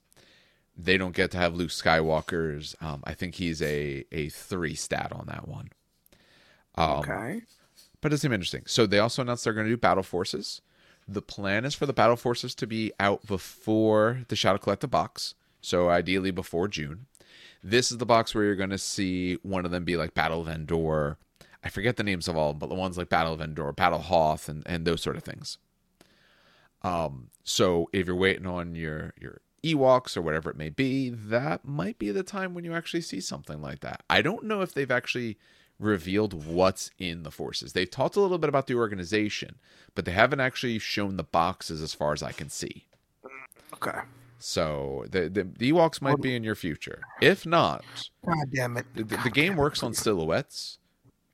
[0.76, 2.74] They don't get to have Luke Skywalker's.
[2.80, 5.70] Um, I think he's a a three stat on that one.
[6.76, 7.42] Um, okay.
[8.00, 8.62] but it seems interesting.
[8.66, 10.62] So they also announced they're going to do battle forces.
[11.10, 15.34] The plan is for the battle forces to be out before the Shadow Collective box,
[15.60, 17.06] so ideally before June.
[17.64, 20.40] This is the box where you're going to see one of them be like Battle
[20.40, 21.18] of Endor.
[21.64, 24.48] I forget the names of all, but the ones like Battle of Endor, Battle Hoth,
[24.48, 25.58] and and those sort of things.
[26.82, 31.64] Um, so if you're waiting on your your Ewoks or whatever it may be, that
[31.64, 34.04] might be the time when you actually see something like that.
[34.08, 35.38] I don't know if they've actually
[35.80, 37.72] revealed what's in the forces.
[37.72, 39.56] They've talked a little bit about the organization,
[39.94, 42.86] but they haven't actually shown the boxes as far as I can see.
[43.74, 43.98] Okay.
[44.38, 47.02] So the the, the Ewoks might be in your future.
[47.20, 47.84] If not,
[48.24, 48.86] God damn it.
[48.94, 50.78] the, the game works on silhouettes.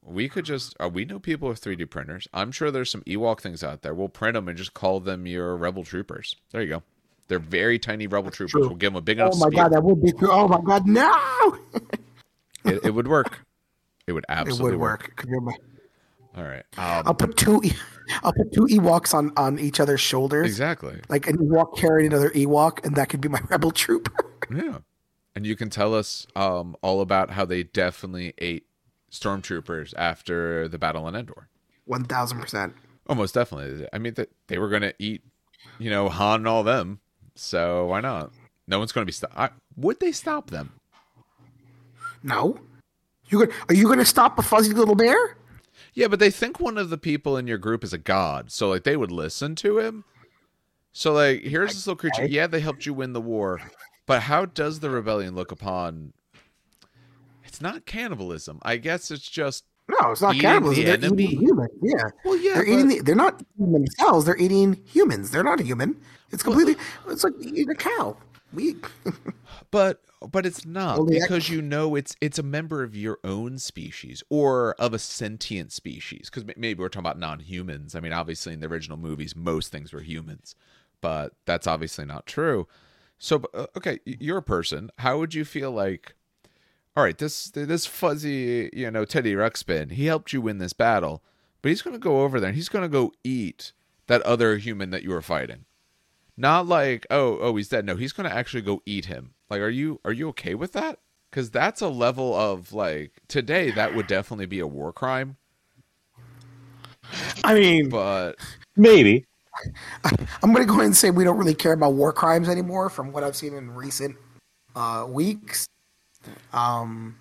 [0.02, 2.28] We could just uh, we know people with 3D printers.
[2.32, 3.94] I'm sure there's some Ewok things out there.
[3.94, 6.36] We'll print them and just call them your Rebel Troopers.
[6.52, 6.82] There you go.
[7.28, 8.52] They're very tiny Rebel Troopers.
[8.52, 8.68] true.
[8.68, 9.64] We'll give them a big enough Oh my spear.
[9.64, 10.30] god, that would be true.
[10.30, 11.58] Oh my god, no!
[12.64, 13.45] It, it would work.
[14.06, 15.24] It would it absolutely would work.
[15.28, 15.52] my-
[16.36, 16.64] All right.
[16.78, 17.62] Um, I'll put two.
[18.22, 21.00] I'll put two Ewoks on on each other's shoulders, exactly.
[21.08, 24.12] like an Ewok carrying another Ewok, and that could be my rebel trooper.
[24.54, 24.78] Yeah.
[25.34, 28.66] And you can tell us um, all about how they definitely ate
[29.10, 31.48] stormtroopers after the battle on Endor.
[31.84, 32.74] One thousand percent.
[33.08, 33.86] Almost definitely.
[33.92, 35.22] I mean, that they were going to eat,
[35.78, 37.00] you know, Han and all them.
[37.34, 38.32] So why not?
[38.66, 39.54] No one's going to be stopped.
[39.76, 40.72] Would they stop them?
[42.22, 42.58] No,
[43.28, 45.36] You gonna, are you going to stop a fuzzy little bear?
[45.94, 48.68] Yeah, but they think one of the people in your group is a god, so
[48.68, 50.04] like they would listen to him.
[50.92, 52.26] So like, here's this little creature.
[52.26, 53.60] Yeah, they helped you win the war,
[54.06, 56.12] but how does the rebellion look upon?
[57.44, 58.58] It's not cannibalism.
[58.62, 60.84] I guess it's just No, it's not cannibalism.
[60.84, 61.24] the They're enemy?
[61.24, 61.70] eating humans.
[61.82, 62.04] Yeah.
[62.24, 62.54] well, yeah.
[62.54, 62.88] they're eating.
[62.88, 64.26] The, they're not eating themselves.
[64.26, 65.30] They're eating humans.
[65.30, 65.96] They're not a human.
[66.30, 66.76] It's completely.
[67.08, 68.16] It's like eating a cow.
[68.52, 68.76] We.
[69.70, 73.58] but but it's not Well, because you know it's it's a member of your own
[73.58, 77.94] species or of a sentient species because maybe we're talking about non-humans.
[77.94, 80.54] I mean obviously in the original movies most things were humans
[81.00, 82.66] but that's obviously not true.
[83.18, 84.90] So uh, okay you're a person.
[84.98, 86.14] How would you feel like
[86.96, 91.22] all right this this fuzzy you know teddy ruxpin he helped you win this battle
[91.60, 93.72] but he's going to go over there and he's going to go eat
[94.06, 95.66] that other human that you were fighting.
[96.38, 97.84] Not like oh oh he's dead.
[97.84, 100.72] No he's going to actually go eat him like are you are you okay with
[100.72, 100.98] that
[101.30, 105.36] because that's a level of like today that would definitely be a war crime
[107.44, 108.36] I mean, but
[108.76, 109.24] Maybe.
[110.42, 112.90] I'm going to go ahead and say we don't really care about war crimes anymore,
[112.90, 114.16] from what I've seen in recent
[114.74, 115.66] uh, weeks.
[116.52, 117.16] Um,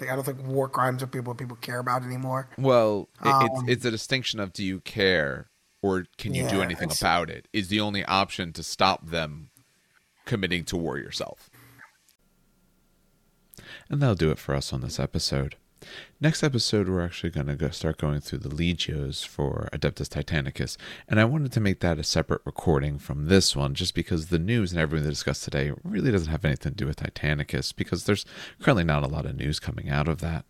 [0.00, 2.48] I don't think war crimes are people people care about anymore.
[2.56, 5.50] well it, it's Um, it's a distinction of do you care
[5.82, 9.50] or can you do anything about it is the only option to stop them
[10.28, 11.50] committing to war yourself.
[13.90, 15.56] And that'll do it for us on this episode.
[16.20, 20.76] Next episode, we're actually going to go start going through the Legios for Adeptus Titanicus,
[21.08, 24.40] and I wanted to make that a separate recording from this one, just because the
[24.40, 28.04] news and everything we discussed today really doesn't have anything to do with Titanicus, because
[28.04, 28.26] there's
[28.60, 30.44] currently not a lot of news coming out of that.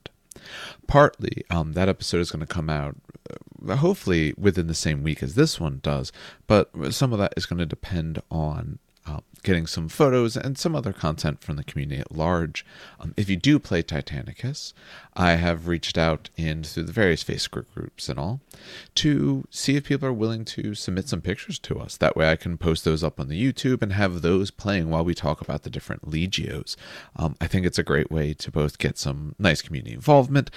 [0.86, 2.96] Partly, um, that episode is going to come out
[3.68, 6.10] uh, hopefully within the same week as this one does,
[6.46, 8.78] but some of that is going to depend on
[9.42, 12.64] getting some photos and some other content from the community at large.
[13.00, 14.72] Um, if you do play Titanicus,
[15.14, 18.40] I have reached out in through the various Facebook groups and all
[18.96, 21.96] to see if people are willing to submit some pictures to us.
[21.96, 25.04] That way I can post those up on the YouTube and have those playing while
[25.04, 26.76] we talk about the different Legios.
[27.16, 30.50] Um, I think it's a great way to both get some nice community involvement,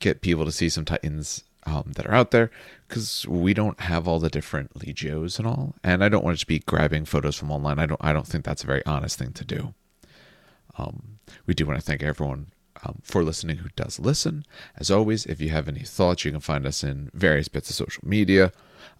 [0.00, 2.50] get people to see some Titans um, that are out there
[2.86, 6.46] because we don't have all the different legios and all and i don't want to
[6.46, 7.78] be grabbing photos from online.
[7.78, 9.74] I don't i don't think that's a very honest thing to do.
[10.76, 12.52] Um, we do want to thank everyone
[12.84, 14.44] um, for listening who does listen.
[14.76, 17.76] As always if you have any thoughts you can find us in various bits of
[17.76, 18.52] social media.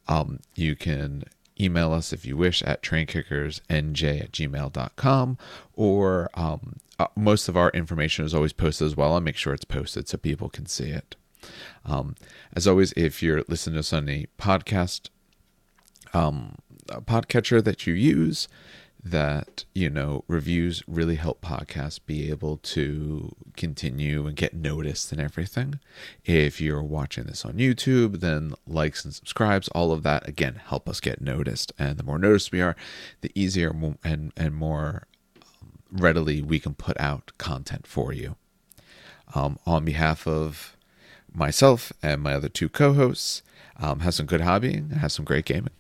[0.09, 1.25] Um, you can
[1.61, 5.39] email us if you wish at trainkickersnj at gmail.com
[5.75, 9.13] or um, uh, most of our information is always posted as well.
[9.13, 11.17] I'll make sure it's posted so people can see it
[11.85, 12.15] um,
[12.55, 15.09] as always, if you're listening to us on a podcast,
[16.13, 16.57] um,
[16.89, 18.49] a podcatcher that you use,
[19.03, 25.21] that you know reviews really help podcasts be able to continue and get noticed and
[25.21, 25.79] everything.
[26.25, 30.89] If you're watching this on YouTube, then likes and subscribes, all of that again help
[30.89, 31.73] us get noticed.
[31.79, 32.77] And the more noticed we are,
[33.21, 35.07] the easier and and more
[35.37, 38.37] um, readily we can put out content for you.
[39.35, 40.77] Um, on behalf of
[41.39, 43.43] myself and my other two co-hosts,
[43.79, 45.71] um, have some good hobbying and have some great gaming.